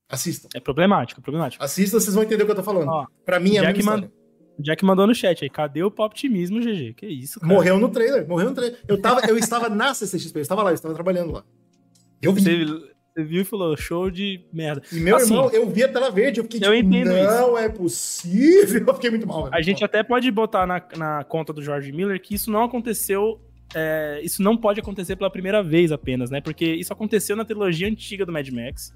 [0.08, 0.48] Assista.
[0.54, 1.62] É problemático, é problemático.
[1.62, 2.88] Assista, vocês vão entender o que eu tô falando.
[2.88, 4.10] Ó, pra mim é a mesma man...
[4.58, 6.94] Jack mandou no chat aí, cadê o optimismo, GG?
[6.94, 7.52] Que isso, cara?
[7.52, 8.78] Morreu no trailer, morreu no trailer.
[8.86, 11.44] Eu, tava, eu estava na CCXP, eu estava lá, eu estava trabalhando lá.
[12.20, 12.42] Eu vi.
[12.42, 14.82] Você você viu e falou, show de merda.
[14.90, 17.48] E meu assim, irmão, eu vi a tela verde, eu fiquei eu tipo, entendo não
[17.48, 17.58] isso.
[17.58, 18.84] é possível.
[18.88, 19.48] Eu fiquei muito mal.
[19.52, 23.40] A gente até pode botar na, na conta do George Miller que isso não aconteceu
[23.74, 26.40] é, isso não pode acontecer pela primeira vez apenas, né?
[26.40, 28.94] Porque isso aconteceu na trilogia antiga do Mad Max,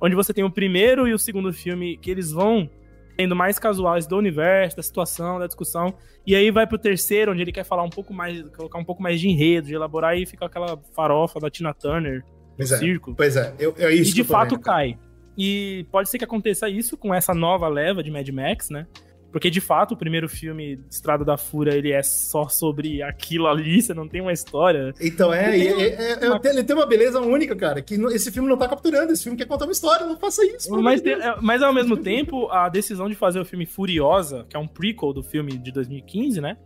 [0.00, 2.70] onde você tem o primeiro e o segundo filme que eles vão
[3.16, 5.94] tendo mais casuais do universo, da situação, da discussão,
[6.26, 9.02] e aí vai pro terceiro, onde ele quer falar um pouco mais, colocar um pouco
[9.02, 12.24] mais de enredo, de elaborar, e fica aquela farofa da Tina Turner
[12.56, 13.14] pois é, circo.
[13.14, 14.62] Pois é, eu, é isso E de fato vendo.
[14.62, 14.98] cai.
[15.36, 18.86] E pode ser que aconteça isso com essa nova leva de Mad Max, né?
[19.34, 23.82] Porque, de fato, o primeiro filme, Estrada da Fúria, ele é só sobre aquilo ali,
[23.82, 24.94] você não tem uma história.
[25.00, 26.40] Então, é, é, é, é uma...
[26.44, 29.46] ele tem uma beleza única, cara, que esse filme não tá capturando, esse filme quer
[29.46, 30.70] contar uma história, não faça isso.
[30.80, 34.56] Mas, tem, é, mas, ao mesmo tempo, a decisão de fazer o filme Furiosa, que
[34.56, 36.56] é um prequel do filme de 2015, né?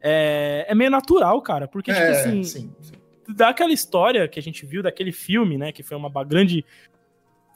[0.00, 2.44] É, é meio natural, cara, porque, tipo assim...
[2.44, 5.72] Sim, sim daquela história que a gente viu, daquele filme, né?
[5.72, 6.64] Que foi uma grande.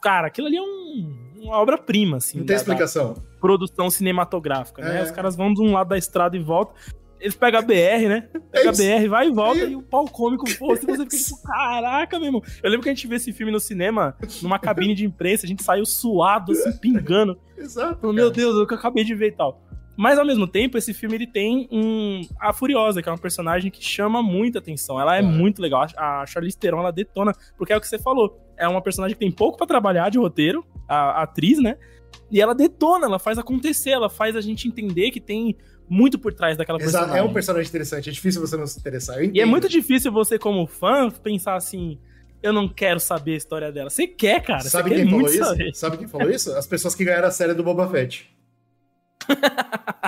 [0.01, 2.39] Cara, aquilo ali é um, uma obra-prima, assim.
[2.39, 3.13] Não tem da, explicação.
[3.13, 4.89] Da produção cinematográfica, né?
[4.89, 4.93] é.
[4.93, 5.03] né?
[5.03, 6.75] Os caras vão de um lado da estrada e voltam.
[7.19, 8.29] Eles pegam a BR, né?
[8.49, 9.69] Pega é a BR, vai e volta, é.
[9.69, 12.41] e o pau cômico fosse, você fica tipo, caraca, meu irmão.
[12.63, 15.49] Eu lembro que a gente viu esse filme no cinema, numa cabine de imprensa, a
[15.49, 17.37] gente saiu suado, assim, pingando.
[17.57, 18.13] Exato.
[18.13, 19.61] Meu Deus, eu acabei de ver e tal.
[19.99, 23.69] Mas ao mesmo tempo, esse filme ele tem um a Furiosa, que é uma personagem
[23.69, 24.97] que chama muita atenção.
[24.97, 25.21] Ela é, é.
[25.21, 25.85] muito legal.
[25.97, 28.39] A Charlize Theron ela detona, porque é o que você falou.
[28.57, 31.75] É uma personagem que tem pouco para trabalhar de roteiro, a, a atriz, né?
[32.31, 35.57] E ela detona, ela faz acontecer, ela faz a gente entender que tem
[35.89, 37.27] muito por trás daquela Exato, personagem.
[37.27, 39.21] É um personagem interessante, é difícil você não se interessar.
[39.21, 41.99] E é muito difícil você, como fã, pensar assim.
[42.41, 43.89] Eu não quero saber a história dela.
[43.89, 44.61] Você quer, cara.
[44.61, 45.43] Sabe quem falou isso?
[45.43, 45.75] Saber.
[45.75, 46.53] Sabe quem falou isso?
[46.53, 48.38] As pessoas que ganharam a série do Boba Fett.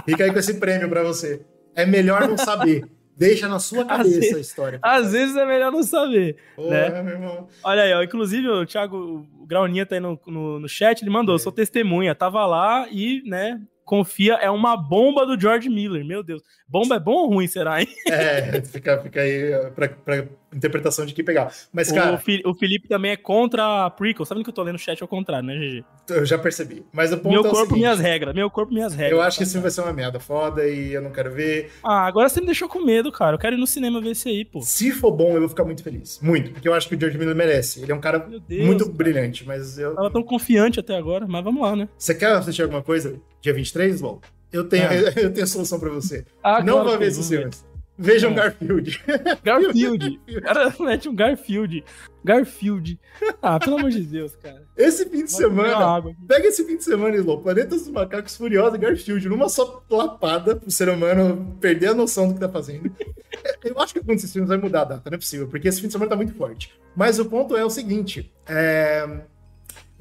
[0.05, 1.45] Fica aí com esse prêmio para você.
[1.76, 2.84] É melhor não saber.
[3.15, 4.80] Deixa na sua cabeça vezes, a história.
[4.82, 6.38] Às vezes é melhor não saber.
[6.55, 7.03] Pô, né?
[7.03, 7.47] meu irmão.
[7.63, 11.11] Olha aí, ó, inclusive o Thiago o Grauninha tá aí no, no, no chat, ele
[11.11, 11.39] mandou, é.
[11.39, 16.41] sou testemunha, tava lá e, né, confia, é uma bomba do George Miller, meu Deus.
[16.67, 17.88] Bomba é bom ou ruim, será, hein?
[18.07, 21.52] É, fica, fica aí pra, pra interpretação de que pegar.
[21.72, 22.22] Mas, cara.
[22.45, 24.26] O, Felipe também é contra a prequel.
[24.26, 25.86] Sabe que eu tô lendo o chat ao contrário, né, GG?
[26.10, 26.86] Eu já percebi.
[26.91, 28.36] Mas o ponto Meu é corpo, seguinte, minhas regras.
[28.36, 29.12] Meu corpo, minhas regras.
[29.12, 31.72] Eu acho que esse filme vai ser uma merda foda e eu não quero ver.
[31.84, 33.36] Ah, agora você me deixou com medo, cara.
[33.36, 34.62] Eu quero ir no cinema ver esse aí, pô.
[34.62, 36.20] Se for bom, eu vou ficar muito feliz.
[36.22, 36.52] Muito.
[36.52, 37.82] Porque eu acho que o George Miller merece.
[37.82, 38.97] Ele é um cara Deus, muito cara.
[38.97, 39.95] brilhante, mas eu.
[39.95, 41.88] Tava tão confiante até agora, mas vamos lá, né?
[41.97, 43.20] Você quer assistir alguma coisa?
[43.41, 44.22] Dia 23, Lol?
[44.52, 44.93] Eu tenho, ah.
[45.16, 46.26] eu tenho a solução pra você.
[46.43, 47.66] Ah, não claro vá ver esses filmes.
[48.02, 48.34] Vejam é.
[48.34, 49.04] Garfield.
[49.43, 50.20] Garfield.
[50.28, 51.84] O cara mete um Garfield.
[52.24, 52.99] Garfield.
[53.41, 54.64] Ah, pelo amor de Deus, cara.
[54.76, 56.16] Esse fim de Vai semana.
[56.28, 57.41] Pega esse fim de semana, Slow.
[57.41, 59.30] Planetas dos Macacos Furiosos e Garfield.
[59.30, 62.91] Numa só lapada pro ser humano perder a noção do que tá fazendo.
[63.64, 65.80] Eu acho que algum desses filmes vai mudar a data, não é possível, porque esse
[65.80, 66.74] fim de semana tá muito forte.
[66.95, 69.22] Mas o ponto é o seguinte: é...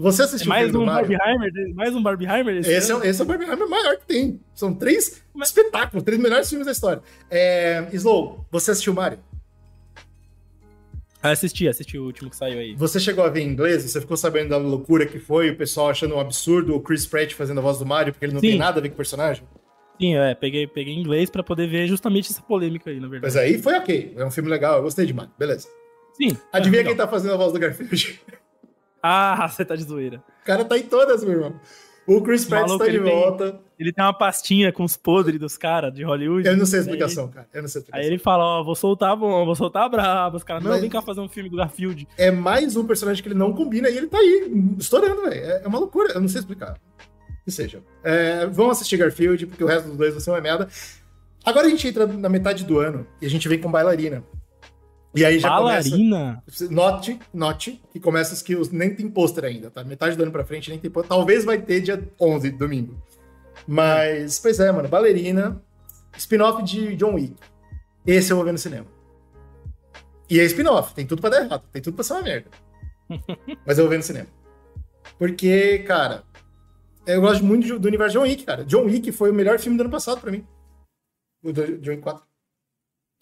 [0.00, 1.74] Você assistiu é mais um Barbieheimer?
[1.74, 2.56] Mais um Barbieheimer?
[2.56, 4.40] Esse, esse, é, esse é o Barbieheimer maior que tem.
[4.54, 5.48] São três Mas...
[5.48, 7.02] espetáculos, três melhores filmes da história.
[7.30, 9.18] É, Slow, você assistiu Mario?
[11.22, 12.74] Ah, assisti, assisti o último que saiu aí.
[12.76, 13.82] Você chegou a ver em inglês?
[13.82, 15.50] Você ficou sabendo da loucura que foi?
[15.50, 18.32] O pessoal achando um absurdo o Chris Pratt fazendo a voz do Mario, porque ele
[18.32, 18.48] não Sim.
[18.48, 19.44] tem nada a ver com o personagem?
[20.00, 23.34] Sim, é, peguei, peguei em inglês para poder ver justamente essa polêmica aí, na verdade.
[23.34, 25.68] Mas aí foi ok, é um filme legal, eu gostei de Mario, beleza.
[26.14, 26.38] Sim.
[26.50, 28.18] Adivinha é quem tá fazendo a voz do Garfield?
[29.02, 30.22] Ah, você tá de zoeira.
[30.42, 31.60] O cara tá em todas, meu irmão.
[32.06, 33.52] O Chris Pratt está de volta.
[33.52, 36.48] Tem, ele tem uma pastinha com os podres dos caras de Hollywood.
[36.48, 37.48] Eu não sei a explicação, aí, cara.
[37.54, 38.00] Eu não sei a explicação.
[38.00, 40.36] Aí ele fala, ó, vou soltar bom, vou soltar brabo.
[40.36, 42.08] Os caras, não, Mas vem cá fazer um filme do Garfield.
[42.18, 45.34] É mais um personagem que ele não combina e ele tá aí, estourando, velho.
[45.34, 46.76] É, é uma loucura, eu não sei explicar.
[47.44, 47.80] Que seja.
[48.02, 50.68] É, vão assistir Garfield, porque o resto dos dois vai ser uma merda.
[51.44, 54.24] Agora a gente entra na metade do ano e a gente vem com bailarina.
[55.14, 56.42] E aí já Bailarina.
[56.44, 56.70] começa.
[56.72, 59.82] Note, note, que começa os os, nem tem pôster ainda, tá?
[59.82, 61.08] Metade do ano pra frente nem tem pôster.
[61.08, 62.96] Talvez vai ter dia 11, domingo.
[63.66, 64.88] Mas, pois é, mano.
[64.88, 65.60] Bailarina,
[66.16, 67.34] spin-off de John Wick.
[68.06, 68.86] Esse eu vou ver no cinema.
[70.28, 72.48] E é spin-off, tem tudo pra dar errado, tem tudo pra ser uma merda.
[73.66, 74.28] Mas eu vou ver no cinema.
[75.18, 76.22] Porque, cara,
[77.04, 78.64] eu gosto muito do universo John Wick, cara.
[78.64, 80.46] John Wick foi o melhor filme do ano passado pra mim.
[81.42, 82.29] O John Wick 4.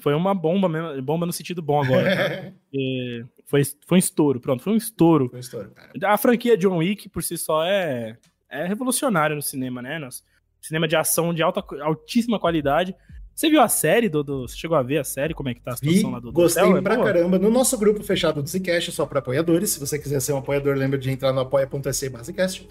[0.01, 2.55] Foi uma bomba mesmo, bomba no sentido bom agora.
[3.46, 5.28] foi, foi um estouro, pronto, foi um estouro.
[5.28, 5.72] Foi um estouro.
[6.05, 8.16] A franquia John Wick, por si só, é,
[8.49, 9.99] é revolucionária no cinema, né?
[9.99, 10.22] Nossa,
[10.61, 12.94] cinema de ação de alta, altíssima qualidade.
[13.34, 15.32] Você viu a série, do Você chegou a ver a série?
[15.32, 16.76] Como é que tá a situação Vi, lá do Gostei hotel?
[16.76, 17.07] É pra boa?
[17.07, 17.38] caramba.
[17.38, 19.70] No nosso grupo fechado do Zcast, só para apoiadores.
[19.70, 22.68] Se você quiser ser um apoiador, lembra de entrar no apoia.se Basecast.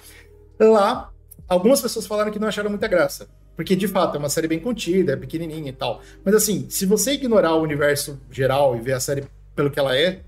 [0.59, 1.09] Lá,
[1.47, 3.30] algumas pessoas falaram que não acharam muita graça.
[3.58, 5.99] Porque, de fato, é uma série bem contida, é pequenininha e tal.
[6.24, 9.24] Mas, assim, se você ignorar o universo geral e ver a série
[9.55, 10.22] pelo que ela é,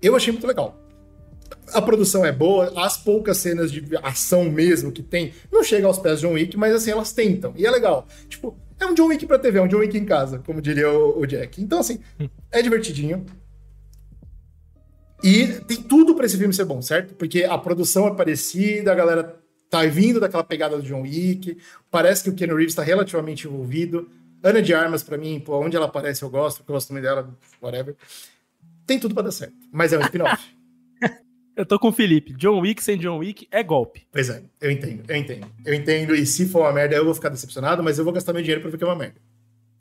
[0.00, 0.80] eu achei muito legal.
[1.72, 5.98] A produção é boa, as poucas cenas de ação mesmo que tem, não chega aos
[5.98, 7.52] pés de John Wick, mas, assim, elas tentam.
[7.56, 8.06] E é legal.
[8.28, 10.88] Tipo, é um John Wick pra TV, é um John Wick em casa, como diria
[10.88, 11.60] o, o Jack.
[11.60, 11.98] Então, assim,
[12.52, 13.26] é divertidinho.
[15.24, 17.14] E tem tudo pra esse filme ser bom, certo?
[17.14, 19.40] Porque a produção é parecida, a galera
[19.76, 21.58] tá vindo daquela pegada do John Wick,
[21.90, 24.08] parece que o Keanu Reeves tá relativamente envolvido.
[24.42, 27.02] Ana de Armas, pra mim, pô, onde ela aparece eu gosto, porque eu gosto também
[27.02, 27.28] dela,
[27.60, 27.96] whatever.
[28.86, 30.56] Tem tudo pra dar certo, mas é um spin-off.
[31.56, 32.34] Eu tô com o Felipe.
[32.34, 34.06] John Wick sem John Wick é golpe.
[34.12, 35.50] pois é, eu entendo, eu entendo.
[35.64, 38.34] Eu entendo, e se for uma merda, eu vou ficar decepcionado, mas eu vou gastar
[38.34, 39.18] meu dinheiro pra ver que é uma merda.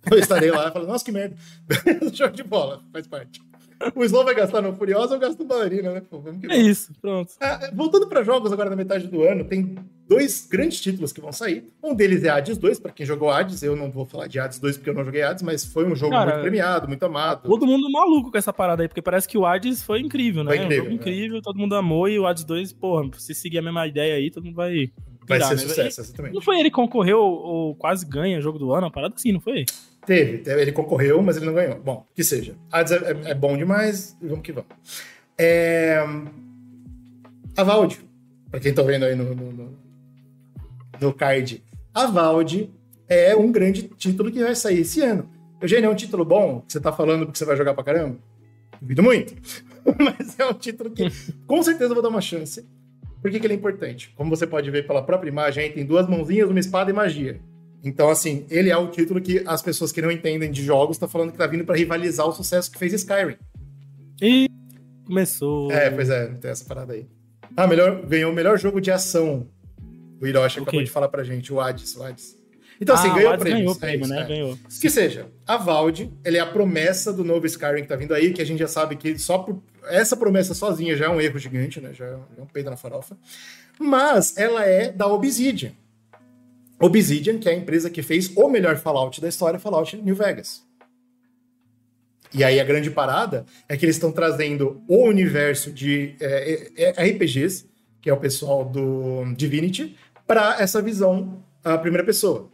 [0.09, 1.35] Eu estarei lá e falo, nossa, que merda.
[2.15, 3.41] Show de bola, faz parte.
[3.95, 6.01] O Slow vai gastar no Furiosa, eu gasto no Bailarina, né?
[6.09, 7.33] Pô, É isso, pronto.
[7.39, 9.75] Ah, voltando para jogos agora na metade do ano, tem
[10.07, 11.67] dois grandes títulos que vão sair.
[11.83, 13.61] Um deles é Hades 2, para quem jogou Hades.
[13.63, 15.95] Eu não vou falar de Hades 2 porque eu não joguei Hades, mas foi um
[15.95, 17.47] jogo Cara, muito premiado, muito amado.
[17.49, 20.55] Todo mundo maluco com essa parada aí, porque parece que o Hades foi incrível, né?
[20.55, 23.59] Foi incrível, um jogo incrível, todo mundo amou, e o Hades 2, porra, se seguir
[23.59, 24.91] a mesma ideia aí, todo mundo vai.
[25.27, 25.61] Vai pirar, ser né?
[25.69, 26.45] sucesso, Não exatamente.
[26.45, 29.65] foi ele que concorreu ou quase ganha jogo do ano, uma parada assim, não foi?
[30.05, 31.79] Teve, ele concorreu, mas ele não ganhou.
[31.79, 32.55] Bom, que seja.
[32.71, 34.69] Hades é, é- é bom demais, vamos que vamos.
[35.37, 35.97] É...
[37.57, 37.99] A Valde,
[38.51, 39.77] para quem tá vendo aí no, no, no-
[41.01, 41.63] no card,
[41.93, 42.69] a Valde
[43.07, 45.29] é um grande título que vai sair esse ano.
[45.61, 48.17] Eugênio, é um título bom que você tá falando porque você vai jogar pra caramba?
[48.81, 49.33] Duvido muito.
[49.97, 51.09] Mas é um título que
[51.47, 52.65] com certeza eu vou dar uma chance.
[53.25, 54.13] Por que, que ele é importante?
[54.15, 57.41] Como você pode ver pela própria imagem, aí tem duas mãozinhas, uma espada e magia.
[57.83, 61.09] Então, assim, ele é o título que as pessoas que não entendem de jogos estão
[61.09, 63.35] falando que tá vindo pra rivalizar o sucesso que fez Skyrim.
[64.21, 64.47] E
[65.07, 65.71] começou.
[65.71, 67.07] É, pois é, tem essa parada aí.
[67.57, 69.47] Ah, melhor, ganhou o melhor jogo de ação.
[70.21, 72.37] O Hiroshi O acabou de falar pra gente, o Hades, o Hades.
[72.79, 73.59] Então, assim, Ah, ganhou o Hades prêmios.
[73.59, 74.21] ganhou é prêmio, isso, né?
[74.21, 74.27] é.
[74.27, 74.57] Ganhou.
[74.79, 78.33] Que seja, a Valde, ele é a promessa do novo Skyrim que tá vindo aí,
[78.33, 81.39] que a gente já sabe que só por essa promessa sozinha já é um erro
[81.39, 81.93] gigante, né?
[81.93, 83.17] Já é um peido na farofa.
[83.79, 85.71] Mas ela é da Obsidian.
[86.79, 90.63] Obsidian, que é a empresa que fez o melhor Fallout da história, Fallout New Vegas.
[92.33, 96.91] E aí a grande parada é que eles estão trazendo o universo de é, é,
[97.01, 97.65] é, RPGs,
[98.01, 99.95] que é o pessoal do Divinity,
[100.27, 102.51] para essa visão a primeira pessoa.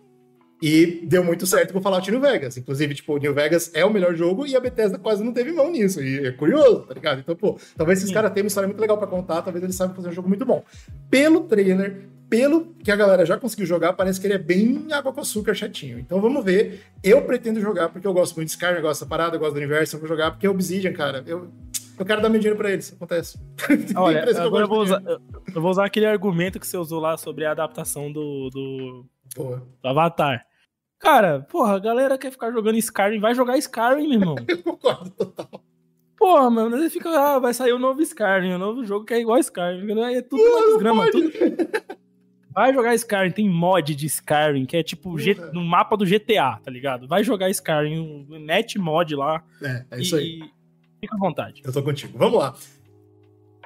[0.62, 2.56] E deu muito certo com o Fallout New Vegas.
[2.56, 5.52] Inclusive, tipo, o New Vegas é o melhor jogo e a Bethesda quase não teve
[5.52, 6.02] mão nisso.
[6.04, 7.20] E é curioso, tá ligado?
[7.20, 9.96] Então, pô, talvez esses caras tenham uma história muito legal pra contar, talvez eles saibam
[9.96, 10.64] fazer um jogo muito bom.
[11.10, 15.12] Pelo trailer, pelo que a galera já conseguiu jogar, parece que ele é bem água
[15.12, 16.00] com açúcar chatinho.
[16.00, 16.82] Então vamos ver.
[17.04, 19.54] Eu pretendo jogar porque eu gosto muito de Skyrim, eu gosto da parada, eu gosto
[19.54, 21.24] do universo, eu vou jogar porque é Obsidian, cara.
[21.28, 21.50] Eu,
[22.00, 23.38] eu quero dar meu dinheiro pra eles, acontece.
[23.98, 25.22] Olha, agora eu vou, gosto de usar,
[25.56, 29.06] eu vou usar aquele argumento que você usou lá sobre a adaptação do, do,
[29.36, 30.46] do Avatar.
[31.02, 34.36] Cara, porra, a galera quer ficar jogando Skyrim, vai jogar Skyrim, meu irmão.
[34.48, 35.50] eu concordo total.
[36.18, 39.20] Porra, mano, ele fica, ah, vai sair o novo Skyrim, o novo jogo que é
[39.20, 40.00] igual Skyrim.
[40.04, 41.32] Aí É tudo uma desgrama, tudo.
[42.54, 46.60] Vai jogar Skyrim, tem mod de Skyrim, que é tipo G- no mapa do GTA,
[46.64, 47.08] tá ligado?
[47.08, 49.44] Vai jogar Skyrim, mete mod lá.
[49.64, 50.42] É, é e, isso aí.
[50.44, 50.52] e
[51.00, 51.62] fica à vontade.
[51.66, 52.16] Eu tô contigo.
[52.18, 52.54] Vamos lá.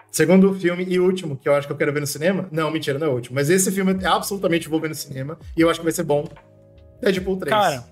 [0.09, 2.47] Segundo filme e último que eu acho que eu quero ver no cinema.
[2.49, 3.35] Não, mentira, não é o último.
[3.35, 5.37] Mas esse filme é absolutamente vou ver no cinema.
[5.57, 6.23] E eu acho que vai ser bom.
[7.11, 7.49] Deadpool 3.
[7.49, 7.83] Cara,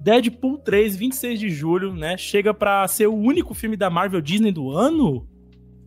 [0.00, 2.16] Deadpool 3, 26 de julho, né?
[2.16, 5.26] Chega pra ser o único filme da Marvel Disney do ano?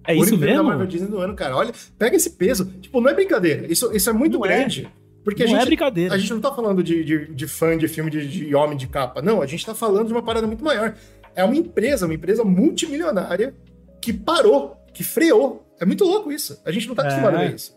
[0.05, 0.63] É o isso único filme mesmo?
[0.63, 1.55] da Marvel Disney do ano, cara.
[1.55, 2.65] Olha, pega esse peso.
[2.81, 3.65] Tipo, não é brincadeira.
[3.71, 4.49] Isso, isso é muito Não é.
[4.49, 4.87] grande.
[5.23, 6.13] Porque Não a é gente, brincadeira.
[6.13, 8.87] a gente não tá falando de, de, de fã de filme de, de homem de
[8.87, 9.21] capa.
[9.21, 10.95] Não, a gente tá falando de uma parada muito maior.
[11.33, 13.55] É uma empresa, uma empresa multimilionária
[14.01, 15.65] que parou, que freou.
[15.79, 16.61] É muito louco isso.
[16.65, 17.05] A gente não tá É.
[17.07, 17.73] acostumado a ver isso.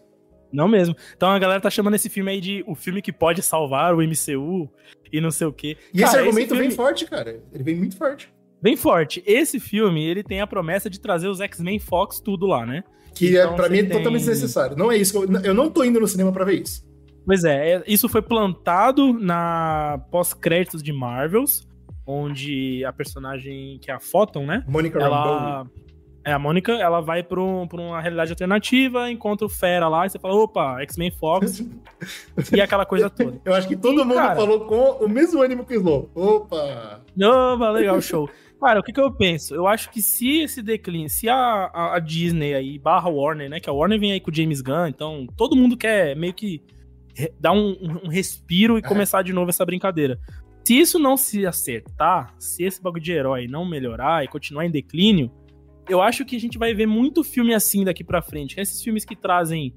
[0.52, 0.94] Não mesmo.
[1.16, 3.98] Então a galera tá chamando esse filme aí de o filme que pode salvar o
[4.02, 4.70] MCU
[5.12, 5.76] e não sei o quê.
[5.92, 7.42] E esse Cara, argumento filme- vem forte, cara.
[7.52, 8.32] Ele vem muito forte.
[8.62, 9.22] bem forte.
[9.26, 12.82] Esse filme, ele tem a promessa de trazer os X-Men Fox tudo lá, né?
[13.14, 13.90] Que é, então, é, pra mim é tem...
[13.96, 14.76] totalmente desnecessário.
[14.76, 15.16] Não é isso.
[15.22, 16.84] Eu, eu não tô indo no cinema pra ver isso.
[17.24, 21.66] Pois é, é isso foi plantado na pós-créditos de Marvels,
[22.06, 24.64] onde a personagem que é a Photon, né?
[24.68, 25.58] Monica ela...
[25.62, 25.85] Rambeau.
[26.26, 30.06] É, a Mônica, ela vai pra, um, pra uma realidade alternativa, encontra o Fera lá,
[30.06, 31.64] e você fala, opa, X-Men Fox,
[32.52, 33.40] e aquela coisa toda.
[33.44, 36.10] Eu acho que todo e, mundo cara, falou com o mesmo ânimo que o Slow.
[36.16, 37.00] Opa!
[37.16, 38.28] Opa, legal, show.
[38.60, 39.54] Cara, o que, que eu penso?
[39.54, 43.60] Eu acho que se esse declínio, se a, a, a, Disney aí, barra Warner, né,
[43.60, 46.60] que a Warner vem aí com o James Gunn, então todo mundo quer meio que
[47.38, 48.82] dar um, um respiro e é.
[48.82, 50.18] começar de novo essa brincadeira.
[50.64, 54.70] Se isso não se acertar, se esse bagulho de herói não melhorar e continuar em
[54.72, 55.30] declínio,
[55.88, 58.60] eu acho que a gente vai ver muito filme assim daqui pra frente.
[58.60, 59.74] Esses filmes que trazem.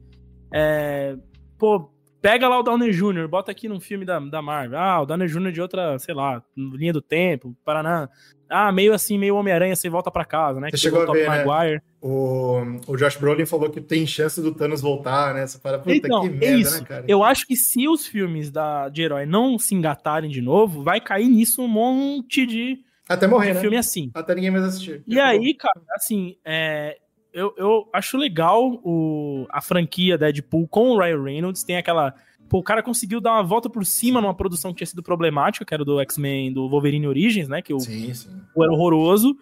[0.53, 1.15] É,
[1.57, 1.91] pô,
[2.21, 4.79] pega lá o Downey Jr., bota aqui num filme da, da Marvel.
[4.79, 5.51] Ah, o Downey Jr.
[5.51, 8.09] de outra, sei lá, linha do tempo, Paraná.
[8.49, 10.69] Ah, meio assim, meio Homem-Aranha, você volta pra casa, né?
[10.69, 11.79] Você que chegou a ver, né?
[12.01, 15.45] O, o Josh Brolin falou que tem chance do Thanos voltar, né?
[15.45, 16.79] Você fala, puta, então, que merda, é isso.
[16.79, 17.05] né, cara?
[17.07, 20.99] Eu acho que se os filmes da, de herói não se engatarem de novo, vai
[20.99, 22.79] cair nisso um monte de
[23.09, 23.59] até morrer, né?
[23.59, 24.11] filme assim.
[24.13, 25.03] Até ninguém mais assistir.
[25.07, 26.97] E aí, cara, assim, é,
[27.33, 31.63] eu, eu acho legal o, a franquia Deadpool com o Ryan Reynolds.
[31.63, 32.13] Tem aquela.
[32.47, 35.65] Pô, o cara conseguiu dar uma volta por cima numa produção que tinha sido problemática,
[35.65, 37.61] que era do X-Men, do Wolverine Origins, né?
[37.61, 38.29] Que o, sim, sim.
[38.55, 39.35] o era horroroso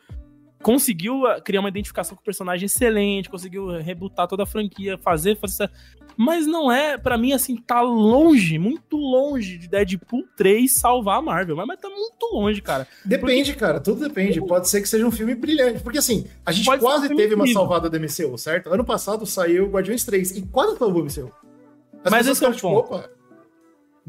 [0.62, 5.36] conseguiu ah, criar uma identificação com o personagem excelente, conseguiu rebutar toda a franquia, fazer,
[5.38, 5.70] fazer
[6.18, 11.22] mas não é, para mim, assim, tá longe, muito longe de Deadpool 3 salvar a
[11.22, 11.56] Marvel.
[11.56, 12.88] Mas, mas tá muito longe, cara.
[13.06, 13.60] Depende, porque...
[13.60, 14.42] cara, tudo depende.
[14.42, 15.84] Pode ser que seja um filme brilhante.
[15.84, 17.38] Porque, assim, a gente Pode quase um teve incrível.
[17.38, 18.74] uma salvada da MCU, certo?
[18.74, 21.32] Ano passado saiu Guardiões 3 e quase salvou o MCU.
[22.04, 22.94] As mas esse é o tipo, ponto.
[22.94, 23.10] Opa.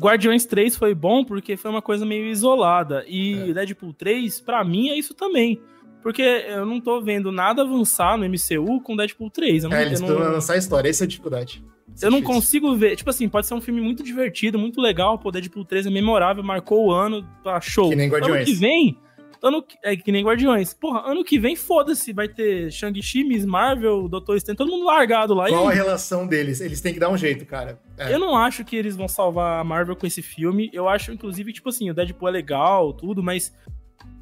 [0.00, 3.04] Guardiões 3 foi bom porque foi uma coisa meio isolada.
[3.06, 3.52] E é.
[3.52, 5.60] Deadpool 3, para mim, é isso também.
[6.02, 9.64] Porque eu não tô vendo nada avançar no MCU com Deadpool 3.
[9.64, 10.32] Eu não, é, eles estão não...
[10.32, 11.62] lançar a história, essa é a dificuldade.
[11.94, 12.96] Isso eu é não consigo ver.
[12.96, 15.18] Tipo assim, pode ser um filme muito divertido, muito legal.
[15.18, 17.90] Pô, Deadpool 3 é memorável, marcou o ano, tá show.
[17.90, 18.36] Que nem Guardiões.
[18.36, 18.98] Ano que vem.
[19.42, 20.74] Ano, é que nem Guardiões.
[20.74, 22.12] Porra, ano que vem, foda-se.
[22.12, 25.48] Vai ter Shang-Chi, Miss Marvel, Doutor Estranho, todo mundo largado lá.
[25.48, 26.60] Qual a relação deles?
[26.60, 27.80] Eles têm que dar um jeito, cara.
[27.96, 28.12] É.
[28.12, 30.70] Eu não acho que eles vão salvar a Marvel com esse filme.
[30.72, 33.52] Eu acho, inclusive, tipo assim, o Deadpool é legal, tudo, mas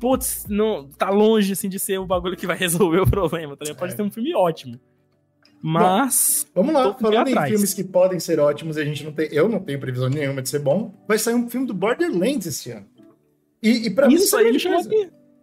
[0.00, 3.74] putz, não, tá longe assim de ser o bagulho que vai resolver o problema, tá
[3.74, 3.96] Pode é.
[3.96, 4.78] ser um filme ótimo.
[5.62, 6.46] Mas.
[6.54, 9.28] Bom, vamos lá, falando em filmes que podem ser ótimos e a gente não tem.
[9.32, 10.94] Eu não tenho previsão nenhuma de ser bom.
[11.08, 12.86] Vai sair um filme do Borderlands esse ano.
[13.62, 14.22] E, e pra isso mim.
[14.22, 14.82] Isso aí me chamou,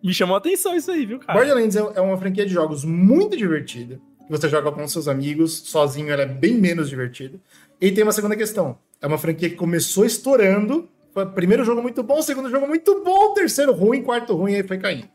[0.03, 1.37] me chamou a atenção, isso aí, viu, cara?
[1.37, 3.99] Borderlands é, é uma franquia de jogos muito divertida.
[4.29, 7.39] Você joga com seus amigos, sozinho ela é bem menos divertida.
[7.81, 8.77] E tem uma segunda questão.
[9.01, 10.89] É uma franquia que começou estourando
[11.35, 15.07] Primeiro jogo muito bom, segundo jogo muito bom, terceiro ruim, quarto ruim, aí foi caindo.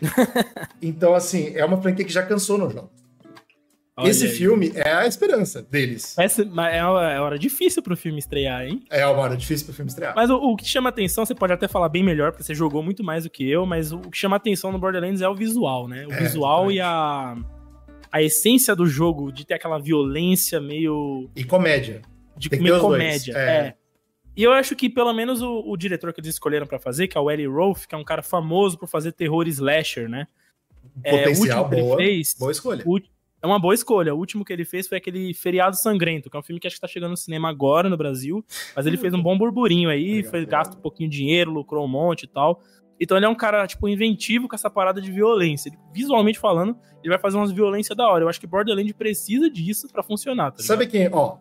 [0.80, 2.90] então, assim, é uma franquia que já cansou no jogo.
[3.98, 4.30] Olha Esse aí.
[4.30, 6.16] filme é a esperança deles.
[6.16, 8.84] Essa, é uma é hora difícil pro filme estrear, hein?
[8.88, 10.14] É uma hora difícil pro filme estrear.
[10.14, 12.80] Mas o, o, que chama atenção, você pode até falar bem melhor, porque você jogou
[12.80, 15.88] muito mais do que eu, mas o que chama atenção no Borderlands é o visual,
[15.88, 16.06] né?
[16.06, 17.36] O é, visual e a,
[18.12, 21.28] a essência do jogo, de ter aquela violência meio.
[21.34, 22.02] E comédia.
[22.36, 23.36] De meio comédia.
[23.36, 23.50] É.
[23.50, 23.74] é.
[24.38, 27.18] E eu acho que pelo menos o, o diretor que eles escolheram para fazer, que
[27.18, 30.28] é o Eli Roth, que é um cara famoso por fazer terror slasher, né?
[31.02, 32.84] Potencial é, boa, fez, boa escolha.
[32.86, 33.00] O,
[33.42, 34.14] é uma boa escolha.
[34.14, 36.76] O último que ele fez foi aquele Feriado Sangrento, que é um filme que acho
[36.76, 38.44] que tá chegando no cinema agora no Brasil,
[38.76, 41.88] mas ele fez um bom burburinho aí, foi gasto um pouquinho de dinheiro, lucrou um
[41.88, 42.62] monte e tal.
[43.00, 45.68] Então ele é um cara, tipo, inventivo com essa parada de violência.
[45.68, 48.22] Ele, visualmente falando, ele vai fazer umas violências da hora.
[48.22, 51.38] Eu acho que Borderlands precisa disso para funcionar, tá Sabe quem, ó,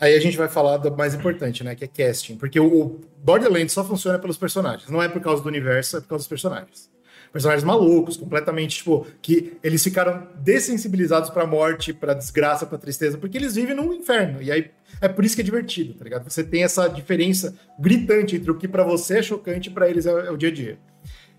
[0.00, 1.74] Aí a gente vai falar do mais importante, né?
[1.74, 2.36] Que é casting.
[2.36, 4.90] Porque o Borderlands só funciona pelos personagens.
[4.90, 6.90] Não é por causa do universo, é por causa dos personagens.
[7.32, 13.38] Personagens malucos, completamente, tipo, que eles ficaram dessensibilizados pra morte, pra desgraça, pra tristeza, porque
[13.38, 14.42] eles vivem num inferno.
[14.42, 14.70] E aí
[15.00, 16.28] é por isso que é divertido, tá ligado?
[16.28, 20.04] Você tem essa diferença gritante entre o que para você é chocante e pra eles
[20.04, 20.78] é, é, o dia a dia.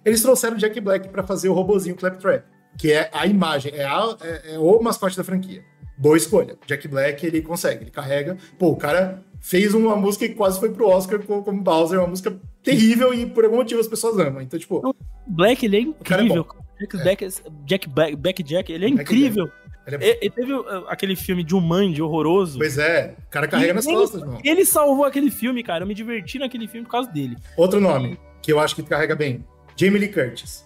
[0.04, 2.44] Eles trouxeram Jack Black para fazer o robozinho Claptrap,
[2.78, 5.64] que é a imagem, é, a, é, é o mascote da franquia
[5.98, 6.56] boa escolha.
[6.66, 8.38] Jack Black, ele consegue, ele carrega.
[8.58, 12.40] Pô, o cara fez uma música que quase foi pro Oscar como Bowser, uma música
[12.64, 14.42] terrível e por algum motivo as pessoas amam.
[14.42, 14.96] Então, tipo.
[15.28, 16.48] Black, ele é, é incrível.
[16.80, 17.30] É Jack, Black,
[17.66, 19.50] Jack Black, Black Jack, ele é Black incrível.
[19.86, 20.18] Ele, é...
[20.22, 22.58] ele, teve uh, aquele filme de Jumanji horroroso.
[22.58, 24.40] Pois é, o cara carrega nas ele, costas, mano.
[24.44, 25.84] Ele salvou aquele filme, cara.
[25.84, 27.36] Eu me diverti naquele filme por causa dele.
[27.58, 29.46] Outro nome, que eu acho que carrega bem:
[29.76, 30.66] Jamie Lee Curtis.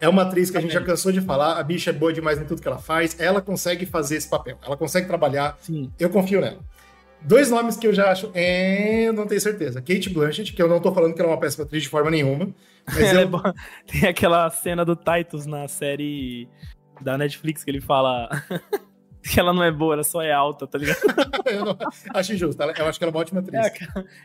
[0.00, 2.38] É uma atriz que a gente já cansou de falar, a bicha é boa demais
[2.38, 5.90] em tudo que ela faz, ela consegue fazer esse papel, ela consegue trabalhar, Sim.
[5.98, 6.60] eu confio nela.
[7.22, 9.80] Dois nomes que eu já acho, é, não tenho certeza.
[9.80, 12.10] Kate Blanchett, que eu não tô falando que ela é uma péssima atriz de forma
[12.10, 12.54] nenhuma,
[12.98, 13.06] Eu...
[13.06, 13.52] É
[13.90, 16.48] Tem aquela cena do Titus na série
[17.00, 18.28] da Netflix que ele fala
[19.22, 20.98] que ela não é boa, ela só é alta, tá ligado?
[21.46, 21.78] eu não...
[22.14, 23.66] acho injusto, eu acho que ela é uma ótima atriz.
[23.66, 23.72] É,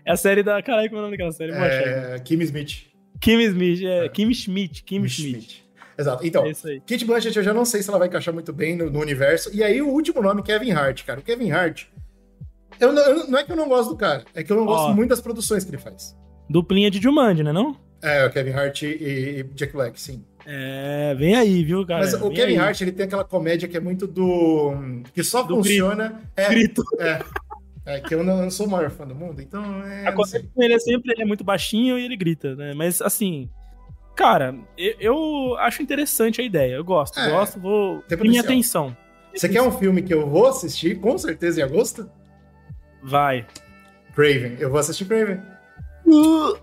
[0.06, 0.62] é a série da.
[0.62, 1.54] Caralho, como é o nome daquela série?
[1.54, 2.20] É...
[2.20, 2.91] Kim Smith.
[3.22, 4.06] Kim Smith, é.
[4.06, 4.10] é.
[4.10, 5.42] Kim Schmidt, Kim, Kim Schmidt.
[5.42, 5.72] Schmidt.
[5.98, 6.26] Exato.
[6.26, 8.90] Então, é Kate Blanchett eu já não sei se ela vai encaixar muito bem no,
[8.90, 9.52] no, universo.
[9.54, 11.20] E aí o último nome, Kevin Hart, cara.
[11.20, 11.86] O Kevin Hart,
[12.80, 14.66] eu não, eu, não é que eu não gosto do cara, é que eu não
[14.66, 16.18] gosto muito das produções que ele faz.
[16.50, 17.78] Duplinha de Jumanji, né não?
[18.02, 20.26] É, o Kevin Hart e, e Jack Black, sim.
[20.46, 22.02] É, vem aí, viu, cara?
[22.02, 22.58] Mas o Kevin aí.
[22.58, 24.74] Hart, ele tem aquela comédia que é muito do.
[25.14, 26.10] que só do funciona.
[26.10, 26.24] Grito.
[26.36, 26.84] É, grito.
[27.00, 27.20] É.
[27.86, 29.84] É que eu não, eu sou o maior fã do mundo, então.
[29.84, 32.74] É, a comédia ele é sempre ele é muito baixinho e ele grita, né?
[32.76, 33.50] Mas assim.
[34.16, 36.76] Cara, eu, eu acho interessante a ideia.
[36.76, 38.02] Eu gosto, é, gosto, vou.
[38.04, 38.96] Tem minha atenção.
[39.34, 42.10] Você quer um filme que eu vou assistir, com certeza, em agosto?
[43.02, 43.48] Vai.
[44.14, 44.58] Craven.
[44.60, 45.42] Eu vou assistir Craven.
[46.06, 46.58] Uh.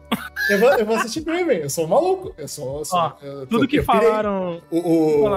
[0.51, 1.59] Eu, vou, eu vou assistir Craven.
[1.59, 2.35] Eu sou um maluco.
[2.37, 2.81] Eu sou.
[2.81, 4.63] Eu sou Ó, eu, tudo que falaram.
[4.71, 5.29] O, o,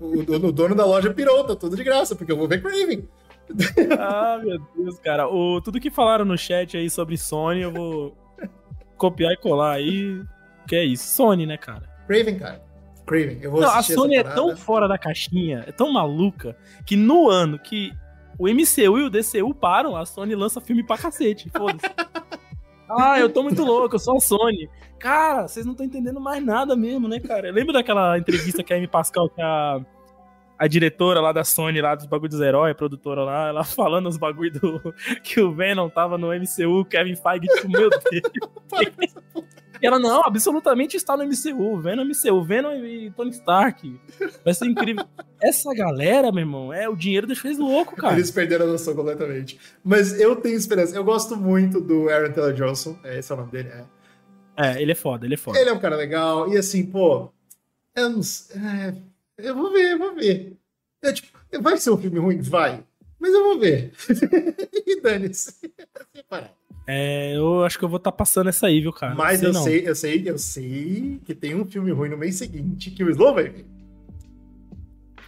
[0.00, 3.08] o, o, dono da loja pirou, tá tudo de graça, porque eu vou ver Craven.
[3.98, 5.28] Ah, meu Deus, cara.
[5.28, 8.16] O, tudo que falaram no chat aí sobre Sony, eu vou
[8.96, 10.22] copiar e colar aí.
[10.66, 11.14] Que é isso?
[11.14, 11.82] Sony, né, cara?
[12.06, 12.62] Craven, cara.
[13.06, 13.38] Craven.
[13.42, 16.56] Eu vou Não, a Sony é tão fora da caixinha, é tão maluca,
[16.86, 17.92] que no ano que
[18.38, 21.50] o MCU e o DCU param, a Sony lança filme pra cacete.
[21.50, 21.84] Foda-se.
[22.88, 24.68] ah, eu tô muito louco, eu sou a Sony.
[24.98, 27.50] Cara, vocês não estão entendendo mais nada mesmo, né, cara?
[27.50, 29.80] Lembra daquela entrevista que a Amy Pascal, que a,
[30.58, 34.08] a diretora lá da Sony, lá dos bagulhos dos heróis, a produtora lá, ela falando
[34.08, 34.94] os bagulhos do.
[35.22, 39.14] que o Venom tava no MCU, Kevin Feige, tipo, meu Deus.
[39.80, 44.00] E ela, não, absolutamente está no MCU, Venom MCU, Venom e Tony Stark.
[44.44, 45.04] Vai ser incrível.
[45.40, 48.14] Essa galera, meu irmão, é o dinheiro deixou eles loucos, cara.
[48.14, 49.58] Eles perderam a noção completamente.
[49.82, 50.94] Mas eu tenho esperança.
[50.94, 52.96] Eu gosto muito do Aaron Taylor Johnson.
[53.02, 53.84] É, esse é o nome dele, é.
[54.56, 55.58] É, ele é foda, ele é foda.
[55.58, 56.52] Ele é um cara legal.
[56.52, 57.32] E assim, pô,
[57.96, 58.56] eu não sei.
[58.60, 58.94] É,
[59.38, 60.56] eu vou ver, eu vou ver.
[61.02, 62.40] É, tipo, vai ser um filme ruim?
[62.40, 62.84] Vai.
[63.18, 63.92] Mas eu vou ver.
[64.86, 65.54] e dane-se.
[66.14, 66.62] Separado.
[66.86, 69.14] É, eu acho que eu vou estar tá passando essa aí, viu, cara?
[69.14, 69.62] Mas sei eu não.
[69.62, 73.10] sei, eu sei, eu sei que tem um filme ruim no mês seguinte que o
[73.10, 73.66] Slow vai ver.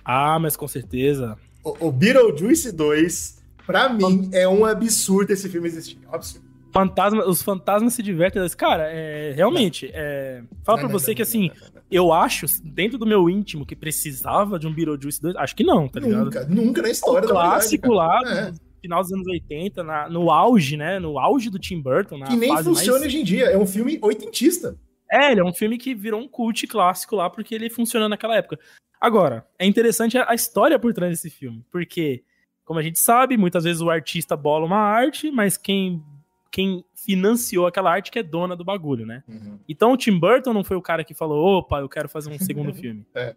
[0.05, 1.39] Ah, mas com certeza.
[1.63, 5.99] O, o Beetlejuice 2, pra mim, é um absurdo esse filme existir.
[6.05, 6.44] É um absurdo.
[6.75, 8.45] Fantasma, os fantasmas se divertem.
[8.59, 11.49] Cara, é, realmente, é, fala não, pra não, você não, que assim,
[11.89, 15.37] eu acho, dentro do meu íntimo, que precisava de um Beetlejuice 2.
[15.37, 16.25] Acho que não, tá ligado?
[16.25, 20.31] Nunca, nunca na história o da clássico lá, é final dos anos 80, na, no
[20.31, 20.99] auge, né?
[20.99, 22.23] No auge do Tim Burton.
[22.25, 23.07] que nem funciona mais...
[23.07, 23.47] hoje em dia.
[23.47, 24.77] É um filme oitentista.
[25.11, 28.37] É, ele é um filme que virou um cult clássico lá porque ele funcionou naquela
[28.37, 28.59] época.
[29.01, 32.25] Agora, é interessante a, a história por trás desse filme, porque,
[32.65, 36.03] como a gente sabe, muitas vezes o artista bola uma arte, mas quem
[36.55, 39.25] quem financiou aquela arte que é dona do bagulho, né?
[39.27, 39.59] Uhum.
[39.69, 42.39] Então o Tim Burton não foi o cara que falou, opa, eu quero fazer um
[42.39, 43.05] segundo filme.
[43.13, 43.35] É.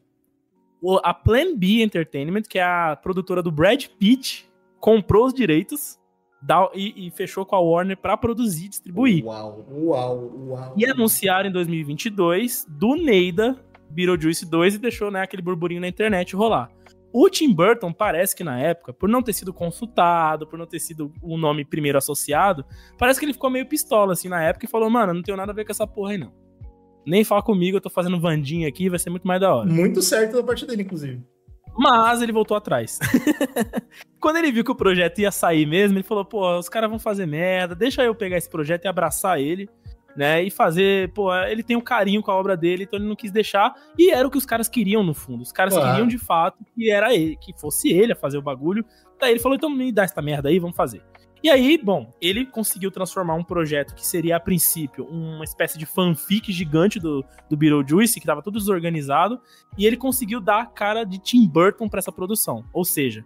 [0.79, 4.47] O, a Plan B Entertainment, que é a produtora do Brad Pitt,
[4.79, 5.99] comprou os direitos
[6.39, 9.25] da, e, e, fechou com a Warner para produzir e distribuir.
[9.25, 10.73] Uau, uau, uau.
[10.77, 16.35] E anunciaram em 2022 do Neida Beetlejuice 2 e deixou né, aquele burburinho na internet
[16.35, 16.69] rolar.
[17.11, 20.79] O Tim Burton parece que na época, por não ter sido consultado, por não ter
[20.79, 22.65] sido o nome primeiro associado,
[22.97, 25.51] parece que ele ficou meio pistola assim na época e falou: Mano, não tenho nada
[25.51, 26.33] a ver com essa porra aí não.
[27.05, 29.69] Nem fala comigo, eu tô fazendo Vandinha aqui, vai ser muito mais da hora.
[29.69, 31.23] Muito certo da parte dele, inclusive.
[31.77, 32.99] Mas ele voltou atrás.
[34.19, 36.99] Quando ele viu que o projeto ia sair mesmo, ele falou: pô, os caras vão
[36.99, 39.69] fazer merda, deixa eu pegar esse projeto e abraçar ele,
[40.17, 40.41] né?
[40.43, 43.31] E fazer, pô, ele tem um carinho com a obra dele, então ele não quis
[43.31, 43.73] deixar.
[43.97, 45.43] E era o que os caras queriam, no fundo.
[45.43, 48.83] Os caras queriam de fato que era ele, que fosse ele a fazer o bagulho.
[49.19, 51.03] Daí ele falou: então me dá essa merda aí, vamos fazer.
[51.43, 55.85] E aí, bom, ele conseguiu transformar um projeto que seria, a princípio, uma espécie de
[55.85, 59.39] fanfic gigante do, do Beetlejuice, que estava tudo desorganizado,
[59.77, 62.65] e ele conseguiu dar a cara de Tim Burton para essa produção.
[62.73, 63.23] Ou seja,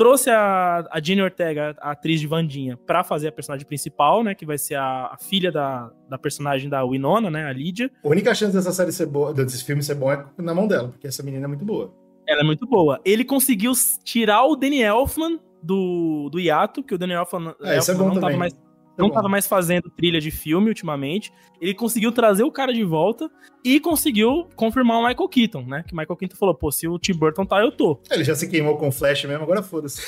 [0.00, 4.34] trouxe a, a Jenny Ortega, a atriz de Vandinha, para fazer a personagem principal, né,
[4.34, 7.90] que vai ser a, a, filha da, da personagem da Winona, né, a Lídia.
[8.02, 10.88] A única chance dessa série ser boa, desse filme ser bom é na mão dela,
[10.88, 11.92] porque essa menina é muito boa.
[12.26, 12.98] Ela é muito boa.
[13.04, 13.72] Ele conseguiu
[14.02, 18.20] tirar o Danny Elfman do, do hiato, que o Daniel Elfman, é, Elfman é não,
[18.20, 18.56] tava mais,
[19.00, 21.32] não é tava mais fazendo trilha de filme ultimamente.
[21.60, 23.30] Ele conseguiu trazer o cara de volta
[23.64, 25.84] e conseguiu confirmar o Michael Keaton, né?
[25.86, 28.00] Que o Michael Keaton falou, pô, se o Tim Burton tá, eu tô.
[28.10, 30.00] Ele já se queimou com o Flash mesmo, agora foda-se.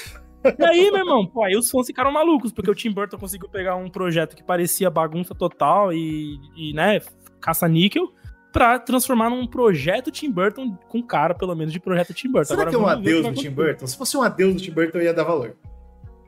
[0.44, 3.48] E aí, meu irmão, pô, aí os fãs ficaram malucos, porque o Tim Burton conseguiu
[3.48, 7.00] pegar um projeto que parecia bagunça total e, e né,
[7.40, 8.12] caça-níquel,
[8.52, 12.48] pra transformar num projeto Tim Burton com cara, pelo menos, de projeto Tim Burton.
[12.48, 13.86] Será Agora, que é um adeus do Tim Burton?
[13.86, 15.56] Se fosse um adeus do Tim Burton, eu ia dar valor.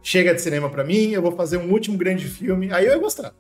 [0.05, 2.99] Chega de cinema para mim, eu vou fazer um último grande filme, aí eu ia
[2.99, 3.35] gostar.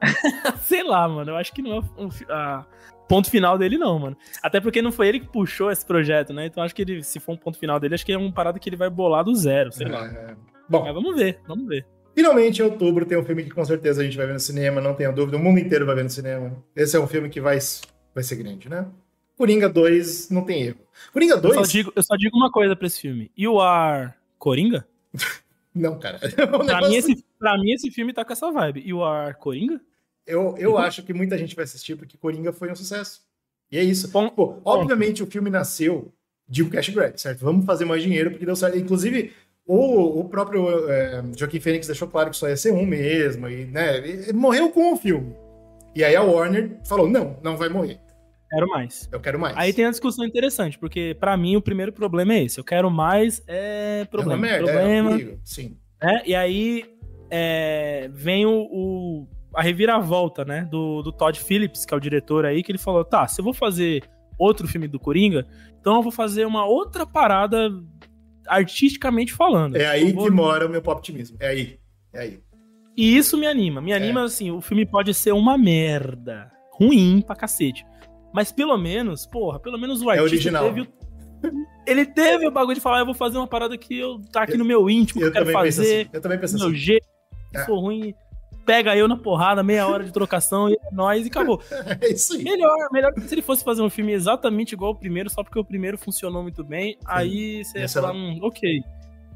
[0.64, 1.32] Sei lá, mano.
[1.32, 2.64] Eu acho que não é o a
[3.06, 4.16] ponto final dele, não, mano.
[4.42, 6.46] Até porque não foi ele que puxou esse projeto, né?
[6.46, 8.58] Então acho que ele, se for um ponto final dele, acho que é uma parada
[8.58, 10.06] que ele vai bolar do zero, sei é, lá.
[10.06, 10.34] É.
[10.66, 10.84] Bom.
[10.84, 11.86] Mas vamos ver, vamos ver.
[12.14, 14.80] Finalmente, em outubro, tem um filme que com certeza a gente vai ver no cinema,
[14.80, 16.56] não tenha dúvida, o mundo inteiro vai ver no cinema.
[16.74, 17.58] Esse é um filme que vai,
[18.14, 18.86] vai ser grande, né?
[19.36, 20.78] Coringa 2 não tem erro.
[21.12, 21.54] Coringa 2.
[21.54, 23.30] Eu só digo, eu só digo uma coisa pra esse filme.
[23.36, 24.86] You are Coringa?
[25.76, 26.18] não, cara.
[26.36, 28.86] É pra, mim, esse, pra mim, esse filme tá com essa vibe.
[28.86, 29.80] You are Coringa?
[30.26, 33.22] Eu, eu acho que muita gente vai assistir porque Coringa foi um sucesso.
[33.70, 34.08] E é isso.
[34.08, 36.12] Bom, Pô, obviamente o filme nasceu
[36.48, 37.40] de um cash grab, certo?
[37.40, 38.76] Vamos fazer mais dinheiro porque deu certo.
[38.76, 39.32] Inclusive,
[39.66, 43.66] o, o próprio é, Joaquim Fênix deixou claro que só ia ser um mesmo, e,
[43.66, 45.34] né, morreu com o filme.
[45.94, 47.98] E aí a Warner falou: não, não vai morrer.
[48.50, 49.08] Quero mais.
[49.10, 49.56] Eu quero mais.
[49.56, 52.58] Aí tem uma discussão interessante, porque para mim o primeiro problema é esse.
[52.58, 54.32] Eu quero mais é problema.
[54.32, 55.20] É uma merda, problema.
[55.20, 55.76] É, sim.
[56.00, 56.84] É, e aí
[57.30, 62.44] é, vem o, o, a reviravolta, né, do, do Todd Phillips, que é o diretor
[62.44, 64.02] aí, que ele falou: tá, se eu vou fazer
[64.38, 65.46] outro filme do Coringa,
[65.80, 67.70] então eu vou fazer uma outra parada
[68.46, 69.76] artisticamente falando.
[69.76, 70.24] É aí vou...
[70.24, 71.36] que mora o meu optimismo.
[71.40, 71.78] É aí.
[72.12, 72.40] É aí.
[72.96, 73.80] E isso me anima.
[73.80, 74.24] Me anima, é.
[74.24, 76.50] assim, o filme pode ser uma merda.
[76.72, 77.84] Ruim pra cacete.
[78.36, 80.88] Mas pelo menos, porra, pelo menos o é artista é teve o...
[81.86, 84.58] Ele teve o bagulho de falar, eu vou fazer uma parada que eu tá aqui
[84.58, 86.00] no meu íntimo, eu que eu quero fazer.
[86.02, 86.10] Assim.
[86.12, 86.76] Eu também penso meu assim.
[86.76, 87.06] jeito,
[87.54, 87.64] é.
[87.64, 88.14] for ruim,
[88.66, 91.62] pega eu na porrada, meia hora de trocação e é nóis e acabou.
[91.98, 92.44] É isso aí.
[92.44, 95.58] Melhor, melhor que se ele fosse fazer um filme exatamente igual ao primeiro, só porque
[95.58, 97.06] o primeiro funcionou muito bem, Sim.
[97.06, 98.82] aí você ia falar, hum, ok.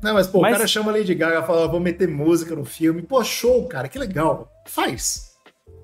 [0.02, 0.52] Não, mas pô, mas...
[0.52, 3.00] o cara chama Lady Gaga e fala, vou meter música no filme.
[3.00, 4.46] Pô, show, cara, que legal.
[4.66, 5.30] Faz.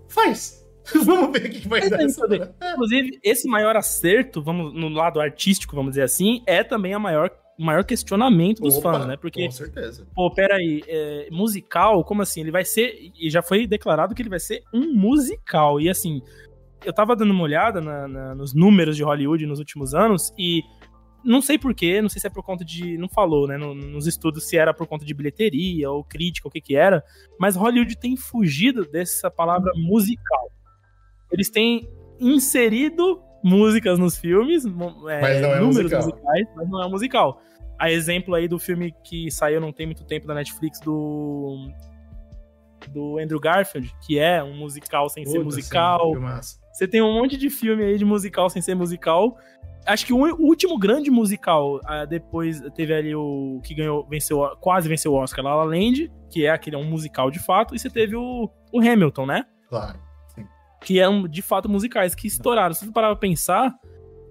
[0.06, 0.56] Faz.
[1.04, 2.02] vamos ver o que vai é, dar.
[2.02, 7.30] Inclusive, esse maior acerto, vamos no lado artístico, vamos dizer assim, é também a maior
[7.58, 9.16] o maior questionamento dos Opa, fãs, né?
[9.16, 10.06] Porque, com certeza.
[10.14, 12.42] pô, peraí, é, musical, como assim?
[12.42, 15.80] Ele vai ser, e já foi declarado que ele vai ser um musical.
[15.80, 16.20] E assim,
[16.84, 20.62] eu tava dando uma olhada na, na, nos números de Hollywood nos últimos anos e
[21.24, 22.96] não sei porquê, não sei se é por conta de.
[22.98, 23.56] Não falou, né?
[23.56, 27.02] No, nos estudos se era por conta de bilheteria ou crítica, o que que era,
[27.38, 30.52] mas Hollywood tem fugido dessa palavra musical.
[31.31, 31.89] Eles têm
[32.20, 36.03] inserido músicas nos filmes, é, mas não é números musical.
[36.03, 37.43] musicais, mas não é musical.
[37.78, 41.69] A exemplo aí do filme que saiu não tem muito tempo da Netflix do
[42.90, 46.15] do Andrew Garfield, que é um musical sem Puta, ser musical.
[46.40, 49.36] Sim, Você tem um monte de filme aí de musical sem ser musical.
[49.85, 54.89] Acho que o último grande musical, uh, depois teve ali o que ganhou, venceu, quase
[54.89, 57.78] venceu o Oscar, La La Land, que é aquele é um musical de fato, e
[57.78, 59.44] você teve o, o Hamilton, né?
[59.69, 60.06] Claro
[60.82, 62.74] que eram de fato musicais, que estouraram.
[62.74, 63.74] Se você parar pra pensar,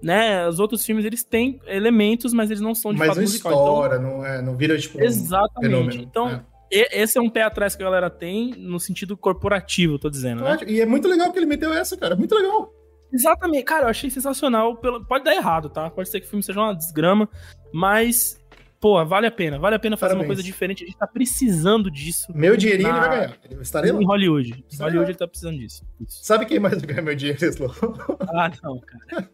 [0.02, 3.54] né, os outros filmes eles têm elementos, mas eles não são de mas fato musicais.
[3.54, 4.10] Mas não estoura, então...
[4.18, 5.58] não, é, não vira tipo Exatamente.
[5.58, 7.02] Um fenômeno, então, é.
[7.02, 10.58] esse é um pé atrás que a galera tem no sentido corporativo, tô dizendo, né?
[10.66, 12.72] E é muito legal que ele meteu essa, cara, é muito legal.
[13.12, 14.76] Exatamente, cara, eu achei sensacional.
[14.76, 15.88] Pode dar errado, tá?
[15.88, 17.28] Pode ser que o filme seja uma desgrama,
[17.72, 18.38] mas
[18.80, 20.24] pô, vale a pena, vale a pena fazer Parabéns.
[20.24, 20.84] uma coisa diferente.
[20.84, 22.26] A gente tá precisando disso.
[22.34, 22.96] Meu dinheirinho na...
[22.96, 23.38] ele vai ganhar.
[23.50, 24.00] Ele estarei lá.
[24.00, 24.64] Em Hollywood.
[24.72, 25.84] Em Hollywood ele tá precisando disso.
[26.00, 26.24] Isso.
[26.24, 27.72] Sabe quem mais vai ganhar meu dinheiro, Slow?
[28.28, 29.30] Ah, não, cara.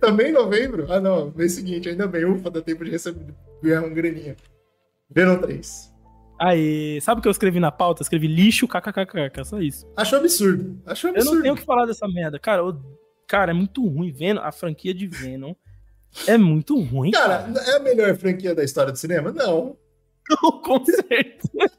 [0.00, 0.90] Também em novembro?
[0.92, 1.32] Ah, não.
[1.34, 2.24] Mês seguinte, ainda bem.
[2.24, 4.36] Ufa, dá tempo de receber ganhar um graninha.
[5.10, 5.94] Venom 3.
[6.40, 8.00] Aí, sabe o que eu escrevi na pauta?
[8.00, 9.86] Eu escrevi lixo, kkkk, só isso.
[9.96, 10.80] Acho absurdo.
[10.86, 11.30] Acho absurdo.
[11.30, 12.38] Eu não tenho o que falar dessa merda.
[12.38, 12.80] Cara, eu...
[13.26, 14.12] cara, é muito ruim.
[14.12, 15.54] Venom, a franquia de Venom
[16.26, 17.10] é muito ruim.
[17.10, 19.32] Cara, cara, é a melhor franquia da história do cinema?
[19.32, 19.76] Não.
[20.30, 21.72] Não, com certeza.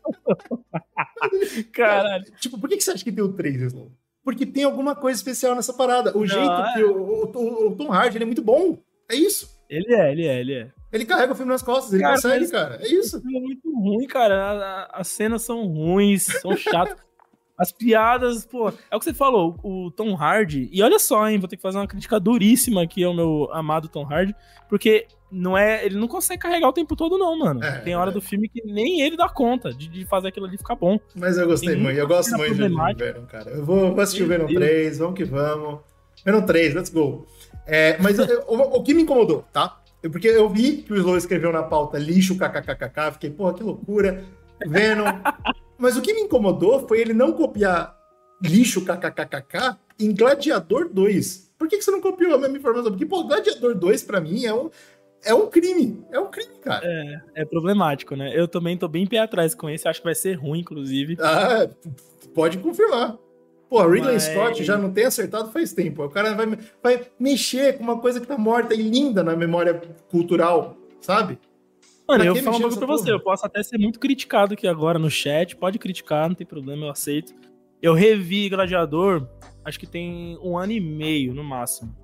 [1.72, 2.26] Caralho.
[2.40, 3.92] Tipo, por que você acha que tem o 3, Slow?
[4.24, 6.16] Porque tem alguma coisa especial nessa parada.
[6.18, 6.74] O Não, jeito é...
[6.74, 8.78] que o, o, o, Tom Hardy ele é muito bom.
[9.10, 9.50] É isso.
[9.70, 10.72] Ele é, ele é, ele é.
[10.92, 12.80] Ele carrega o filme nas costas, ele cara, consegue, cara.
[12.82, 13.18] É isso.
[13.18, 14.90] É muito ruim, cara.
[14.92, 16.98] As cenas são ruins, são chatas.
[17.60, 20.70] As piadas, pô, é o que você falou, o Tom Hardy.
[20.72, 23.90] E olha só, hein, vou ter que fazer uma crítica duríssima aqui ao meu amado
[23.90, 24.34] Tom Hardy,
[24.70, 27.62] porque não é, ele não consegue carregar o tempo todo não, mano.
[27.62, 28.14] É, Tem hora é.
[28.14, 30.98] do filme que nem ele dá conta de, de, fazer aquilo ali ficar bom.
[31.14, 33.52] Mas eu gostei muito, eu gosto muito de Venom, cara.
[33.52, 35.80] Eu vou, vou assistir o Venom 3, vamos que vamos.
[36.26, 37.28] Venom 3, let's go.
[37.68, 39.82] É, mas eu, o, o que me incomodou, tá?
[40.02, 44.24] Porque eu vi que o Slow escreveu na pauta lixo kkkk, fiquei, porra, que loucura.
[44.66, 45.06] Venom.
[45.80, 47.98] Mas o que me incomodou foi ele não copiar
[48.44, 51.52] lixo kkkk em Gladiador 2.
[51.58, 52.92] Por que, que você não copiou a mesma informação?
[52.92, 54.70] Porque, pô, Gladiador 2 pra mim é um,
[55.24, 56.06] é um crime.
[56.12, 56.86] É um crime, cara.
[56.86, 58.32] É, é problemático, né?
[58.34, 59.88] Eu também tô bem pé atrás com esse.
[59.88, 61.18] Acho que vai ser ruim, inclusive.
[61.20, 61.68] Ah,
[62.34, 63.18] pode confirmar.
[63.70, 64.24] Pô, Ridley Mas...
[64.24, 66.04] Scott já não tem acertado faz tempo.
[66.04, 69.80] O cara vai, vai mexer com uma coisa que tá morta e linda na memória
[70.10, 71.38] cultural, sabe?
[72.10, 73.12] Mano, eu vou falar um bagulho pra você.
[73.12, 75.56] Eu posso até ser muito criticado aqui agora no chat.
[75.56, 77.36] Pode criticar, não tem problema, eu aceito.
[77.80, 79.30] Eu revi Gladiador,
[79.64, 81.96] acho que tem um ano e meio no máximo.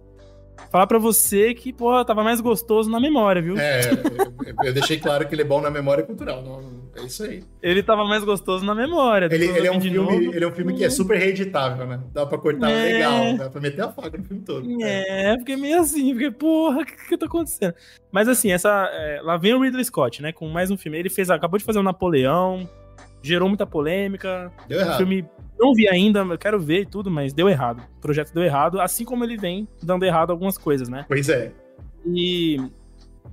[0.71, 3.57] Falar pra você que, pô, tava mais gostoso na memória, viu?
[3.57, 6.41] É, eu, eu deixei claro que ele é bom na memória cultural.
[6.41, 6.61] Não,
[6.95, 7.43] é isso aí.
[7.61, 9.27] Ele tava mais gostoso na memória.
[9.31, 10.35] Ele, ele é, um filme, novo.
[10.35, 12.01] ele é um filme que é super reeditável, né?
[12.13, 12.93] Dá pra cortar é...
[12.93, 14.83] legal, dá pra meter a faca no filme todo.
[14.83, 15.37] É, é.
[15.37, 17.73] fiquei meio assim, porque, porra, o que, que tá acontecendo?
[18.11, 18.89] Mas assim, essa.
[18.91, 20.31] É, lá vem o Ridley Scott, né?
[20.31, 20.97] Com mais um filme.
[20.97, 22.69] Ele fez, acabou de fazer o Napoleão,
[23.21, 24.51] gerou muita polêmica.
[24.67, 24.97] Deu errado.
[24.97, 25.25] filme
[25.59, 27.83] não vi ainda, eu quero ver e tudo, mas deu errado.
[27.97, 31.05] O projeto deu errado, assim como ele vem dando errado algumas coisas, né?
[31.07, 31.51] Pois é.
[32.05, 32.57] E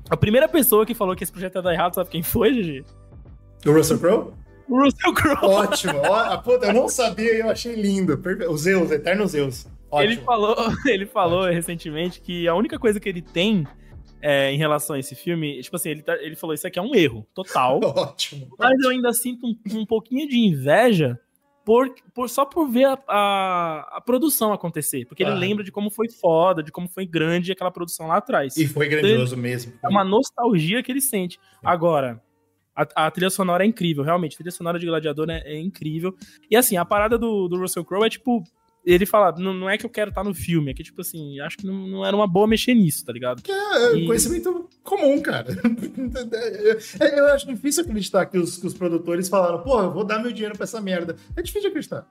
[0.08, 2.84] a primeira pessoa que falou que esse projeto ia dar errado, sabe quem foi, Gigi?
[3.66, 4.32] O Russell Crowe?
[4.68, 5.38] O Russell Crowe.
[5.42, 6.00] Ótimo.
[6.08, 8.20] Ó, puta, eu não sabia e eu achei lindo.
[8.48, 9.66] O Zeus, Eterno Zeus.
[9.90, 10.12] Ótimo.
[10.12, 11.54] Ele falou, ele falou Ótimo.
[11.54, 13.66] recentemente que a única coisa que ele tem
[14.22, 16.82] é, em relação a esse filme, tipo assim, ele, tá, ele falou: Isso aqui é
[16.82, 17.78] um erro total.
[17.94, 18.48] Ótimo.
[18.58, 18.84] Mas ótimo.
[18.84, 21.20] eu ainda sinto um, um pouquinho de inveja
[21.64, 25.04] por, por, só por ver a, a, a produção acontecer.
[25.06, 28.56] Porque ele lembra de como foi foda, de como foi grande aquela produção lá atrás.
[28.56, 29.72] E foi grandioso então, mesmo.
[29.82, 31.38] É uma nostalgia que ele sente.
[31.62, 32.22] Agora,
[32.74, 34.34] a, a, trilha sonora é incrível, realmente.
[34.34, 36.14] A trilha sonora de Gladiador é, é incrível.
[36.50, 38.42] E assim, a parada do, do Russell Crowe é tipo
[38.84, 41.38] ele fala, não, não é que eu quero estar no filme, é que, tipo assim,
[41.40, 43.42] acho que não, não era uma boa mexer nisso, tá ligado?
[43.48, 44.06] É, e...
[44.06, 45.46] conhecimento comum, cara.
[47.16, 50.32] eu acho difícil acreditar que os, que os produtores falaram, porra, eu vou dar meu
[50.32, 51.16] dinheiro pra essa merda.
[51.36, 52.06] É difícil de acreditar.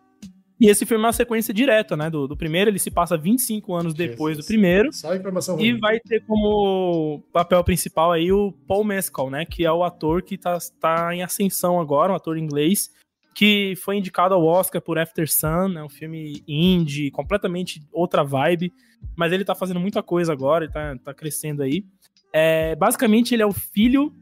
[0.62, 2.08] E esse filme é uma sequência direta, né?
[2.08, 4.46] Do, do primeiro, ele se passa 25 anos depois Jesus.
[4.46, 4.94] do primeiro.
[4.94, 5.66] Só informação ruim.
[5.66, 9.44] E vai ter como papel principal aí o Paul Mescal, né?
[9.44, 12.92] Que é o ator que tá, tá em ascensão agora, um ator inglês
[13.34, 18.74] que foi indicado ao Oscar por After Sun, é um filme indie, completamente outra vibe,
[19.16, 21.86] mas ele tá fazendo muita coisa agora, ele tá, tá crescendo aí.
[22.34, 24.14] É, basicamente, ele é o filho.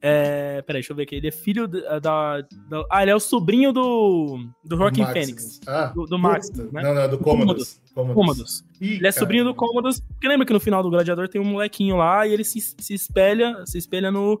[0.00, 1.16] É, peraí, deixa eu ver aqui.
[1.16, 4.38] Ele é filho da, da, da Ah, ele é o sobrinho do.
[4.64, 5.60] Do Rockin' Phoenix.
[5.66, 6.50] Ah, do, do Max.
[6.50, 6.82] Né?
[6.82, 7.80] Não, não, do Commodus.
[7.94, 8.64] Commodus.
[8.80, 10.00] ele é sobrinho do Commodus.
[10.00, 12.94] Porque lembra que no final do Gladiador tem um molequinho lá e ele se, se
[12.94, 14.40] espelha se espelha no,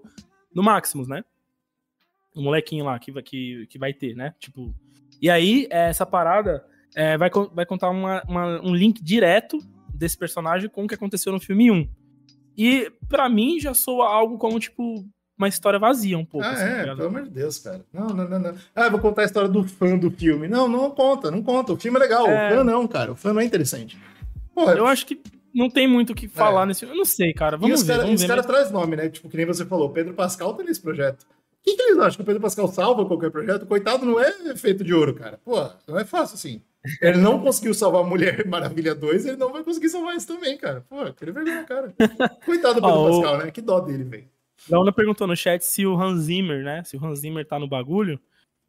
[0.54, 1.24] no Maximus, né?
[2.36, 4.34] O molequinho lá que, que, que vai ter, né?
[4.38, 4.74] Tipo.
[5.20, 6.62] E aí, é, essa parada
[6.94, 9.58] é, vai, vai contar uma, uma, um link direto
[9.92, 11.88] desse personagem com o que aconteceu no filme 1.
[12.56, 15.04] E para mim já soa algo como, tipo,
[15.38, 16.46] uma história vazia um pouco.
[16.46, 17.84] Ah, assim, é, tá pelo amor de Deus, cara.
[17.92, 18.54] Não, não, não, não.
[18.74, 20.48] Ah, vou contar a história do fã do filme.
[20.48, 21.72] Não, não conta, não conta.
[21.72, 22.26] O filme é legal.
[22.26, 22.52] É...
[22.52, 23.12] O fã não, cara.
[23.12, 23.98] O fã não é interessante.
[24.54, 25.20] Porra, eu acho que
[25.54, 26.66] não tem muito o que falar é.
[26.66, 26.94] nesse filme.
[26.94, 27.56] Eu não sei, cara.
[27.56, 27.98] Vamos e ver.
[27.98, 28.46] Cara, esse cara mas...
[28.46, 29.08] traz nome, né?
[29.08, 29.90] Tipo, que nem você falou.
[29.90, 31.26] Pedro Pascal tá nesse projeto
[31.66, 33.66] que, que eles acham que o Pedro Pascal salva qualquer projeto?
[33.66, 35.40] Coitado, não é feito de ouro, cara.
[35.44, 36.62] Pô, não é fácil assim.
[37.02, 40.56] Ele não conseguiu salvar a Mulher Maravilha 2, ele não vai conseguir salvar isso também,
[40.56, 40.82] cara.
[40.88, 41.92] Pô, queria vergonha, cara.
[42.44, 43.50] Coitado do Pedro oh, Pascal, né?
[43.50, 44.28] Que dó dele, velho.
[44.70, 46.84] Launa perguntou no chat se o Hans Zimmer, né?
[46.84, 48.20] Se o Hans Zimmer tá no bagulho.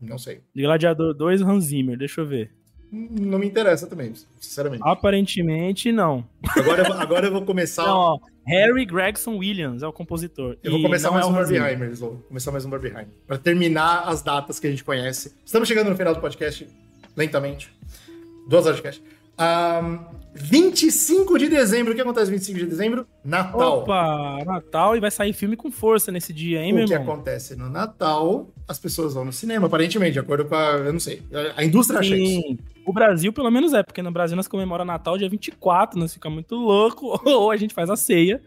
[0.01, 0.41] Não sei.
[0.53, 2.51] De Gladiador 2, Hans Zimmer, deixa eu ver.
[2.91, 4.81] Não me interessa também, sinceramente.
[4.85, 6.23] Aparentemente, não.
[6.55, 7.85] Agora, eu, agora eu vou começar.
[7.85, 10.55] Não, ó, Harry Gregson Williams é o compositor.
[10.63, 13.09] Eu vou começar mais é um Barbieheimer, vou começar mais um Barbieheimer.
[13.25, 15.33] Pra terminar as datas que a gente conhece.
[15.45, 16.65] Estamos chegando no final do podcast,
[17.15, 17.73] lentamente.
[18.47, 19.03] Duas horas de cast.
[19.39, 19.99] Um,
[20.33, 21.91] 25 de dezembro.
[21.91, 23.05] O que acontece 25 de dezembro?
[23.23, 23.79] Natal.
[23.79, 27.01] Opa, Natal e vai sair filme com força nesse dia, hein, o meu irmão?
[27.01, 30.71] O que acontece no Natal, as pessoas vão no cinema, aparentemente, de acordo com a.
[30.77, 31.21] Eu não sei.
[31.55, 32.05] A indústria Sim.
[32.05, 32.57] acha isso.
[32.87, 36.37] O Brasil, pelo menos, é, porque no Brasil nós comemoramos Natal dia 24, nós ficamos
[36.37, 38.41] muito louco, ou a gente faz a ceia.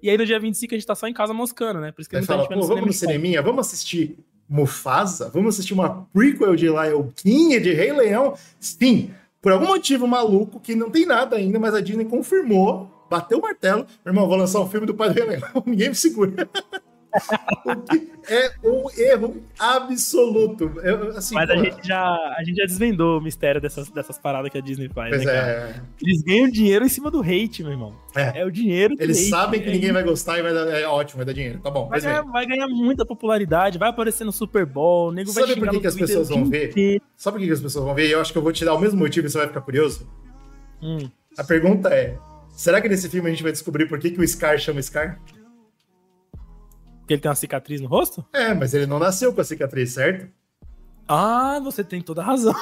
[0.00, 1.90] E aí no dia 25 a gente tá só em casa moscando, né?
[1.90, 4.16] Por isso que a gente fala, pô, vamos no cineminha, vamos assistir
[4.48, 5.28] Mufasa?
[5.34, 8.34] Vamos assistir uma prequel de Lion King, de Rei Leão?
[8.60, 9.10] Sim,
[9.42, 13.42] por algum motivo maluco, que não tem nada ainda, mas a Disney confirmou, bateu o
[13.42, 13.84] martelo.
[14.04, 15.62] Meu irmão, vou lançar um filme do Pai do Rei Leão.
[15.66, 16.48] Ninguém me segura.
[18.28, 20.72] É um erro absoluto.
[20.82, 22.02] Eu, assim, Mas a gente, já,
[22.36, 25.80] a gente já desvendou o mistério dessas, dessas paradas que a Disney faz, né, é.
[26.00, 27.94] Eles ganham dinheiro em cima do hate, meu irmão.
[28.14, 30.68] É, é o dinheiro Eles hate, sabem que é ninguém vai gostar e vai dar,
[30.68, 31.58] é ótimo, vai dar dinheiro.
[31.60, 35.30] Tá bom, vai ganhar, vai ganhar, muita popularidade, vai aparecer no Super Bowl, o nego
[35.30, 36.70] Sabe vai por que, que as pessoas vão ver?
[36.70, 37.04] Inteiro.
[37.16, 38.10] Sabe por que, que as pessoas vão ver?
[38.10, 40.08] Eu acho que eu vou te dar o mesmo motivo e você vai ficar curioso.
[40.82, 41.10] Hum.
[41.36, 42.16] A pergunta é:
[42.50, 45.18] será que nesse filme a gente vai descobrir por que, que o Scar chama Scar?
[47.10, 48.24] Porque ele tem uma cicatriz no rosto?
[48.32, 50.28] É, mas ele não nasceu com a cicatriz, certo?
[51.08, 52.54] Ah, você tem toda a razão.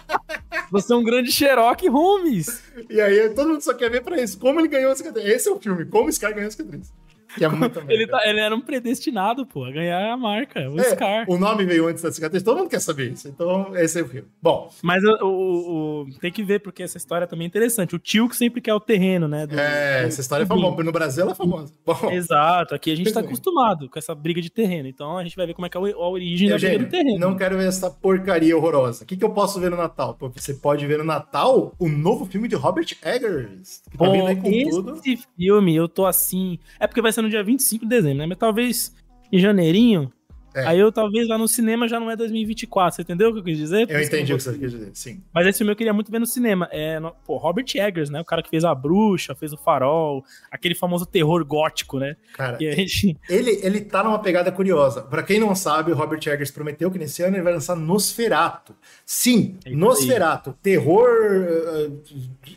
[0.72, 2.62] você é um grande Sherlock Holmes.
[2.88, 4.38] E aí todo mundo só quer ver pra isso.
[4.38, 5.26] Como ele ganhou a cicatriz.
[5.26, 6.90] Esse é o filme, como esse cara ganhou a cicatriz.
[7.42, 11.24] É ele, tá, ele era um predestinado, pô, a ganhar a marca, o é, Scar.
[11.28, 13.28] O nome veio antes da cicatriz, todo mundo quer saber isso.
[13.28, 14.28] Então, esse é o filme.
[14.40, 14.70] Bom.
[14.82, 17.96] Mas o, o, o, tem que ver, porque essa história também é interessante.
[17.96, 19.46] O tio que sempre quer o terreno, né?
[19.46, 20.82] Do, é, do, essa história é famosa.
[20.82, 21.72] No Brasil ela é famosa.
[21.84, 24.88] Bom, Exato, aqui a gente tá acostumado com essa briga de terreno.
[24.88, 27.18] Então a gente vai ver como é que é a origem da briga do terreno.
[27.18, 29.04] Não quero ver essa porcaria horrorosa.
[29.04, 30.14] O que, que eu posso ver no Natal?
[30.14, 33.82] Pô, você pode ver no Natal o novo filme de Robert Eggers.
[33.90, 35.00] Que tá Pô, aí com esse tudo.
[35.36, 36.58] filme, eu tô assim.
[36.78, 38.26] É porque vai ser no dia 25 de dezembro, né?
[38.26, 38.94] Mas talvez
[39.30, 40.12] em janeirinho
[40.54, 40.66] é.
[40.66, 43.44] Aí eu talvez lá no cinema já não é 2024, você entendeu o que eu
[43.44, 43.88] quis dizer?
[43.88, 45.22] Eu entendi o que você quis dizer, sim.
[45.32, 46.68] Mas esse filme eu queria muito ver no cinema.
[46.70, 48.20] É, no, pô, Robert Eggers, né?
[48.20, 52.16] O cara que fez A Bruxa, fez O Farol, aquele famoso terror gótico, né?
[52.34, 53.16] Cara, gente...
[53.28, 55.02] ele, ele tá numa pegada curiosa.
[55.02, 58.74] Pra quem não sabe, o Robert Eggers prometeu que nesse ano ele vai lançar Nosferato.
[59.06, 60.54] Sim, é Nosferato.
[60.62, 61.08] Terror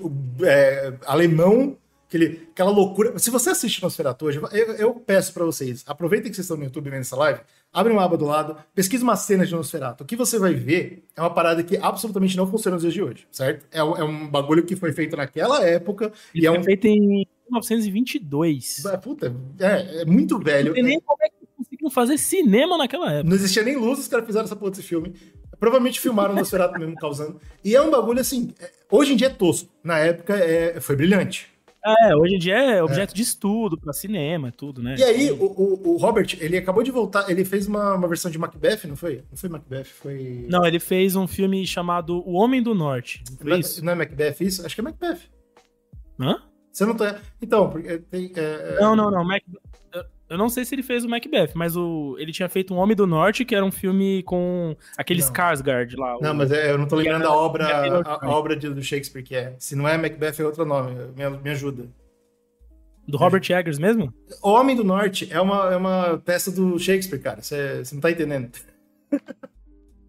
[0.02, 3.18] uh, uh, alemão Aquele, aquela loucura.
[3.18, 6.64] Se você assiste Nosferatu hoje, eu, eu peço para vocês, aproveitem que vocês estão no
[6.64, 7.40] YouTube vendo essa live,
[7.73, 10.03] abre uma aba do lado, pesquisa uma cena de Nosferatu.
[10.03, 13.02] O que você vai ver é uma parada que absolutamente não funciona nos dias de
[13.02, 13.65] hoje, certo?
[13.72, 16.14] É, é um bagulho que foi feito naquela época.
[16.34, 16.64] Ele e é um...
[16.64, 18.86] feito em 1922.
[18.86, 20.68] É, puta, é, é muito velho.
[20.68, 23.30] Não tem nem como é que conseguiram fazer cinema naquela época.
[23.30, 25.14] Não existia nem luz, os caras fizeram essa porra desse filme.
[25.60, 27.40] Provavelmente filmaram o Nosferatu mesmo causando.
[27.64, 29.69] E é um bagulho assim, é, hoje em dia é tosco.
[29.84, 31.55] Na época é, foi brilhante.
[31.86, 33.16] É, hoje em dia é objeto é.
[33.16, 34.95] de estudo para cinema, tudo, né?
[34.98, 38.32] E aí, o, o, o, Robert, ele acabou de voltar, ele fez uma, uma versão
[38.32, 39.24] de Macbeth, não foi?
[39.30, 40.48] Não foi Macbeth, foi.
[40.49, 43.24] Não, ele fez um filme chamado O Homem do Norte.
[43.40, 44.66] Não, é, não é Macbeth isso?
[44.66, 45.20] Acho que é Macbeth.
[46.20, 46.41] Hã?
[46.76, 47.22] Você não tá.
[47.41, 48.34] Então, porque tem.
[48.36, 48.82] É, é...
[48.82, 49.24] Não, não, não.
[49.24, 49.41] Mac...
[50.27, 52.15] Eu não sei se ele fez o Macbeth, mas o...
[52.18, 55.27] ele tinha feito Um Homem do Norte, que era um filme com aquele não.
[55.27, 56.18] Skarsgård lá.
[56.19, 56.35] Não, o...
[56.35, 59.35] mas é, eu não tô lembrando a obra, a, a, obra de, do Shakespeare que
[59.35, 59.56] é.
[59.60, 60.95] Se não é Macbeth, é outro nome.
[61.15, 61.88] Me, me ajuda.
[63.07, 64.11] Do Robert Eggers mesmo?
[64.41, 67.41] O Homem do Norte é uma, é uma peça do Shakespeare, cara.
[67.41, 68.52] Você não tá entendendo.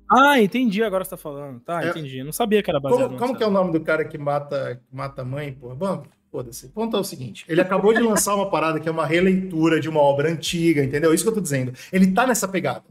[0.08, 1.60] Ah, entendi agora você tá falando.
[1.60, 2.22] Tá, é, entendi.
[2.22, 4.76] não sabia que era baseado Como, como que é o nome do cara que mata,
[4.76, 5.74] que mata a mãe, porra?
[5.74, 6.02] Bom,
[6.36, 6.66] foda-se.
[6.66, 9.80] O ponto é o seguinte: ele acabou de lançar uma parada que é uma releitura
[9.80, 11.14] de uma obra antiga, entendeu?
[11.14, 11.72] Isso que eu tô dizendo.
[11.90, 12.84] Ele tá nessa pegada.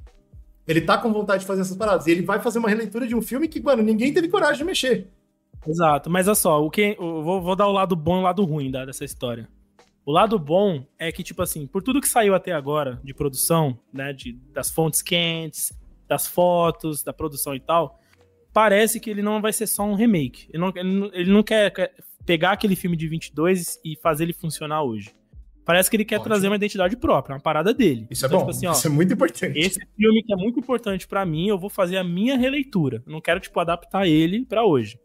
[0.68, 2.08] Ele tá com vontade de fazer essas paradas.
[2.08, 4.64] E ele vai fazer uma releitura de um filme que, mano, ninguém teve coragem de
[4.64, 5.08] mexer.
[5.68, 8.24] Exato, mas olha só, o que, eu vou, vou dar o lado bom e o
[8.24, 9.48] lado ruim da, dessa história.
[10.04, 13.78] O lado bom é que, tipo assim, por tudo que saiu até agora de produção,
[13.92, 15.72] né, de, das fontes quentes,
[16.08, 18.00] das fotos, da produção e tal,
[18.54, 20.48] parece que ele não vai ser só um remake.
[20.52, 21.94] Ele não, ele não, ele não quer, quer,
[22.26, 25.16] pegar aquele filme de 22 e fazer ele funcionar hoje.
[25.66, 26.30] Parece que ele quer Ótimo.
[26.30, 28.08] trazer uma identidade própria, uma parada dele.
[28.10, 29.58] Isso é então, é bom, tipo assim, ó, isso é muito importante.
[29.58, 33.02] Esse filme que é muito importante para mim, eu vou fazer a minha releitura.
[33.06, 35.00] Eu não quero, tipo, adaptar ele para hoje.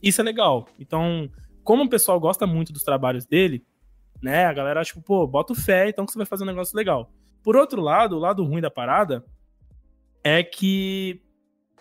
[0.00, 0.68] Isso é legal.
[0.78, 1.28] Então,
[1.64, 3.64] como o pessoal gosta muito dos trabalhos dele,
[4.22, 4.44] né?
[4.44, 7.10] A galera, tipo, pô, bota fé, então que você vai fazer um negócio legal.
[7.42, 9.24] Por outro lado, o lado ruim da parada
[10.22, 11.20] é que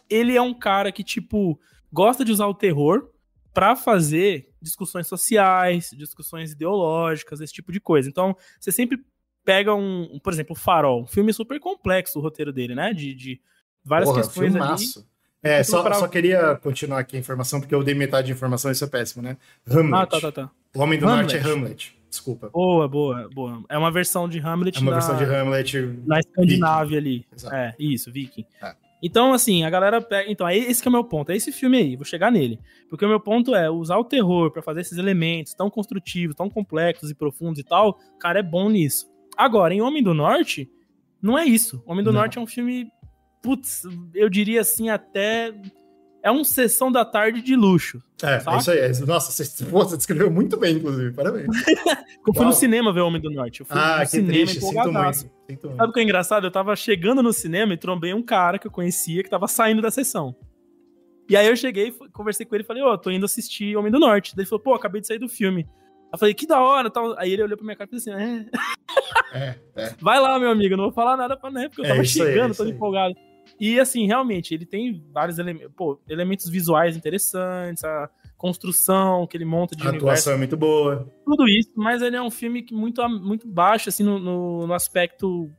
[0.09, 1.59] ele é um cara que, tipo,
[1.91, 3.09] gosta de usar o terror
[3.53, 8.09] para fazer discussões sociais, discussões ideológicas, esse tipo de coisa.
[8.09, 8.99] Então, você sempre
[9.45, 12.93] pega um, por exemplo, o Farol, um filme super complexo o roteiro dele, né?
[12.93, 13.41] De, de
[13.83, 14.99] várias Porra, questões filmaço.
[14.99, 15.07] ali.
[15.43, 15.95] É, só, pra...
[15.95, 19.21] só queria continuar aqui a informação, porque eu dei metade de informação, isso é péssimo,
[19.21, 19.37] né?
[19.69, 19.93] Hamlet.
[19.93, 20.51] Ah, tá, tá, tá.
[20.73, 21.33] O Homem do Hamlet.
[21.33, 21.97] Norte é Hamlet.
[22.09, 22.49] Desculpa.
[22.49, 23.63] Boa, boa, boa.
[23.67, 24.77] É uma versão de Hamlet.
[24.77, 25.77] É uma na, versão de Hamlet.
[26.05, 27.25] Na Escandinávia ali.
[27.35, 27.55] Exato.
[27.55, 28.45] É, isso, Viking.
[28.61, 28.75] É.
[29.05, 30.31] Então, assim, a galera pega.
[30.31, 31.29] Então, esse é o meu ponto.
[31.29, 32.57] É esse filme aí, vou chegar nele.
[32.89, 36.49] Porque o meu ponto é usar o terror para fazer esses elementos tão construtivos, tão
[36.49, 37.99] complexos e profundos e tal.
[38.17, 39.11] Cara é bom nisso.
[39.35, 40.71] Agora, em Homem do Norte,
[41.21, 41.83] não é isso.
[41.85, 42.21] Homem do não.
[42.21, 42.87] Norte é um filme.
[43.41, 43.83] Putz,
[44.15, 45.53] eu diria assim, até
[46.23, 48.01] é um sessão da tarde de luxo.
[48.23, 48.55] É, saca?
[48.55, 48.79] é isso aí.
[48.79, 51.11] É, nossa, você, você descreveu muito bem, inclusive.
[51.11, 51.47] Parabéns.
[52.25, 53.59] eu fui no cinema ver o Homem do Norte.
[53.59, 54.61] Eu fui ah, no que cinema triste.
[54.61, 55.31] Sinto muito.
[55.49, 56.47] Sinto Sabe o que é engraçado?
[56.47, 59.81] Eu tava chegando no cinema e trombei um cara que eu conhecia que tava saindo
[59.81, 60.33] da sessão.
[61.29, 63.91] E aí eu cheguei, conversei com ele e falei, ó, oh, tô indo assistir Homem
[63.91, 64.33] do Norte.
[64.33, 65.67] Daí ele falou, pô, acabei de sair do filme.
[66.13, 67.17] Eu falei, que da hora, tal.
[67.19, 68.45] Aí ele olhou pra minha cara e disse assim, é.
[69.33, 69.95] é, é.
[69.99, 72.45] Vai lá, meu amigo, não vou falar nada pra né, porque eu é tava chegando,
[72.45, 73.15] aí, é todo empolgado.
[73.59, 79.45] E assim, realmente, ele tem vários elementos, pô, elementos visuais interessantes, a construção que ele
[79.45, 80.07] monta de a universo.
[80.07, 81.09] atuação é muito boa.
[81.25, 84.73] Tudo isso, mas ele é um filme que muito, muito baixo, assim, no, no, no
[84.73, 85.49] aspecto.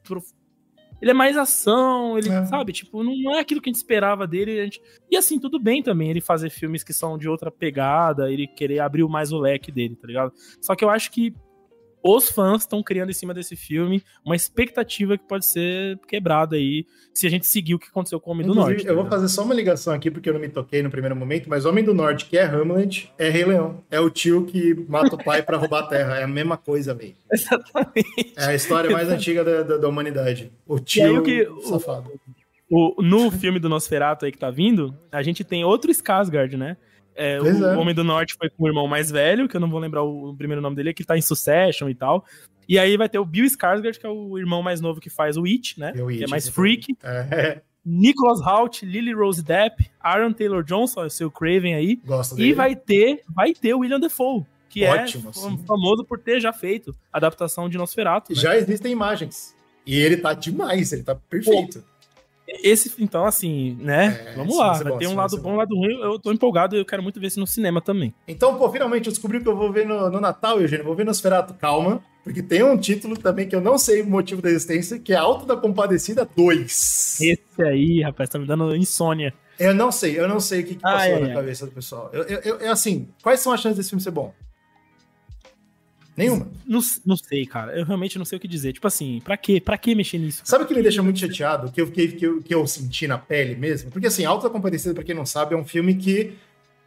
[1.01, 2.45] Ele é mais ação, ele, é.
[2.45, 4.65] sabe, tipo, não, é aquilo que a gente esperava dele.
[4.65, 4.83] Gente...
[5.11, 8.81] E assim, tudo bem também ele fazer filmes que são de outra pegada, ele querer
[8.81, 10.33] abrir mais o leque dele, tá ligado?
[10.61, 11.35] Só que eu acho que
[12.05, 16.85] os fãs estão criando em cima desse filme uma expectativa que pode ser quebrada aí
[17.15, 18.87] se a gente seguir o que aconteceu com o Homem Inclusive, do Norte.
[18.87, 21.49] Eu vou fazer só uma ligação aqui, porque eu não me toquei no primeiro momento,
[21.49, 23.83] mas Homem do Norte, que é Hamlet, é Rei Leão.
[23.91, 26.19] É o tio que mata o pai para roubar a terra.
[26.19, 27.15] É a mesma coisa, velho.
[27.33, 28.35] Exatamente.
[28.37, 30.53] É a história mais antiga da, da, da humanidade.
[30.67, 32.11] O tio que, safado.
[32.69, 36.77] O, no filme do Nosferatu aí que tá vindo, a gente tem outro Skarsgård, né?
[37.15, 37.77] É, o é.
[37.77, 40.35] Homem do Norte foi com o irmão mais velho, que eu não vou lembrar o
[40.37, 42.25] primeiro nome dele, que tá em Succession e tal.
[42.69, 45.37] E aí vai ter o Bill Skarsgård, que é o irmão mais novo que faz
[45.37, 45.93] o It, né?
[45.97, 46.97] O It, que é mais freak.
[47.03, 47.61] É.
[47.85, 51.97] Nicholas Hoult, Lily Rose Depp, Aaron Taylor Johnson, o seu Craven aí.
[51.97, 52.49] Gosto dele.
[52.49, 55.59] E vai ter, vai ter o William Defoe, que é Ótimo, é assim.
[55.67, 58.33] famoso por ter já feito a adaptação de Nosferatu.
[58.33, 58.41] Né?
[58.41, 59.55] Já existem imagens.
[59.87, 61.81] E ele tá demais, ele tá perfeito.
[61.81, 61.87] Pô,
[62.47, 64.27] esse, então, assim, né?
[64.27, 64.73] É, Vamos lá.
[64.75, 65.99] Vai ter um lado bom, um lado ruim.
[66.01, 68.15] Eu tô empolgado e eu quero muito ver isso no cinema também.
[68.29, 70.85] Então, pô, finalmente eu descobri que eu vou ver no, no Natal, Eugênio.
[70.85, 71.55] Vou ver Nosferatu.
[71.55, 72.03] Calma.
[72.23, 75.17] Porque tem um título também que eu não sei o motivo da existência, que é
[75.17, 77.21] Alto da Compadecida 2.
[77.21, 79.33] Esse aí, rapaz, tá me dando insônia.
[79.59, 82.11] Eu não sei, eu não sei o que, que passou na cabeça do pessoal.
[82.13, 84.35] Eu, eu, eu, assim, quais são as chances desse filme ser bom?
[86.17, 86.49] Nenhuma.
[86.65, 87.77] Não, não sei, cara.
[87.77, 88.73] Eu realmente não sei o que dizer.
[88.73, 89.61] Tipo assim, pra quê?
[89.61, 90.43] Pra que mexer nisso?
[90.45, 91.73] Sabe o que me deixa muito chateado?
[91.73, 93.91] Que eu, que, que, eu, que eu senti na pele mesmo?
[93.91, 96.35] Porque, assim, Alta Compadecida, pra quem não sabe, é um filme que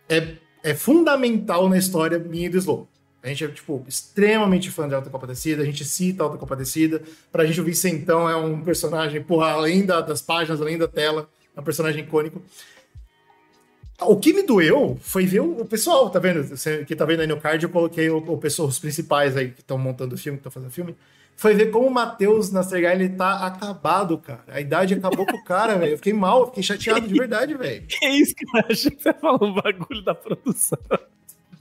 [0.08, 2.88] é, é fundamental na história minha e do Slow.
[3.22, 7.02] A gente é, tipo, extremamente fã de Alta Compadecida, a gente cita Alta Compadecida.
[7.30, 11.30] Pra gente, o Vicentão é um personagem, porra, além da, das páginas, além da tela,
[11.54, 12.42] é um personagem icônico.
[14.02, 16.44] O que me doeu foi ver o, pessoal, tá vendo?
[16.44, 19.50] Você que tá vendo aí no card, eu coloquei o, o pessoal, os principais aí
[19.50, 20.96] que estão montando o filme, que estão fazendo o filme.
[21.36, 24.44] Foi ver como o Matheus Nastergai, ele tá acabado, cara.
[24.48, 25.94] A idade acabou com o cara, velho.
[25.94, 27.86] Eu fiquei mal, fiquei chateado de verdade, velho.
[27.88, 28.68] Que isso, cara?
[28.70, 30.80] Achei que você falou um bagulho da produção.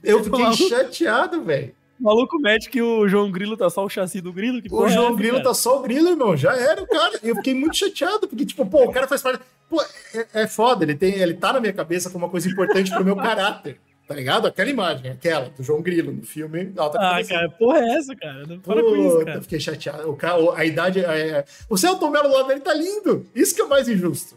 [0.03, 1.75] Eu fiquei chateado, velho.
[1.99, 4.61] O maluco mete que o João Grilo tá só o chassi do Grilo.
[4.61, 5.49] Que o João é Grilo cara?
[5.49, 6.37] tá só o Grilo, irmão.
[6.37, 7.19] Já era o cara.
[7.23, 9.41] Eu fiquei muito chateado, porque, tipo, pô, o cara faz parte.
[9.69, 12.91] Pô, é, é foda, ele, tem, ele tá na minha cabeça como uma coisa importante
[12.91, 13.81] pro meu caráter.
[14.07, 14.47] Tá ligado?
[14.47, 16.73] Aquela imagem, aquela, do João Grilo no filme.
[16.77, 18.47] Alta ah, cara, porra é essa, cara?
[18.47, 19.39] Não para com isso, cara.
[19.39, 20.09] Eu fiquei chateado.
[20.09, 21.01] O cara, a idade.
[21.01, 21.45] É...
[21.69, 23.27] O Celton Mello lá dele tá lindo.
[23.35, 24.37] Isso que é mais injusto.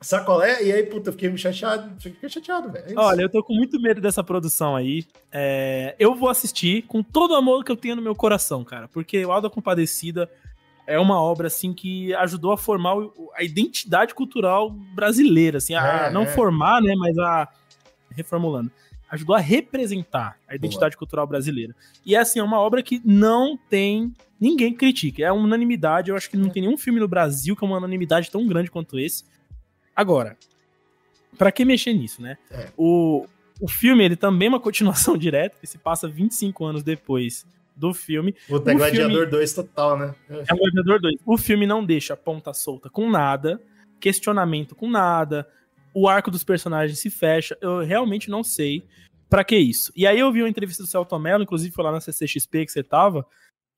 [0.00, 2.84] Sacolé, e aí, puta, fiquei chateado, fiquei chateado, velho.
[2.88, 5.04] É Olha, eu tô com muito medo dessa produção aí.
[5.32, 5.94] É...
[5.98, 9.24] eu vou assistir com todo o amor que eu tenho no meu coração, cara, porque
[9.24, 10.30] o Alda Compadecida
[10.86, 12.94] é uma obra, assim, que ajudou a formar
[13.34, 16.26] a identidade cultural brasileira, assim, a é, não é.
[16.26, 17.48] formar, né, mas a...
[18.10, 18.70] reformulando
[19.10, 20.98] ajudou a representar a identidade Boa.
[20.98, 21.74] cultural brasileira.
[22.04, 25.22] E assim, é uma obra que não tem ninguém critique.
[25.22, 26.10] É unanimidade.
[26.10, 28.70] Eu acho que não tem nenhum filme no Brasil que é uma unanimidade tão grande
[28.70, 29.24] quanto esse.
[29.94, 30.36] Agora,
[31.36, 32.38] para que mexer nisso, né?
[32.50, 32.68] É.
[32.76, 33.26] O,
[33.60, 37.94] o filme, ele também é uma continuação direta, que se passa 25 anos depois do
[37.94, 38.34] filme.
[38.48, 40.14] O é Gladiador 2 total, né?
[40.28, 41.20] É Gladiador 2.
[41.24, 43.60] O filme não deixa ponta solta com nada,
[44.00, 45.48] questionamento com nada,
[45.94, 47.56] o arco dos personagens se fecha.
[47.60, 48.84] Eu realmente não sei
[49.28, 49.92] para que isso.
[49.94, 52.72] E aí eu vi uma entrevista do Celton Mello, inclusive foi lá na CCXP que
[52.72, 53.26] você tava,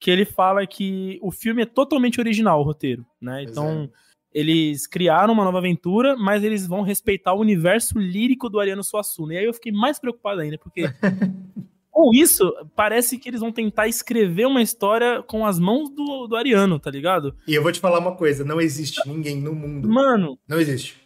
[0.00, 3.42] que ele fala que o filme é totalmente original, o roteiro, né?
[3.42, 4.40] Então, é.
[4.40, 9.34] eles criaram uma nova aventura, mas eles vão respeitar o universo lírico do Ariano Suassuna.
[9.34, 10.84] E aí eu fiquei mais preocupado ainda, porque
[11.92, 16.34] com isso, parece que eles vão tentar escrever uma história com as mãos do, do
[16.34, 17.36] Ariano, tá ligado?
[17.46, 19.86] E eu vou te falar uma coisa, não existe ninguém no mundo.
[19.86, 20.38] Mano.
[20.48, 20.98] Não existe.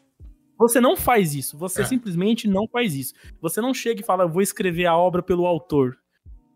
[0.56, 1.58] Você não faz isso.
[1.58, 1.84] Você é.
[1.84, 3.12] simplesmente não faz isso.
[3.40, 5.98] Você não chega e fala, vou escrever a obra pelo autor.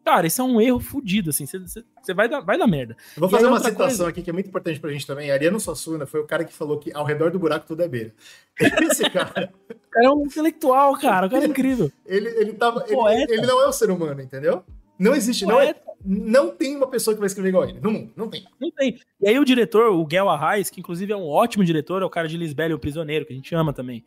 [0.08, 1.44] Cara, isso é um erro fodido, assim.
[1.44, 2.96] Você vai dar, vai dar merda.
[3.14, 4.08] Eu vou fazer uma citação coisa...
[4.08, 5.30] aqui que é muito importante pra gente também.
[5.30, 8.14] Ariano Suassuna foi o cara que falou que ao redor do buraco tudo é beira.
[8.90, 9.52] Esse cara
[9.94, 11.26] é um intelectual, cara.
[11.26, 11.92] O cara é incrível.
[12.06, 14.64] ele, ele, tava, ele, ele, não é um ser humano, entendeu?
[14.98, 17.78] Não existe, não, é, não tem uma pessoa que vai escrever igual ele.
[17.80, 18.44] No mundo, não tem.
[18.60, 18.98] Não tem.
[19.20, 22.10] E aí o diretor, o Guel Arraes, que inclusive é um ótimo diretor, é o
[22.10, 24.04] cara de Lisbela o Prisioneiro, que a gente ama também.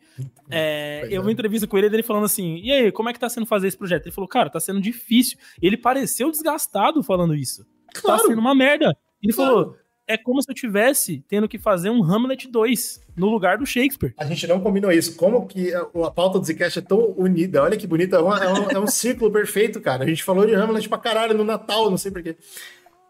[0.50, 3.20] É, eu vi uma entrevista com ele, ele falando assim, e aí, como é que
[3.20, 4.06] tá sendo fazer esse projeto?
[4.06, 5.38] Ele falou, cara, tá sendo difícil.
[5.60, 7.64] Ele pareceu desgastado falando isso.
[7.94, 8.22] Tá claro.
[8.22, 8.96] Tá sendo uma merda.
[9.22, 9.52] Ele claro.
[9.52, 9.76] falou,
[10.12, 14.14] é como se eu tivesse tendo que fazer um Hamlet 2 no lugar do Shakespeare.
[14.18, 15.16] A gente não combinou isso.
[15.16, 17.62] Como que a, a pauta do Zcast é tão unida?
[17.62, 18.16] Olha que bonita.
[18.16, 20.04] É, uma, é, um, é, um, círculo perfeito, cara.
[20.04, 22.36] A gente falou de Hamlet pra caralho no Natal, não sei porquê.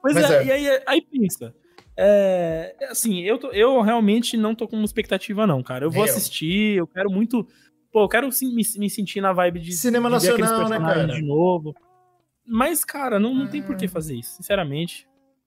[0.00, 1.54] Pois Mas é, é, e aí, aí pensa.
[1.96, 5.84] É, assim, eu, tô, eu realmente não tô com expectativa, não, cara.
[5.84, 7.46] Eu vou assistir, eu quero muito.
[7.92, 9.72] Pô, eu quero me, me sentir na vibe de.
[9.72, 11.06] Cinema de nacional, né, cara?
[11.06, 11.74] De novo.
[12.46, 15.06] Mas, cara, não, não tem por que fazer isso, sinceramente.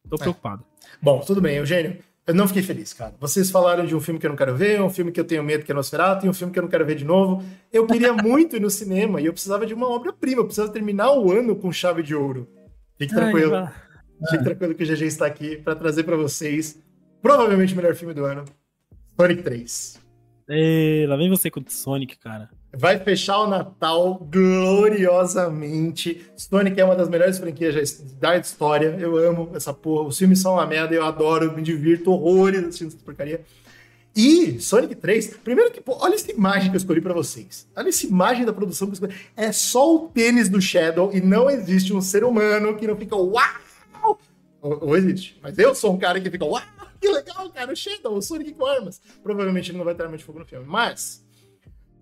[0.09, 0.19] Tô é.
[0.19, 0.63] preocupado.
[1.01, 1.97] Bom, tudo bem, Eugênio.
[2.27, 3.13] Eu não fiquei feliz, cara.
[3.19, 5.43] Vocês falaram de um filme que eu não quero ver, um filme que eu tenho
[5.43, 7.43] medo que é Nosferatu, e um filme que eu não quero ver de novo.
[7.71, 10.41] Eu queria muito ir no cinema e eu precisava de uma obra-prima.
[10.41, 12.47] Eu precisava terminar o ano com chave de ouro.
[12.97, 13.55] Fique tranquilo.
[13.55, 13.71] Ai,
[14.29, 16.81] Fique tranquilo que o GG está aqui para trazer para vocês
[17.21, 18.45] provavelmente o melhor filme do ano,
[19.19, 19.99] Sonic 3.
[20.47, 22.49] Ei, lá vem você com o Sonic, cara.
[22.77, 26.25] Vai fechar o Natal gloriosamente.
[26.35, 28.97] Sonic é uma das melhores franquias da história.
[28.99, 30.07] Eu amo essa porra.
[30.07, 33.41] Os filmes são uma merda, eu adoro, me divirto horrores assistindo essa porcaria.
[34.15, 37.67] E Sonic 3, primeiro que, pô, olha essa imagem que eu escolhi para vocês.
[37.75, 39.15] Olha essa imagem da produção que eu escolhi.
[39.35, 43.15] É só o tênis do Shadow e não existe um ser humano que não fica
[43.15, 44.19] uau!
[44.61, 45.37] Ou, ou existe.
[45.41, 46.61] Mas eu sou um cara que fica uau!
[47.01, 49.01] Que legal, cara, o Shadow, o Sonic com armas.
[49.21, 50.65] Provavelmente ele não vai ter arma de fogo no filme.
[50.65, 51.24] Mas,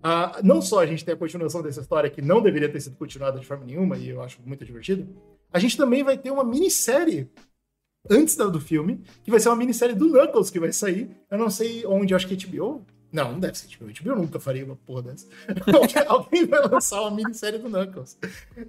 [0.04, 2.96] uh, não só a gente tem a continuação dessa história que não deveria ter sido
[2.96, 5.08] continuada de forma nenhuma, e eu acho muito divertido,
[5.52, 7.30] a gente também vai ter uma minissérie
[8.10, 11.10] antes do filme, que vai ser uma minissérie do Knuckles que vai sair.
[11.30, 12.84] Eu não sei onde, acho que é HBO.
[13.12, 13.92] Não, não deve ser HBO.
[13.92, 15.26] HBO nunca faria uma porra dessa.
[16.08, 18.18] Alguém vai lançar uma minissérie do Knuckles.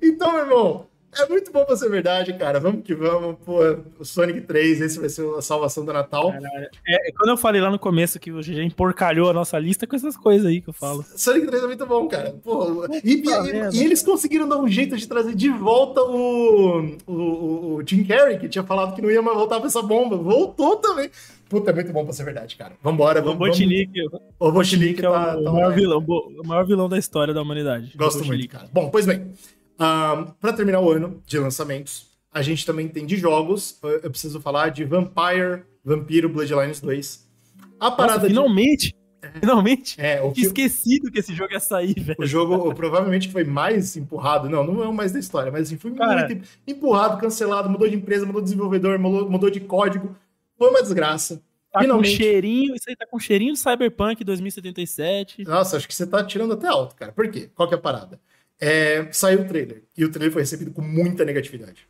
[0.02, 2.60] Então, meu irmão, é muito bom pra ser verdade, cara.
[2.60, 3.38] Vamos que vamos.
[3.46, 3.60] Pô,
[4.00, 6.34] o Sonic 3, esse vai ser a salvação do Natal.
[6.88, 9.96] É, quando eu falei lá no começo que o GG emporcalhou a nossa lista com
[9.96, 11.06] essas coisas aí que eu falo.
[11.16, 12.36] Sonic 3 é muito bom, cara.
[12.44, 17.76] Pô, e, e, e, eles conseguiram dar um jeito de trazer de volta o, o,
[17.76, 20.18] o, Jim Carrey, que tinha falado que não ia mais voltar pra essa bomba.
[20.18, 21.10] Voltou também.
[21.48, 22.74] Puta, é muito bom pra ser verdade, cara.
[22.82, 23.36] Vambora, vamos.
[23.36, 24.02] O Botinique.
[24.02, 24.52] O
[25.12, 27.94] tá, é o, tá maior vilão, o maior vilão da história da humanidade.
[27.96, 28.68] Gosto muito, cara.
[28.74, 29.32] Bom, pois bem.
[29.80, 33.80] Um, para terminar o ano de lançamentos, a gente também tem de jogos.
[33.84, 37.26] Eu preciso falar de Vampire, Vampiro Bloodlines 2.
[37.80, 38.88] A parada Nossa, finalmente!
[38.88, 39.40] De...
[39.40, 40.00] Finalmente!
[40.00, 40.42] É, o que...
[40.42, 42.18] esquecido que esse jogo ia sair, velho.
[42.20, 44.50] O jogo provavelmente foi mais empurrado.
[44.50, 46.28] Não, não é o mais da história, mas assim, foi Cara...
[46.28, 50.16] muito empurrado, cancelado, mudou de empresa, mudou de desenvolvedor, mudou, mudou de código.
[50.58, 51.42] Foi uma desgraça.
[51.72, 52.12] Tá Finalmente.
[52.12, 55.44] com cheirinho, isso aí tá com cheirinho de Cyberpunk 2077.
[55.44, 57.12] Nossa, acho que você tá tirando até alto, cara.
[57.12, 57.50] Por quê?
[57.54, 58.18] Qual que é a parada?
[58.60, 59.84] É, saiu o trailer.
[59.98, 61.88] E o trailer foi recebido com muita negatividade.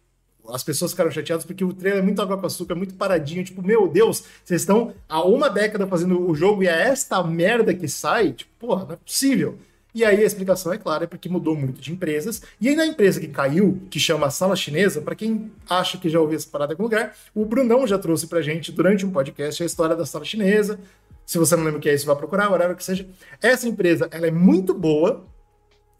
[0.50, 3.44] As pessoas ficaram chateadas porque o trailer é muito água com açúcar, muito paradinho.
[3.44, 7.74] Tipo, meu Deus, vocês estão há uma década fazendo o jogo e é esta merda
[7.74, 8.34] que sai?
[8.34, 9.58] Tipo, porra, não é possível.
[9.94, 12.42] E aí a explicação é clara, é porque mudou muito de empresas.
[12.60, 16.20] E aí na empresa que caiu, que chama Sala Chinesa, para quem acha que já
[16.20, 19.64] ouviu essa parada em algum lugar, o Brunão já trouxe pra gente durante um podcast
[19.64, 20.80] a história da Sala Chinesa.
[21.26, 23.08] Se você não lembra o que é isso, vai procurar, whatever que seja.
[23.42, 25.26] Essa empresa, ela é muito boa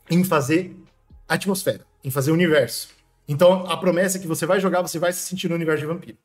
[0.10, 0.76] em fazer
[1.28, 2.90] atmosfera, em fazer universo.
[3.28, 5.88] Então, a promessa é que você vai jogar, você vai se sentir no universo de
[5.88, 6.18] vampiro.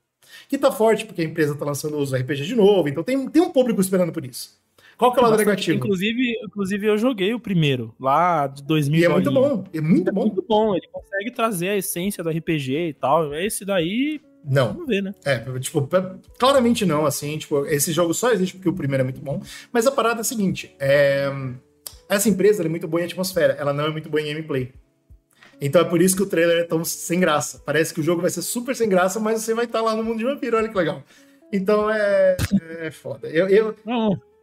[0.49, 3.43] Que tá forte, porque a empresa tá lançando os RPG de novo, então tem, tem
[3.43, 4.61] um público esperando por isso.
[4.97, 5.79] Qual que é o lado negativo?
[5.79, 9.01] Inclusive, inclusive, eu joguei o primeiro, lá de 2000.
[9.01, 10.21] E é muito bom, é muito bom.
[10.21, 13.35] É muito bom, ele consegue trazer a essência do RPG e tal.
[13.35, 14.75] Esse daí, não.
[14.75, 15.15] Vamos ver, né?
[15.25, 15.89] É, tipo,
[16.39, 19.43] claramente não, assim, tipo, esse jogo só existe porque o primeiro é muito bom.
[19.73, 21.31] Mas a parada é a seguinte, é
[22.11, 24.73] essa empresa é muito boa em atmosfera, ela não é muito boa em gameplay.
[25.61, 27.63] Então é por isso que o trailer é tão sem graça.
[27.65, 30.03] Parece que o jogo vai ser super sem graça, mas você vai estar lá no
[30.03, 31.05] mundo de vampiro, olha que legal.
[31.53, 32.37] Então é,
[32.81, 33.29] é foda.
[33.29, 33.77] Eu, eu,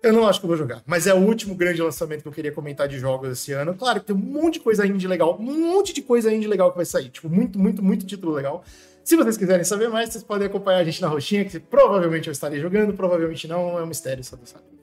[0.03, 2.31] eu não acho que eu vou jogar, mas é o último grande lançamento que eu
[2.31, 3.73] queria comentar de jogos esse ano.
[3.73, 6.69] Claro que tem um monte de coisa indie legal, um monte de coisa indie legal
[6.71, 7.09] que vai sair.
[7.09, 8.63] Tipo, muito, muito, muito título legal.
[9.03, 12.31] Se vocês quiserem saber mais, vocês podem acompanhar a gente na roxinha, que provavelmente eu
[12.31, 14.76] estarei jogando, provavelmente não, é um mistério, só Deus sabe.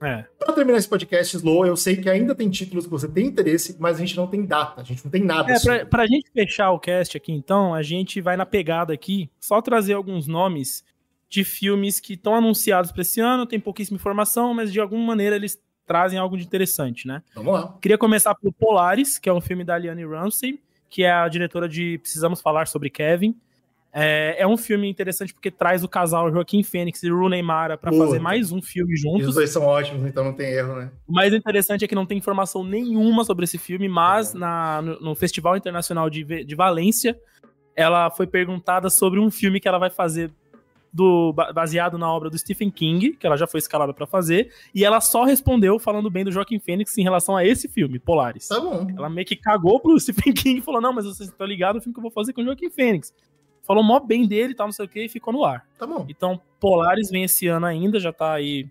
[0.00, 0.24] É.
[0.38, 3.76] Para terminar esse podcast, Slow, eu sei que ainda tem títulos que você tem interesse,
[3.78, 5.52] mas a gente não tem data, a gente não tem nada.
[5.52, 9.30] É, para pra gente fechar o cast aqui, então, a gente vai na pegada aqui,
[9.38, 10.82] só trazer alguns nomes
[11.28, 15.36] de filmes que estão anunciados para esse ano, tem pouquíssima informação, mas de alguma maneira
[15.36, 17.22] eles trazem algo de interessante, né?
[17.34, 17.76] Vamos lá.
[17.80, 21.68] Queria começar pelo Polaris, que é um filme da Liane Ramsey, que é a diretora
[21.68, 23.36] de Precisamos Falar sobre Kevin.
[23.92, 27.92] É, é, um filme interessante porque traz o casal Joaquim Fênix e Rooney Mara para
[27.92, 29.22] fazer mais um filme juntos.
[29.22, 30.92] E os dois são ótimos, então não tem erro, né?
[31.08, 34.38] O mais interessante é que não tem informação nenhuma sobre esse filme, mas é.
[34.38, 37.18] na, no, no, Festival Internacional de, de Valência,
[37.74, 40.30] ela foi perguntada sobre um filme que ela vai fazer
[40.92, 44.84] do, baseado na obra do Stephen King, que ela já foi escalada para fazer, e
[44.84, 48.46] ela só respondeu falando bem do Joaquim Fênix em relação a esse filme, Polaris.
[48.46, 48.86] Tá bom.
[48.96, 51.82] Ela meio que cagou pro Stephen King e falou: Não, mas vocês estão ligados no
[51.82, 53.12] filme que eu vou fazer com o Joaquim Fênix
[53.62, 55.66] falou mó bem dele e tal, não sei o que, e ficou no ar.
[55.78, 56.06] Tá bom.
[56.08, 58.68] Então, Polaris vem esse ano ainda, já tá aí.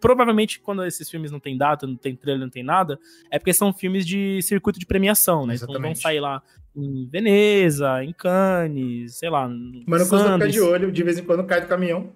[0.00, 2.98] Provavelmente, quando esses filmes não tem data, não tem trailer, não tem nada,
[3.30, 5.54] é porque são filmes de circuito de premiação, né?
[5.54, 5.78] Exatamente.
[5.78, 6.42] Então vão sair lá
[6.74, 9.48] em Veneza, em Cannes, sei lá.
[9.86, 12.12] Mas não custa ficar de olho, de vez em quando cai do caminhão.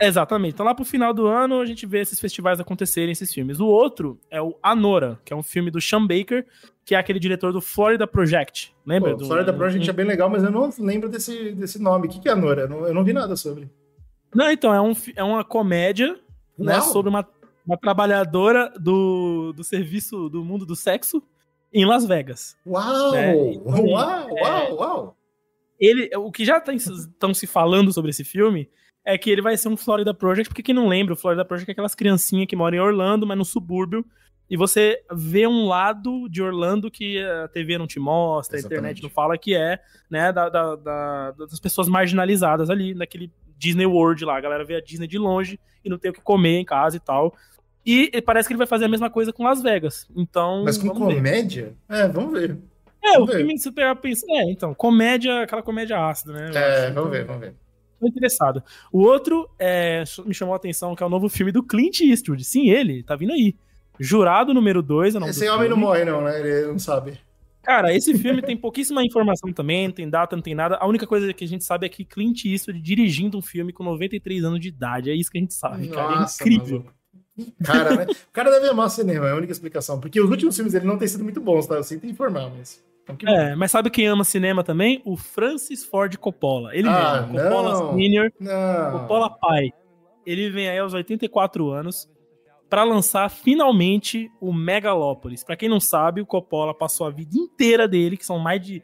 [0.00, 0.54] Exatamente.
[0.54, 3.60] Então lá pro final do ano a gente vê esses festivais acontecerem, esses filmes.
[3.60, 6.46] O outro é o Anora, que é um filme do Sean Baker,
[6.84, 8.74] que é aquele diretor do Florida Project.
[8.84, 9.12] Lembra?
[9.12, 12.06] Pô, do Florida Project é bem legal, mas eu não lembro desse, desse nome.
[12.06, 12.62] O que, que é Anora?
[12.62, 13.70] Eu não, eu não vi nada sobre.
[14.34, 16.18] Não, então, é, um, é uma comédia
[16.58, 17.26] né, sobre uma,
[17.66, 21.22] uma trabalhadora do, do serviço do mundo do sexo
[21.72, 22.56] em Las Vegas.
[22.66, 23.12] Uau!
[23.12, 23.34] Né?
[23.34, 25.16] Então, uau, é, uau, uau!
[25.78, 28.68] ele, o que já estão se falando sobre esse filme
[29.06, 31.70] é que ele vai ser um Florida Project, porque quem não lembra, o Florida Project
[31.70, 34.04] é aquelas criancinhas que moram em Orlando, mas no subúrbio,
[34.50, 38.74] e você vê um lado de Orlando que a TV não te mostra, Exatamente.
[38.74, 39.78] a internet não fala que é,
[40.10, 44.74] né, da, da, da, das pessoas marginalizadas ali, naquele Disney World lá, a galera vê
[44.74, 47.32] a Disney de longe e não tem o que comer em casa e tal.
[47.84, 50.08] E parece que ele vai fazer a mesma coisa com Las Vegas.
[50.16, 50.64] Então.
[50.64, 51.76] Mas com comédia?
[51.88, 51.96] Ver.
[51.96, 52.58] É, vamos ver.
[53.00, 53.38] É, vamos o ver.
[53.38, 54.26] filme, se pegar pensar.
[54.28, 56.50] É, então, comédia, aquela comédia ácida, né?
[56.52, 57.54] É, vamos ver, vamos ver.
[57.98, 58.62] Tô interessado.
[58.92, 62.44] O outro é, me chamou a atenção, que é o novo filme do Clint Eastwood.
[62.44, 63.54] Sim, ele, tá vindo aí.
[63.98, 65.14] Jurado número 2.
[65.14, 66.38] Esse homem não morre, não, né?
[66.40, 67.18] Ele não sabe.
[67.62, 70.76] Cara, esse filme tem pouquíssima informação também, não tem data, não tem nada.
[70.76, 73.82] A única coisa que a gente sabe é que Clint Eastwood dirigindo um filme com
[73.82, 75.10] 93 anos de idade.
[75.10, 76.50] É isso que a gente sabe, Nossa, cara.
[76.50, 76.84] É incrível.
[77.64, 78.06] Cara, né?
[78.06, 80.00] O cara deve amar cinema, é a única explicação.
[80.00, 81.74] Porque os últimos filmes dele não têm sido muito bons, tá?
[81.74, 82.82] Eu sinto informar, mas.
[83.26, 85.00] É, mas sabe quem ama cinema também?
[85.04, 86.74] O Francis Ford Coppola.
[86.74, 88.92] Ele ah, mesmo, Coppola não, Senior, não.
[88.92, 89.72] Coppola pai.
[90.24, 92.08] Ele vem aí aos 84 anos
[92.68, 95.44] para lançar finalmente o Megalópolis.
[95.44, 98.82] Para quem não sabe, o Coppola passou a vida inteira dele, que são mais de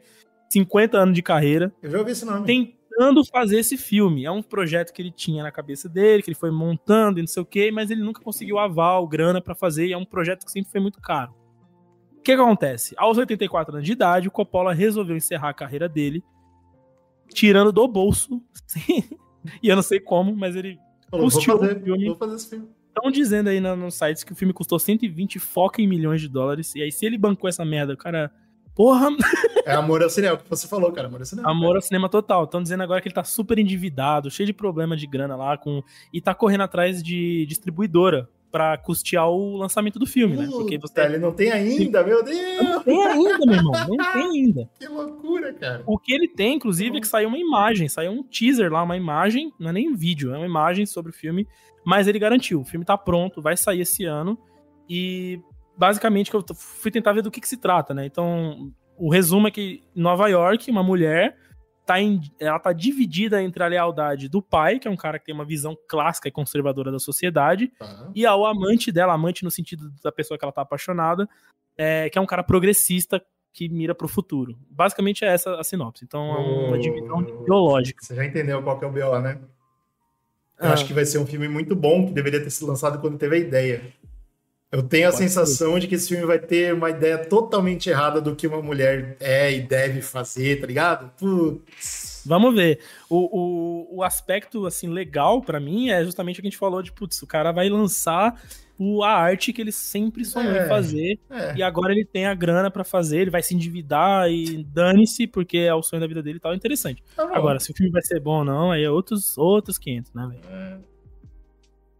[0.49, 1.73] 50 anos de carreira.
[1.81, 2.45] Eu já ouvi esse nome.
[2.45, 4.23] Tentando fazer esse filme.
[4.23, 7.27] É um projeto que ele tinha na cabeça dele, que ele foi montando e não
[7.27, 10.45] sei o quê, mas ele nunca conseguiu aval, grana para fazer, e é um projeto
[10.45, 11.33] que sempre foi muito caro.
[12.23, 12.95] O que, que acontece?
[12.97, 16.23] Aos 84 anos de idade, o Coppola resolveu encerrar a carreira dele,
[17.27, 18.41] tirando do bolso,
[19.61, 20.79] e eu não sei como, mas ele
[21.09, 22.05] Falou, custou vou fazer, o filme.
[22.05, 22.69] Vou fazer esse filme.
[22.87, 26.73] Estão dizendo aí nos sites que o filme custou 120 foca em milhões de dólares.
[26.75, 28.31] E aí, se ele bancou essa merda, o cara
[28.75, 29.09] Porra!
[29.65, 31.07] É amor ao cinema, que você falou, cara.
[31.07, 31.49] Amor ao cinema.
[31.49, 32.43] Amor ao cinema total.
[32.43, 35.81] Estão dizendo agora que ele tá super endividado, cheio de problema de grana lá, com
[36.11, 40.47] e tá correndo atrás de distribuidora para custear o lançamento do filme, né?
[40.47, 41.01] Porque você...
[41.01, 42.61] Ele não tem ainda, meu Deus!
[42.61, 43.71] Não tem ainda, meu irmão.
[43.71, 44.69] Não tem ainda.
[44.79, 45.81] Que loucura, cara.
[45.87, 48.95] O que ele tem, inclusive, é que saiu uma imagem, saiu um teaser lá, uma
[48.95, 51.47] imagem, não é nem um vídeo, é uma imagem sobre o filme,
[51.83, 54.37] mas ele garantiu, o filme tá pronto, vai sair esse ano,
[54.87, 55.41] e
[55.75, 58.05] basicamente que eu fui tentar ver do que, que se trata, né?
[58.05, 61.35] Então, o resumo é que em Nova York, uma mulher
[61.85, 65.25] tá em, ela tá dividida entre a lealdade do pai, que é um cara que
[65.25, 68.11] tem uma visão clássica e conservadora da sociedade, uhum.
[68.15, 71.27] e ao amante dela, amante no sentido da pessoa que ela tá apaixonada,
[71.77, 74.57] é, que é um cara progressista que mira pro futuro.
[74.69, 76.03] Basicamente é essa a sinopse.
[76.03, 78.03] Então é uma divisão ideológica.
[78.03, 79.39] Você já entendeu qual que é o BO, né?
[80.59, 80.73] Eu ah.
[80.73, 83.35] acho que vai ser um filme muito bom, que deveria ter sido lançado quando teve
[83.35, 83.93] a ideia.
[84.73, 85.81] Eu tenho a Pode sensação ser.
[85.81, 89.53] de que esse filme vai ter uma ideia totalmente errada do que uma mulher é
[89.53, 91.11] e deve fazer, tá ligado?
[91.15, 92.23] Putz.
[92.25, 92.79] Vamos ver.
[93.07, 96.81] O, o, o aspecto, assim, legal para mim é justamente o que a gente falou
[96.81, 98.41] de, putz, o cara vai lançar
[98.75, 101.55] o, a arte que ele sempre sonhou é, em fazer é.
[101.55, 105.59] e agora ele tem a grana para fazer, ele vai se endividar e dane-se porque
[105.59, 107.03] é o sonho da vida dele e tal, é interessante.
[107.15, 110.13] Tá agora, se o filme vai ser bom ou não, aí é outros, outros 500,
[110.15, 110.83] né, velho?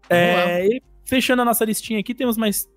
[0.09, 2.67] É, é Fechando a nossa listinha aqui, temos mais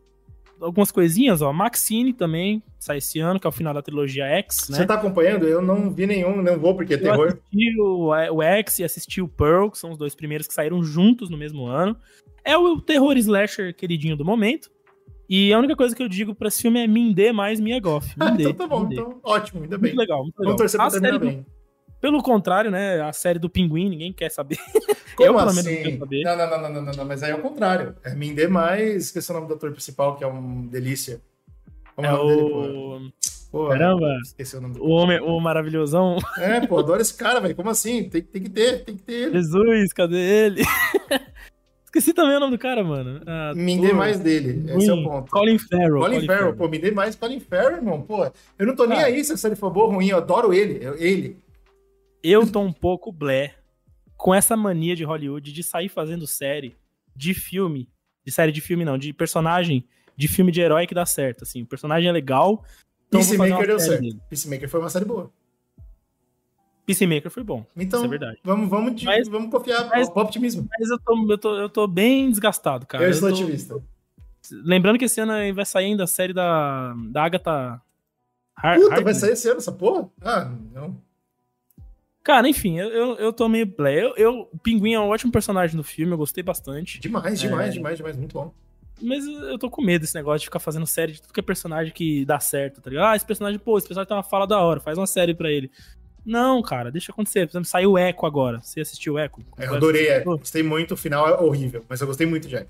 [0.61, 1.53] algumas coisinhas, ó.
[1.53, 4.79] Maxine também sai esse ano, que é o final da trilogia X, né?
[4.79, 5.47] Você tá acompanhando?
[5.47, 7.29] Eu não vi nenhum, não vou porque é terror.
[7.29, 10.83] assisti o, o X e assisti o Pearl, que são os dois primeiros que saíram
[10.83, 11.97] juntos no mesmo ano.
[12.45, 14.71] É o terror slasher queridinho do momento.
[15.29, 17.81] E a única coisa que eu digo pra esse filme é me dê mais Mia
[17.81, 18.15] Goff.
[18.19, 19.91] Ah, então tá bom, então ótimo, ainda bem.
[19.91, 20.57] Muito legal, muito legal.
[20.57, 21.45] Vamos torcer pra terminar bem.
[21.97, 22.01] Do...
[22.01, 23.01] Pelo contrário, né?
[23.01, 24.59] A série do Pinguim, ninguém quer saber.
[25.17, 25.63] Como eu, pelo assim?
[25.63, 26.23] menos, não quero saber.
[26.23, 27.97] Não, não, não, não, não, não, mas aí é o contrário.
[28.05, 31.21] É Mindê mais, esqueci o nome do ator principal, que é um delícia.
[31.95, 33.13] Como é, é o nome dele,
[33.51, 33.69] pô?
[33.69, 34.19] Caramba!
[34.23, 34.85] Esqueci o nome dele.
[34.85, 36.19] O homem, o maravilhosão.
[36.37, 37.57] É, pô, adoro esse cara, velho.
[37.57, 38.11] Como assim?
[38.11, 39.33] Tem, tem que ter, tem que ter ele.
[39.33, 40.63] Jesus, cadê ele?
[41.87, 43.23] Esqueci também o nome do cara, mano.
[43.27, 44.71] Ah, me dê mais dele.
[44.77, 45.31] Esse é o ponto.
[45.31, 46.01] Colin Farrell.
[46.01, 46.27] Colin, Colin Farrell.
[46.27, 46.57] Farrell.
[46.57, 48.03] Pô, me dê mais Colin Farrell, irmão.
[48.03, 49.07] Pô, eu não tô nem ah.
[49.07, 50.09] aí se a série for boa ou ruim.
[50.09, 50.85] Eu adoro ele.
[50.99, 51.39] Ele.
[52.29, 53.55] Eu tô um pouco blé
[54.17, 56.75] com essa mania de Hollywood de sair fazendo série
[57.15, 57.89] de filme,
[58.25, 59.87] de série de filme não, de personagem
[60.17, 62.65] de filme de herói que dá certo, assim, o personagem é legal.
[63.07, 64.01] Então Peacemaker deu certo.
[64.01, 64.21] Dele.
[64.29, 65.31] Peacemaker foi uma série boa.
[66.85, 67.65] Peacemaker foi bom.
[67.77, 68.39] Então, é verdade.
[68.43, 70.69] Vamos, vamos, de, mas, vamos confiar mas, no optimismo.
[70.81, 73.05] Mas eu tô, eu, tô, eu tô bem desgastado, cara.
[73.05, 73.81] Eu, eu otimista.
[74.51, 77.81] Lembrando que esse ano vai sair ainda a série da, da Agatha.
[78.75, 80.11] Puta, vai sair esse ano essa porra?
[80.21, 81.06] Ah, não.
[82.27, 84.03] Cara, enfim, eu, eu, eu tô meio blé.
[84.03, 86.99] Eu, eu, o Pinguim é um ótimo personagem no filme, eu gostei bastante.
[86.99, 87.73] Demais, demais, é...
[87.75, 88.53] demais, demais, muito bom.
[89.01, 91.43] Mas eu tô com medo desse negócio de ficar fazendo série de tudo que é
[91.43, 93.13] personagem que dá certo, tá ligado?
[93.13, 95.49] Ah, esse personagem, pô, esse personagem tem uma fala da hora, faz uma série pra
[95.53, 95.71] ele.
[96.25, 97.47] Não, cara, deixa acontecer.
[97.47, 98.61] Por exemplo, saiu o Echo agora.
[98.61, 99.37] Você assistiu o Echo?
[99.57, 100.25] É, eu adorei Echo.
[100.25, 102.67] Gostei muito, o final é horrível, mas eu gostei muito de Echo.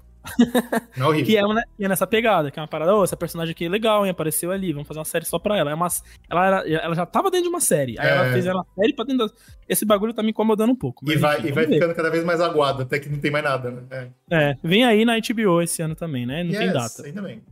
[0.96, 1.26] Não, horrível.
[1.26, 3.68] que é, uma, é nessa pegada, que é uma parada, oh, essa personagem aqui é
[3.68, 5.70] legal, hein, apareceu ali, vamos fazer uma série só pra ela.
[5.70, 5.88] É uma,
[6.30, 8.10] ela, era, ela já tava dentro de uma série, aí É.
[8.10, 9.32] ela fez ela série pra dentro da...
[9.68, 11.10] Esse bagulho tá me incomodando um pouco.
[11.10, 13.44] E vai, enfim, e vai ficando cada vez mais aguado, até que não tem mais
[13.44, 13.82] nada, né?
[13.90, 14.08] É.
[14.50, 16.42] É, vem aí na HBO esse ano também, né?
[16.44, 17.02] Não tem Yes, data.
[17.06, 17.42] Ainda bem.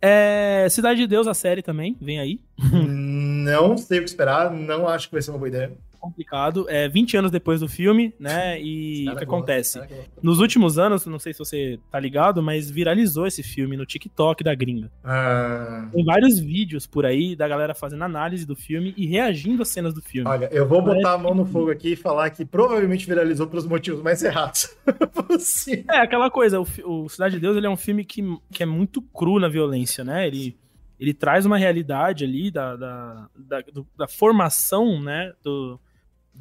[0.00, 2.40] É, Cidade de Deus, a série também, vem aí.
[2.72, 5.72] não sei o que esperar, não acho que vai ser uma boa ideia.
[6.02, 6.66] Complicado.
[6.68, 8.60] É 20 anos depois do filme, né?
[8.60, 9.80] E o que acontece?
[10.20, 14.42] Nos últimos anos, não sei se você tá ligado, mas viralizou esse filme no TikTok
[14.42, 14.90] da gringa.
[15.04, 19.68] Ah, Tem vários vídeos por aí da galera fazendo análise do filme e reagindo às
[19.68, 20.28] cenas do filme.
[20.28, 23.46] olha, eu vou botar Parece a mão no fogo aqui e falar que provavelmente viralizou
[23.46, 24.76] pelos motivos mais errados.
[25.88, 28.66] É, aquela coisa, o, o Cidade de Deus ele é um filme que, que é
[28.66, 30.26] muito cru na violência, né?
[30.26, 30.56] Ele,
[30.98, 35.80] ele traz uma realidade ali da, da, da, do- da formação, né, do,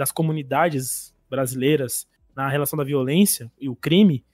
[0.01, 4.25] das comunidades brasileiras na relação da violência e o crime.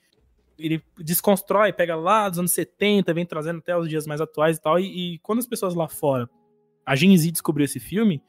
[0.58, 4.62] Ele desconstrói, pega lá dos anos 70, vem trazendo até os dias mais atuais e
[4.62, 4.80] tal.
[4.80, 6.30] E, e quando as pessoas lá fora,
[6.86, 8.24] a Gen Z descobriu esse filme,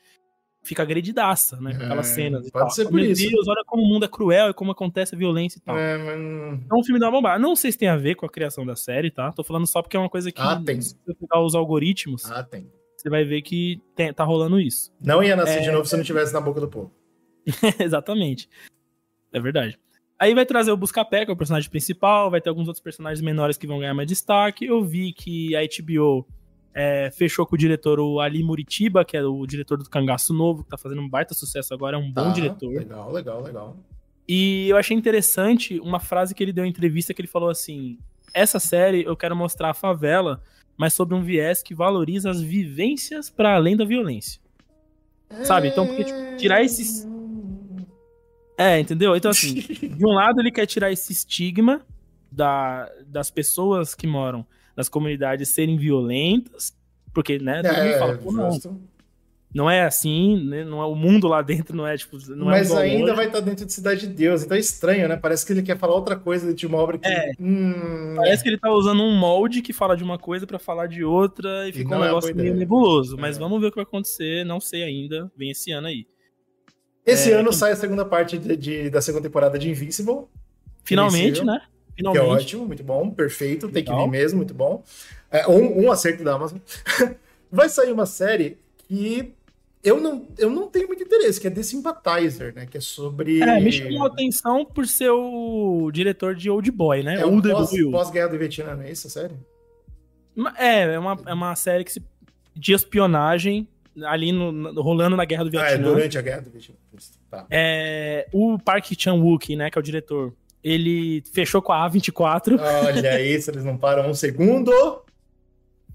[0.65, 1.75] fica agredidaça, né?
[1.77, 2.71] Com aquelas É, cenas e pode tal.
[2.73, 3.31] ser por Meu isso.
[3.31, 5.79] Deus, olha como o mundo é cruel e como acontece a violência e tal.
[5.79, 6.61] É, mas...
[6.71, 7.39] É um filme da bombada.
[7.39, 9.31] Não sei se tem a ver com a criação da série, tá?
[9.33, 10.81] Tô falando só porque é uma coisa que, Ah, tem.
[10.83, 12.69] se você pegar os algoritmos, Ah, tem.
[12.97, 14.93] você vai ver que tem- tá rolando isso.
[15.01, 15.63] Não ia nascer É.
[15.63, 16.93] de novo se não tivesse na boca do povo.
[17.81, 18.49] Exatamente.
[19.33, 19.79] É verdade.
[20.19, 23.21] Aí vai trazer o Buscapé, que é o personagem principal, vai ter alguns outros personagens
[23.21, 24.65] menores que vão ganhar mais destaque.
[24.65, 26.27] Eu vi que a HBO
[26.75, 30.65] é, fechou com o diretor o Ali Muritiba, que é o diretor do Cangaço Novo,
[30.65, 32.73] que tá fazendo um baita sucesso agora, é um bom Tá, diretor.
[32.73, 33.77] Legal, legal, legal.
[34.29, 37.97] E eu achei interessante uma frase que ele deu em entrevista que ele falou assim:
[38.35, 40.43] "Essa série eu quero mostrar a favela,
[40.77, 44.41] mas sob um viés que valoriza as vivências para além da violência".
[45.45, 45.69] Sabe?
[45.69, 47.07] Então, porque, tipo, tirar esses-
[48.59, 49.15] É, entendeu?
[49.15, 51.81] Então assim, de um lado ele quer tirar esse estigma
[52.31, 54.45] da, das pessoas que moram
[54.77, 56.77] nas comunidades serem violentas,
[57.15, 58.51] porque, né, todo É, fala, Pô, não,
[59.55, 62.71] não é assim, né, não é o mundo lá dentro não é tipo, não Mas
[62.71, 65.17] é um ainda vai estar dentro de Cidade de Deus, então é estranho, né?
[65.17, 67.09] Parece que ele quer falar outra coisa de uma obra que.
[67.09, 67.33] É.
[67.41, 70.87] Hum, Parece que ele tá usando um molde que fala de uma coisa pra falar
[70.87, 73.17] de outra e E fica um é negócio meio nebuloso.
[73.17, 73.41] Mas É.
[73.41, 75.31] vamos ver o que vai acontecer, não sei ainda.
[75.37, 76.07] Vem esse ano aí.
[77.07, 80.25] Esse É, ano sai a segunda parte de- de- da segunda temporada de Invincible,
[80.85, 81.61] Finalmente, Invencível, né?
[81.61, 82.25] que é Finalmente.
[82.45, 84.05] ótimo, muito bom, perfeito, tem que Legal.
[84.07, 84.83] vir mesmo, muito bom.
[85.31, 86.59] É, um, um acerto da Amazon.
[87.51, 89.33] vai sair uma série que
[89.85, 92.67] eu não, eu não tenho muito interesse, que é The Sympathizer, né?
[92.67, 93.41] Que é sobre.
[93.41, 97.21] É, me chamou a atenção por ser o diretor de Old Boy, né?
[97.21, 99.37] É o pós- pós-guerra do Vietnã, não é isso, sério?
[100.57, 102.03] É, é uma, é uma série que se,
[102.55, 103.69] de espionagem
[104.07, 105.89] ali no, no- rolando na Guerra do Ah, é Vietnã.
[105.89, 106.77] durante a guerra do Vietnã.
[107.31, 107.47] Tá.
[107.51, 113.21] É, o Park Chan-wook, né, que é o diretor, ele fechou com a A24 Olha
[113.23, 114.71] isso, eles não param um segundo.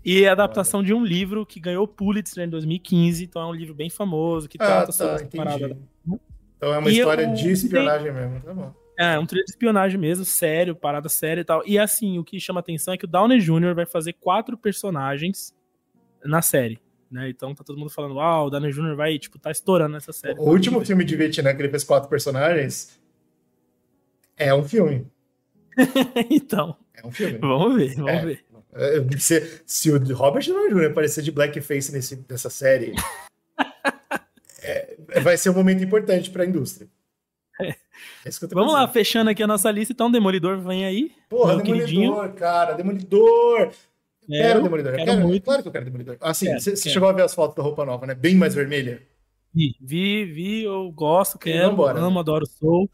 [0.05, 3.45] e é a adaptação de um livro que ganhou o Pulitzer em 2015, então é
[3.45, 5.77] um livro bem famoso que Ah, trata sobre tá, essa parada.
[6.57, 8.73] Então é uma E história eu- de espionagem mesmo, tá bom.
[8.97, 11.63] É, um trilho de espionagem mesmo, sério, parada séria e tal.
[11.65, 13.73] E assim, o que chama atenção é que o Downey Jr.
[13.75, 15.51] vai fazer quatro personagens
[16.23, 16.79] na série.
[17.13, 17.29] Né?
[17.29, 18.95] Então tá todo mundo falando, uau, o Downey Jr.
[18.95, 20.39] vai, tipo, tá estourando nessa série.
[20.39, 22.99] O último filme de Vietnã que ele fez quatro personagens
[24.35, 25.05] é um filme.
[26.29, 27.37] então, É um filme.
[27.37, 28.25] vamos ver, vamos É.
[28.25, 28.45] ver.
[28.75, 30.85] É, Se, se o Robert Downey Jr.
[30.89, 32.93] aparecer de blackface nesse, nessa série,
[34.63, 36.87] é, vai ser um momento importante pra indústria.
[37.59, 41.11] É tô Vamos lá, fechando aqui a nossa lista, então, Demolidor vem aí.
[41.29, 42.33] Porra, Demolidor, queridinho.
[42.33, 43.71] cara, Demolidor.
[44.29, 44.93] Eu quero Demolidor.
[44.93, 45.43] quero quero- muito.
[45.43, 46.17] Claro que eu quero Demolidor.
[46.21, 46.89] Assim, Quero, você quero.
[46.89, 48.15] chegou a ver as fotos da roupa nova, né?
[48.15, 49.01] Bem mais vermelha.
[49.53, 52.19] Vi, vi, vi, eu gosto, quero, vambora, amo, né?
[52.19, 52.83] adoro, sou.
[52.85, 52.89] O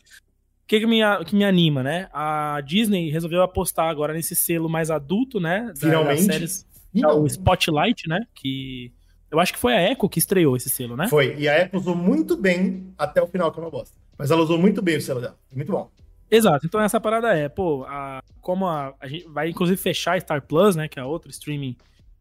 [0.67, 2.09] que que me, que me anima, né?
[2.13, 5.67] A Disney resolveu apostar agora nesse selo mais adulto, né?
[5.67, 6.23] da- Finalmente.
[6.23, 6.65] Séries,
[6.95, 8.19] é o não, Spotlight, né?
[8.35, 8.91] Que
[9.31, 11.07] eu acho que foi a Echo que estreou esse selo, né?
[11.07, 11.35] Foi.
[11.37, 13.95] E a Apple usou muito bem até o final, que é uma bosta.
[14.17, 15.37] Mas ela usou muito bem o selo dela.
[15.55, 15.89] Muito bom.
[16.31, 16.65] Exato.
[16.65, 20.41] Então essa parada é, pô, a- como a, a gente vai inclusive fechar a Star
[20.45, 20.87] Plus, né?
[20.87, 21.75] Que é outro streaming,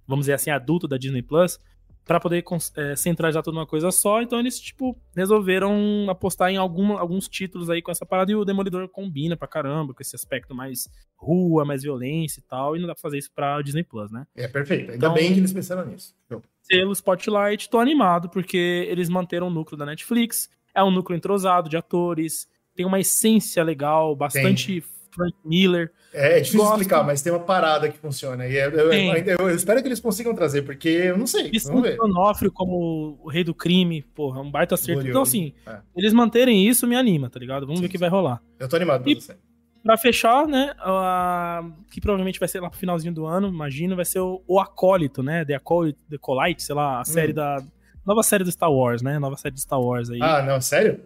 [0.07, 1.59] vamos dizer assim, adulto da Disney Plus,
[2.05, 2.43] pra poder
[2.77, 4.23] é, centralizar tudo numa coisa só.
[4.23, 8.45] Então eles, tipo, resolveram apostar em alguma, alguns títulos aí com essa parada e o
[8.47, 12.75] Demolidor combina pra caramba com esse aspecto mais rua, mais violência e tal.
[12.77, 14.27] E não dá pra fazer isso pra Disney Plus, né?
[14.35, 14.93] É perfeito.
[14.93, 16.15] Ainda Então- bem que eles pensaram nisso.
[16.63, 20.49] Selo Spotlight, tô animado porque eles manteram o núcleo da Netflix.
[20.75, 22.47] É um núcleo entrosado de atores,
[22.79, 24.81] tem uma essência legal, bastante
[25.11, 25.91] Frank Miller.
[26.15, 26.75] É, é difícil Gosto.
[26.75, 28.47] explicar, mas tem uma parada que funciona.
[28.47, 29.09] E é- eu, Tem.
[29.27, 31.51] eu- eu espero que eles consigam trazer, porque eu não sei.
[31.51, 32.01] Ver.
[32.01, 35.05] Onofre como o rei do crime, porra, um baita acerto.
[35.09, 35.79] Então, assim, É.
[35.97, 37.67] eles manterem isso me anima, tá ligado?
[37.67, 38.41] Vamos ver o que vai rolar.
[38.61, 39.37] Eu tô animado pra E- você.
[39.83, 40.73] Pra fechar, né,
[41.91, 45.21] que provavelmente vai ser lá pro finalzinho do ano, imagino, vai ser o, o Acólito,
[45.21, 47.37] né, The Acólito, The Colite, sei lá, a série hum.
[47.37, 47.63] da...
[48.07, 50.19] Nova série do Star Wars, né, nova série de Star Wars aí.
[50.23, 51.01] Ah, não, sério?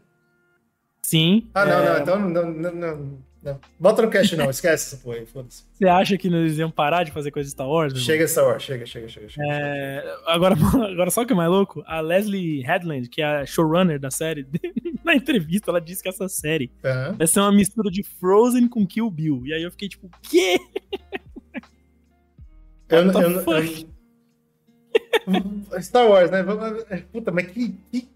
[1.03, 1.49] Sim.
[1.53, 1.85] Ah, não, é...
[1.85, 3.61] não, então não, não, não, não.
[3.79, 5.65] Bota no cast não, esquece essa porra aí, foda-se.
[5.73, 7.99] Você acha que eles iam parar de fazer coisa de Star Wars?
[7.99, 9.29] Chega Star Wars, chega, chega, chega.
[9.29, 10.01] chega, é...
[10.01, 10.19] chega.
[10.27, 10.55] Agora,
[10.91, 14.47] agora, só que é mais louco, a Leslie Headland, que é a showrunner da série,
[15.05, 17.17] na entrevista ela disse que essa série uhum.
[17.17, 19.43] vai ser uma mistura de Frozen com Kill Bill.
[19.45, 20.61] E aí eu fiquei tipo, quê?
[22.89, 23.43] Eu, eu, eu,
[25.83, 26.45] Star Wars, né?
[27.11, 28.09] Puta, mas que, que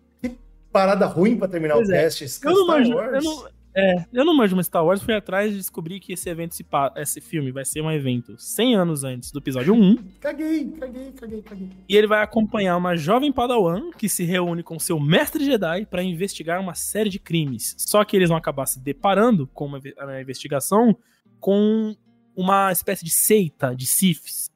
[0.77, 2.03] parada ruim pra terminar pois o é.
[2.03, 2.23] cast.
[2.45, 3.13] Eu não, Star manjo, Wars.
[3.15, 6.29] Eu não, é, eu não manjo uma Star Wars, fui atrás e descobri que esse
[6.29, 6.55] evento,
[6.97, 9.97] esse filme vai ser um evento 100 anos antes do episódio 1.
[10.21, 11.71] Caguei, caguei, caguei, caguei.
[11.89, 16.03] E ele vai acompanhar uma jovem Padawan que se reúne com seu mestre Jedi para
[16.03, 17.75] investigar uma série de crimes.
[17.79, 20.97] Só que eles vão acabar se deparando com uma, uma investigação
[21.41, 21.97] com
[22.35, 24.51] uma espécie de seita de Siths.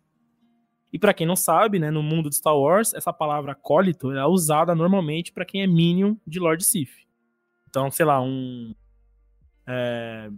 [0.92, 4.26] E para quem não sabe, né, no mundo de Star Wars, essa palavra acólito é
[4.26, 6.90] usada normalmente para quem é minion de Lord Sith.
[7.68, 8.74] Então, sei lá, um
[9.66, 10.30] é,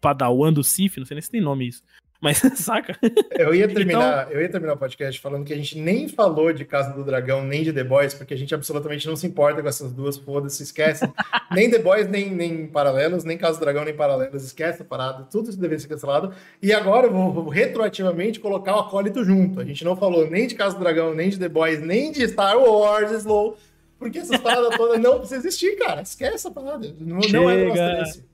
[0.00, 1.82] Padawan do Sif, não sei nem se tem nome isso.
[2.20, 2.98] Mas, saca?
[3.30, 4.32] Eu ia, terminar, então...
[4.32, 7.44] eu ia terminar o podcast falando que a gente nem falou de Casa do Dragão,
[7.44, 10.62] nem de The Boys, porque a gente absolutamente não se importa com essas duas, foda-se,
[10.62, 11.08] esquece.
[11.54, 15.28] nem The Boys, nem, nem Paralelos, nem Casa do Dragão, nem Paralelos, esquece a parada,
[15.30, 16.32] tudo isso deveria ser cancelado.
[16.60, 19.60] E agora eu vou, vou retroativamente colocar o Acólito junto.
[19.60, 22.26] A gente não falou nem de Casa do Dragão, nem de The Boys, nem de
[22.26, 23.56] Star Wars Slow,
[23.96, 26.02] porque essas paradas todas não precisam existir, cara.
[26.02, 26.92] Esquece a parada.
[26.98, 28.27] Não, não é nosso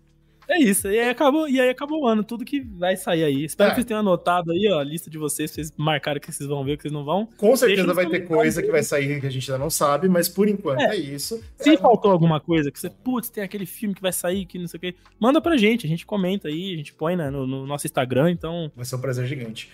[0.49, 3.45] é isso, e aí acabou, e aí acabou o ano, tudo que vai sair aí.
[3.45, 3.71] Espero é.
[3.71, 6.65] que vocês tenham anotado aí, ó, a lista de vocês, vocês marcaram que vocês vão
[6.65, 7.29] ver, que vocês não vão.
[7.37, 10.29] Com certeza vai ter coisa que vai sair que a gente ainda não sabe, mas
[10.29, 11.43] por enquanto é, é isso.
[11.59, 11.77] Se é...
[11.77, 14.79] faltou alguma coisa, que você, putz, tem aquele filme que vai sair, que não sei
[14.79, 17.67] o quê, manda pra gente, a gente comenta aí, a gente põe né, no, no
[17.67, 18.71] nosso Instagram, então.
[18.75, 19.69] Vai ser um prazer gigante.